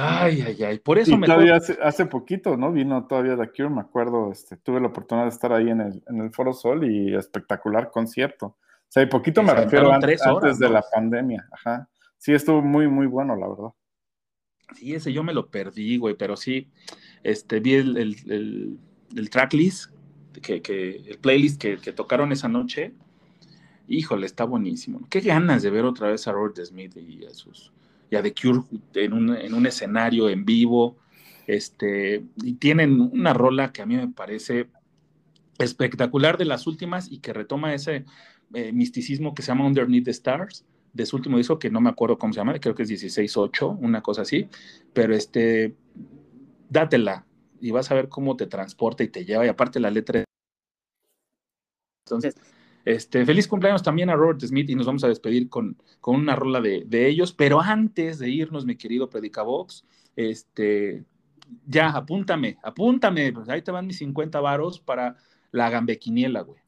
Ay, 0.00 0.44
ay, 0.46 0.62
ay. 0.62 0.78
Por 0.78 0.96
eso 0.96 1.10
y 1.10 1.16
mejor... 1.16 1.34
todavía 1.34 1.56
hace, 1.56 1.76
hace, 1.82 2.06
poquito, 2.06 2.56
¿no? 2.56 2.70
Vino 2.70 3.04
todavía 3.08 3.36
The 3.36 3.50
Cure, 3.50 3.68
me 3.68 3.80
acuerdo, 3.80 4.30
este, 4.30 4.56
tuve 4.56 4.80
la 4.80 4.86
oportunidad 4.86 5.24
de 5.26 5.30
estar 5.30 5.52
ahí 5.52 5.70
en 5.70 5.80
el, 5.80 6.04
en 6.06 6.20
el 6.20 6.30
Foro 6.30 6.52
Sol 6.52 6.88
y 6.88 7.16
espectacular 7.16 7.90
concierto. 7.90 8.46
O 8.46 8.56
sea, 8.86 9.02
y 9.02 9.06
poquito 9.06 9.42
me 9.42 9.52
refiero 9.52 9.92
antes, 9.92 10.22
horas, 10.22 10.36
antes 10.36 10.58
de 10.60 10.70
la 10.70 10.84
pandemia. 10.94 11.48
Ajá. 11.50 11.88
Sí, 12.16 12.32
estuvo 12.32 12.62
muy, 12.62 12.86
muy 12.86 13.06
bueno, 13.06 13.34
la 13.34 13.48
verdad. 13.48 13.70
Sí, 14.76 14.94
ese 14.94 15.12
yo 15.12 15.24
me 15.24 15.34
lo 15.34 15.50
perdí, 15.50 15.96
güey, 15.96 16.14
pero 16.14 16.36
sí, 16.36 16.70
este, 17.24 17.58
vi 17.58 17.74
el, 17.74 17.96
el, 17.96 18.16
el, 18.30 18.78
el 19.16 19.30
tracklist, 19.30 19.90
que, 20.40 21.02
el 21.06 21.18
playlist 21.18 21.60
que, 21.60 21.78
que, 21.78 21.92
tocaron 21.92 22.32
esa 22.32 22.48
noche. 22.48 22.92
Híjole, 23.88 24.26
está 24.26 24.44
buenísimo. 24.44 25.06
Qué 25.08 25.20
ganas 25.20 25.62
de 25.62 25.70
ver 25.70 25.84
otra 25.84 26.08
vez 26.08 26.26
a 26.28 26.32
Robert 26.32 26.58
Smith 26.64 26.96
y 26.96 27.24
a, 27.24 27.30
sus, 27.32 27.72
y 28.10 28.16
a 28.16 28.22
The 28.22 28.34
Cure 28.34 28.60
en 28.94 29.12
un, 29.12 29.34
en 29.34 29.54
un 29.54 29.66
escenario 29.66 30.28
en 30.28 30.44
vivo. 30.44 30.96
Este, 31.46 32.24
y 32.42 32.54
tienen 32.54 33.00
una 33.00 33.32
rola 33.32 33.72
que 33.72 33.80
a 33.80 33.86
mí 33.86 33.96
me 33.96 34.08
parece 34.08 34.68
espectacular 35.58 36.38
de 36.38 36.44
las 36.44 36.66
últimas 36.66 37.10
y 37.10 37.18
que 37.18 37.32
retoma 37.32 37.74
ese 37.74 38.04
eh, 38.54 38.72
misticismo 38.72 39.34
que 39.34 39.42
se 39.42 39.48
llama 39.48 39.66
Underneath 39.66 40.04
the 40.04 40.10
Stars 40.10 40.64
de 40.92 41.06
su 41.06 41.16
último 41.16 41.36
disco, 41.36 41.58
que 41.58 41.70
no 41.70 41.80
me 41.80 41.90
acuerdo 41.90 42.18
cómo 42.18 42.32
se 42.32 42.40
llama, 42.40 42.58
creo 42.58 42.74
que 42.74 42.82
es 42.82 42.90
16.8, 42.90 43.78
una 43.80 44.02
cosa 44.02 44.22
así, 44.22 44.48
pero 44.92 45.14
este, 45.14 45.74
dátela 46.68 47.26
y 47.60 47.70
vas 47.70 47.90
a 47.90 47.94
ver 47.94 48.08
cómo 48.08 48.36
te 48.36 48.46
transporta 48.46 49.04
y 49.04 49.08
te 49.08 49.24
lleva, 49.24 49.44
y 49.44 49.48
aparte 49.48 49.80
la 49.80 49.90
letra. 49.90 50.24
Entonces, 52.10 52.36
este, 52.84 53.24
feliz 53.26 53.46
cumpleaños 53.46 53.82
también 53.82 54.10
a 54.10 54.16
Robert 54.16 54.40
Smith 54.40 54.70
y 54.70 54.74
nos 54.74 54.86
vamos 54.86 55.04
a 55.04 55.08
despedir 55.08 55.48
con, 55.48 55.76
con 56.00 56.16
una 56.16 56.34
rola 56.34 56.60
de, 56.60 56.84
de, 56.86 57.08
ellos, 57.08 57.32
pero 57.32 57.60
antes 57.60 58.18
de 58.18 58.30
irnos, 58.30 58.64
mi 58.64 58.76
querido 58.76 59.10
Predicabox, 59.10 59.84
este, 60.16 61.04
ya, 61.66 61.90
apúntame, 61.90 62.58
apúntame, 62.62 63.32
pues 63.32 63.48
ahí 63.48 63.62
te 63.62 63.70
van 63.70 63.86
mis 63.86 63.98
50 63.98 64.40
varos 64.40 64.80
para 64.80 65.16
la 65.52 65.70
gambequiniela, 65.70 66.42
güey. 66.42 66.60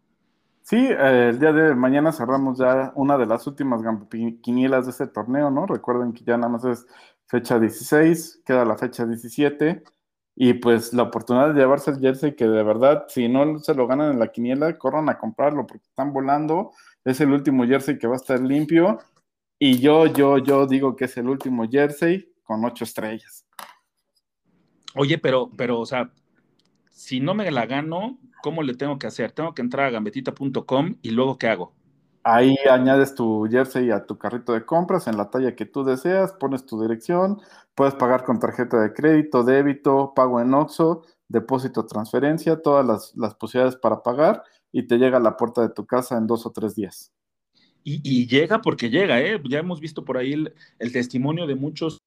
Sí, 0.63 0.77
eh, 0.77 1.31
el 1.31 1.41
día 1.41 1.53
de 1.53 1.75
mañana 1.75 2.13
cerramos 2.13 2.59
ya 2.59 2.93
una 2.95 3.19
de 3.19 3.27
las 3.27 3.47
últimas 3.47 3.83
quinielas 4.41 4.85
de 4.85 4.93
este 4.93 5.07
torneo, 5.07 5.51
¿no? 5.51 5.67
Recuerden 5.67 6.13
que 6.13 6.23
ya 6.23 6.37
nada 6.37 6.49
más 6.49 6.65
es 6.65 6.87
fecha 7.27 7.59
16, 7.59 8.43
queda 8.45 8.65
la 8.65 8.77
fecha 8.77 9.07
17, 9.07 9.83
y 10.43 10.55
pues 10.55 10.95
la 10.95 11.03
oportunidad 11.03 11.53
de 11.53 11.61
llevarse 11.61 11.91
el 11.91 12.01
jersey, 12.01 12.35
que 12.35 12.47
de 12.47 12.63
verdad, 12.63 13.05
si 13.09 13.29
no 13.29 13.59
se 13.59 13.75
lo 13.75 13.87
ganan 13.87 14.13
en 14.13 14.19
la 14.19 14.33
quiniela, 14.33 14.79
corran 14.79 15.11
a 15.11 15.19
comprarlo 15.19 15.67
porque 15.67 15.87
están 15.87 16.15
volando, 16.15 16.73
es 17.05 17.21
el 17.21 17.31
último 17.31 17.67
jersey 17.67 17.99
que 17.99 18.07
va 18.07 18.15
a 18.15 18.17
estar 18.17 18.41
limpio, 18.41 19.01
y 19.59 19.81
yo, 19.81 20.07
yo, 20.07 20.39
yo 20.39 20.67
digo 20.67 20.97
que 20.97 21.05
es 21.05 21.17
el 21.19 21.29
último 21.29 21.69
jersey 21.69 22.33
con 22.43 22.65
ocho 22.65 22.85
estrellas. 22.85 23.47
Oye, 24.95 25.19
pero, 25.19 25.51
pero, 25.55 25.79
o 25.79 25.85
sea, 25.85 26.11
si 26.89 27.21
no 27.21 27.35
me 27.35 27.51
la 27.51 27.67
gano, 27.67 28.19
¿cómo 28.43 28.63
le 28.63 28.75
tengo 28.75 28.99
que 28.99 29.09
hacer? 29.09 29.33
Tengo 29.33 29.55
que 29.55 29.61
entrar 29.61 29.89
a 29.89 29.91
gambetita.com 29.91 30.97
y 31.03 31.11
luego 31.11 31.37
¿qué 31.37 31.49
hago? 31.49 31.75
Ahí 32.23 32.55
añades 32.71 33.15
tu 33.15 33.49
jersey 33.51 33.91
a 33.91 34.05
tu 34.05 34.19
carrito 34.19 34.53
de 34.53 34.67
compras 34.67 35.07
en 35.07 35.17
la 35.17 35.31
talla 35.31 35.57
que 35.57 35.65
tú 35.65 35.85
deseas, 35.85 36.33
pones 36.35 36.67
tu 36.67 36.81
dirección, 36.81 37.41
puedes 37.75 37.95
pagar 37.95 38.25
con 38.25 38.39
tarjeta 38.39 38.81
de 38.81 38.93
crédito, 38.93 39.43
débito, 39.43 40.13
pago 40.15 40.41
en 40.41 40.53
OXO, 40.53 41.03
depósito, 41.29 41.87
transferencia, 41.87 42.61
todas 42.61 43.13
las, 43.15 43.35
posibilidades 43.37 43.81
para 43.81 44.03
pagar 44.03 44.43
y 44.71 44.83
te 44.87 44.99
llega 44.99 45.17
a 45.17 45.21
la 45.21 45.37
puerta 45.37 45.63
de 45.63 45.71
tu 45.71 45.87
casa 45.87 46.19
en 46.19 46.27
dos 46.27 46.45
o 46.45 46.51
tres 46.51 46.75
días. 46.75 47.11
Y, 47.83 48.27
llega 48.27 48.61
porque 48.61 48.91
llega, 48.91 49.21
¿eh? 49.21 49.41
Ya 49.49 49.61
hemos 49.61 49.81
visto 49.81 50.05
por 50.05 50.19
ahí 50.19 50.35
el, 50.35 50.55
el 50.79 50.93
testimonio 50.93 51.47
de 51.47 51.55
muchos 51.55 51.99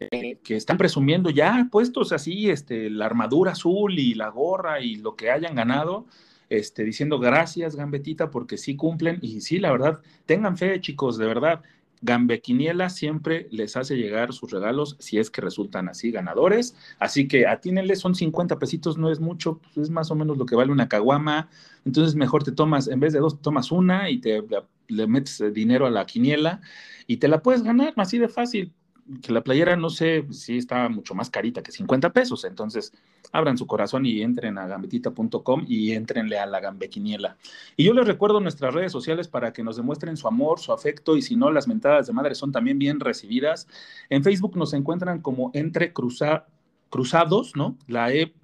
eh, 0.00 0.38
que 0.42 0.56
están 0.56 0.78
presumiendo 0.78 1.28
ya 1.28 1.68
puestos 1.70 2.12
así, 2.12 2.50
este, 2.50 2.88
la 2.88 3.04
armadura 3.04 3.52
azul 3.52 3.98
y 3.98 4.14
la 4.14 4.28
gorra 4.28 4.80
y 4.80 4.96
lo 4.96 5.16
que 5.16 5.30
hayan 5.30 5.54
ganado, 5.54 6.06
este, 6.48 6.84
diciendo 6.84 7.18
gracias, 7.18 7.76
Gambetita, 7.76 8.30
porque 8.30 8.58
sí 8.58 8.76
cumplen. 8.76 9.18
Y 9.22 9.40
sí, 9.40 9.58
la 9.58 9.72
verdad, 9.72 10.00
tengan 10.26 10.56
fe, 10.56 10.80
chicos, 10.80 11.18
de 11.18 11.26
verdad. 11.26 11.62
Gambequiniela 12.02 12.90
siempre 12.90 13.48
les 13.50 13.78
hace 13.78 13.96
llegar 13.96 14.34
sus 14.34 14.50
regalos 14.50 14.96
si 14.98 15.18
es 15.18 15.30
que 15.30 15.40
resultan 15.40 15.88
así 15.88 16.10
ganadores. 16.10 16.76
Así 16.98 17.26
que 17.26 17.46
atínenle, 17.46 17.96
son 17.96 18.14
50 18.14 18.58
pesitos, 18.58 18.98
no 18.98 19.10
es 19.10 19.20
mucho, 19.20 19.58
pues 19.58 19.78
es 19.78 19.90
más 19.90 20.10
o 20.10 20.14
menos 20.14 20.36
lo 20.36 20.44
que 20.44 20.54
vale 20.54 20.70
una 20.70 20.88
caguama. 20.88 21.48
Entonces 21.86 22.14
mejor 22.14 22.44
te 22.44 22.52
tomas, 22.52 22.88
en 22.88 23.00
vez 23.00 23.14
de 23.14 23.20
dos, 23.20 23.40
tomas 23.40 23.72
una 23.72 24.10
y 24.10 24.18
te 24.20 24.42
le 24.88 25.06
metes 25.06 25.42
dinero 25.54 25.86
a 25.86 25.90
la 25.90 26.04
quiniela 26.04 26.60
y 27.06 27.16
te 27.16 27.28
la 27.28 27.42
puedes 27.42 27.62
ganar 27.62 27.94
así 27.96 28.18
de 28.18 28.28
fácil 28.28 28.74
que 29.22 29.32
la 29.32 29.42
playera, 29.42 29.76
no 29.76 29.90
sé, 29.90 30.26
sí 30.30 30.56
está 30.56 30.88
mucho 30.88 31.14
más 31.14 31.30
carita 31.30 31.62
que 31.62 31.72
50 31.72 32.12
pesos. 32.12 32.44
Entonces, 32.44 32.92
abran 33.32 33.58
su 33.58 33.66
corazón 33.66 34.06
y 34.06 34.22
entren 34.22 34.58
a 34.58 34.66
gambetita.com 34.66 35.64
y 35.66 35.92
entrenle 35.92 36.38
a 36.38 36.46
la 36.46 36.60
gambequiniela. 36.60 37.36
Y 37.76 37.84
yo 37.84 37.92
les 37.92 38.06
recuerdo 38.06 38.40
nuestras 38.40 38.72
redes 38.72 38.92
sociales 38.92 39.28
para 39.28 39.52
que 39.52 39.62
nos 39.62 39.76
demuestren 39.76 40.16
su 40.16 40.28
amor, 40.28 40.60
su 40.60 40.72
afecto 40.72 41.16
y 41.16 41.22
si 41.22 41.36
no, 41.36 41.50
las 41.50 41.68
mentadas 41.68 42.06
de 42.06 42.12
madre 42.12 42.34
son 42.34 42.52
también 42.52 42.78
bien 42.78 43.00
recibidas. 43.00 43.68
En 44.08 44.24
Facebook 44.24 44.56
nos 44.56 44.72
encuentran 44.72 45.20
como 45.20 45.50
entre 45.54 45.92
cruza, 45.92 46.46
cruzados, 46.90 47.56
¿no? 47.56 47.76
La 47.86 48.12
E. 48.12 48.34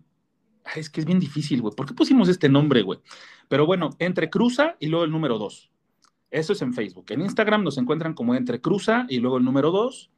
Es 0.77 0.91
que 0.91 1.01
es 1.01 1.07
bien 1.07 1.21
difícil, 1.21 1.63
güey. 1.63 1.75
¿Por 1.75 1.87
qué 1.87 1.95
pusimos 1.95 2.29
este 2.29 2.49
nombre, 2.49 2.83
güey? 2.83 3.01
Pero 3.49 3.67
bueno, 3.67 3.91
entre 3.99 4.29
cruza 4.31 4.77
y 4.79 4.87
luego 4.87 5.05
el 5.05 5.11
número 5.11 5.39
2. 5.39 5.71
Eso 6.31 6.53
es 6.53 6.63
en 6.63 6.75
Facebook. 6.75 7.07
En 7.09 7.23
Instagram 7.23 7.65
nos 7.65 7.77
encuentran 7.79 8.15
como 8.15 8.35
entre 8.35 8.61
cruza 8.61 9.07
y 9.09 9.19
luego 9.19 9.39
el 9.39 9.45
número 9.45 9.71
2. 9.71 10.11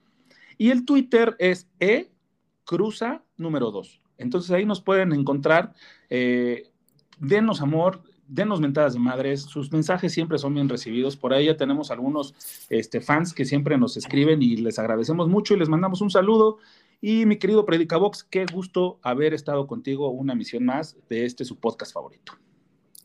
Y 0.58 0.70
el 0.70 0.84
Twitter 0.84 1.36
es 1.38 1.68
E 1.80 2.10
Cruza 2.64 3.22
número 3.36 3.70
2. 3.70 4.00
Entonces 4.18 4.50
ahí 4.50 4.64
nos 4.64 4.80
pueden 4.80 5.12
encontrar. 5.12 5.74
Eh, 6.08 6.70
denos 7.18 7.60
amor, 7.60 8.02
denos 8.28 8.60
mentadas 8.60 8.94
de 8.94 8.98
madres. 8.98 9.42
Sus 9.42 9.72
mensajes 9.72 10.12
siempre 10.12 10.38
son 10.38 10.54
bien 10.54 10.68
recibidos. 10.68 11.16
Por 11.16 11.34
ahí 11.34 11.46
ya 11.46 11.56
tenemos 11.56 11.90
algunos 11.90 12.34
este, 12.70 13.00
fans 13.00 13.34
que 13.34 13.44
siempre 13.44 13.76
nos 13.78 13.96
escriben 13.96 14.42
y 14.42 14.56
les 14.56 14.78
agradecemos 14.78 15.28
mucho 15.28 15.54
y 15.54 15.58
les 15.58 15.68
mandamos 15.68 16.00
un 16.00 16.10
saludo. 16.10 16.58
Y 17.00 17.26
mi 17.26 17.36
querido 17.36 17.66
Predicabox, 17.66 18.24
qué 18.24 18.46
gusto 18.46 19.00
haber 19.02 19.34
estado 19.34 19.66
contigo 19.66 20.10
una 20.10 20.34
misión 20.34 20.64
más 20.64 20.96
de 21.08 21.26
este 21.26 21.44
su 21.44 21.58
podcast 21.58 21.92
favorito. 21.92 22.34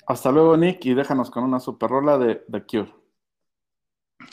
Hasta 0.06 0.32
luego, 0.32 0.56
Nick, 0.56 0.86
y 0.86 0.94
déjanos 0.94 1.30
con 1.30 1.44
una 1.44 1.60
super 1.60 1.90
rola 1.90 2.18
de 2.18 2.36
The 2.50 2.62
Cure. 2.62 2.94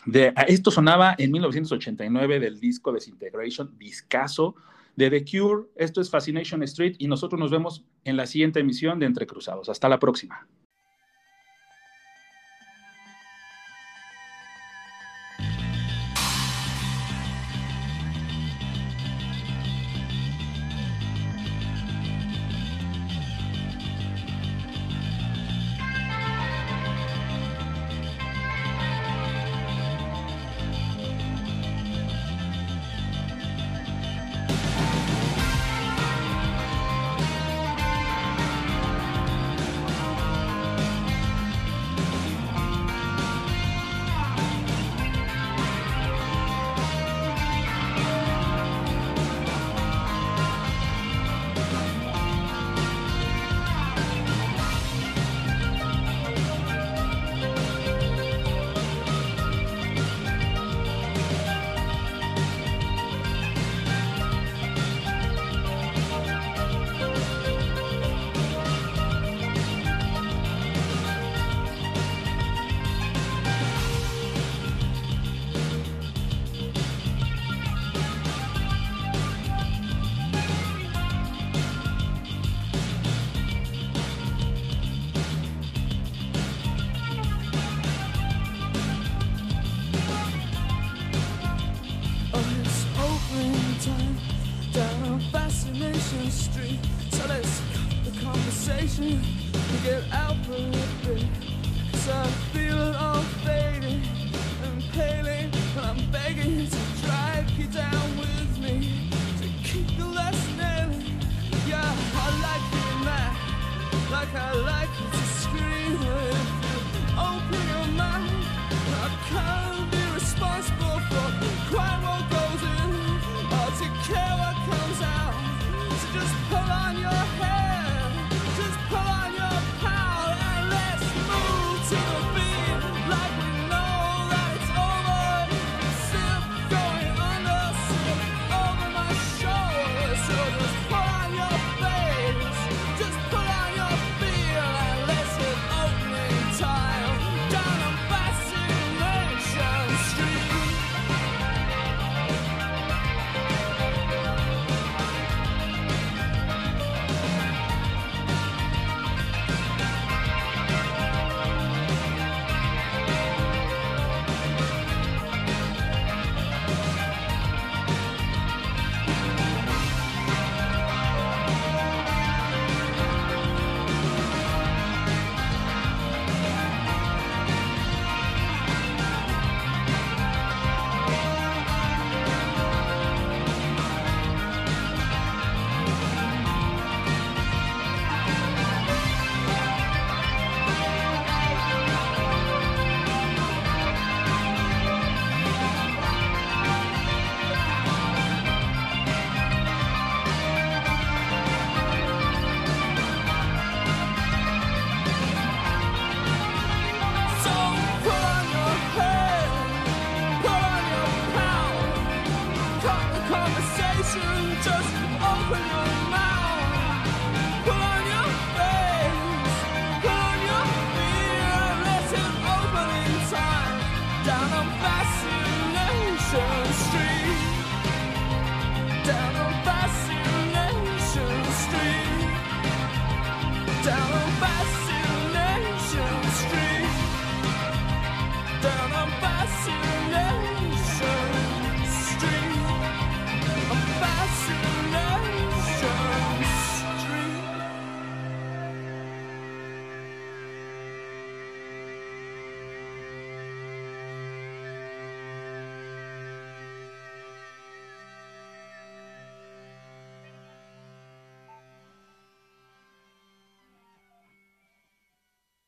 De, 0.07 0.33
esto 0.49 0.71
sonaba 0.71 1.15
en 1.19 1.33
1989 1.33 2.41
del 2.41 2.61
disco 2.61 2.93
Desintegration, 2.93 3.77
discaso 3.79 4.55
de 4.97 5.11
The 5.11 5.25
Cure. 5.25 5.69
Esto 5.77 6.01
es 6.01 6.11
Fascination 6.11 6.63
Street 6.63 6.97
y 6.99 7.09
nosotros 7.09 7.41
nos 7.41 7.51
vemos 7.51 7.85
en 8.05 8.17
la 8.17 8.27
siguiente 8.27 8.61
emisión 8.61 8.99
de 8.99 9.07
Entre 9.07 9.27
Cruzados. 9.27 9.69
Hasta 9.69 9.89
la 9.89 9.99
próxima. 9.99 10.47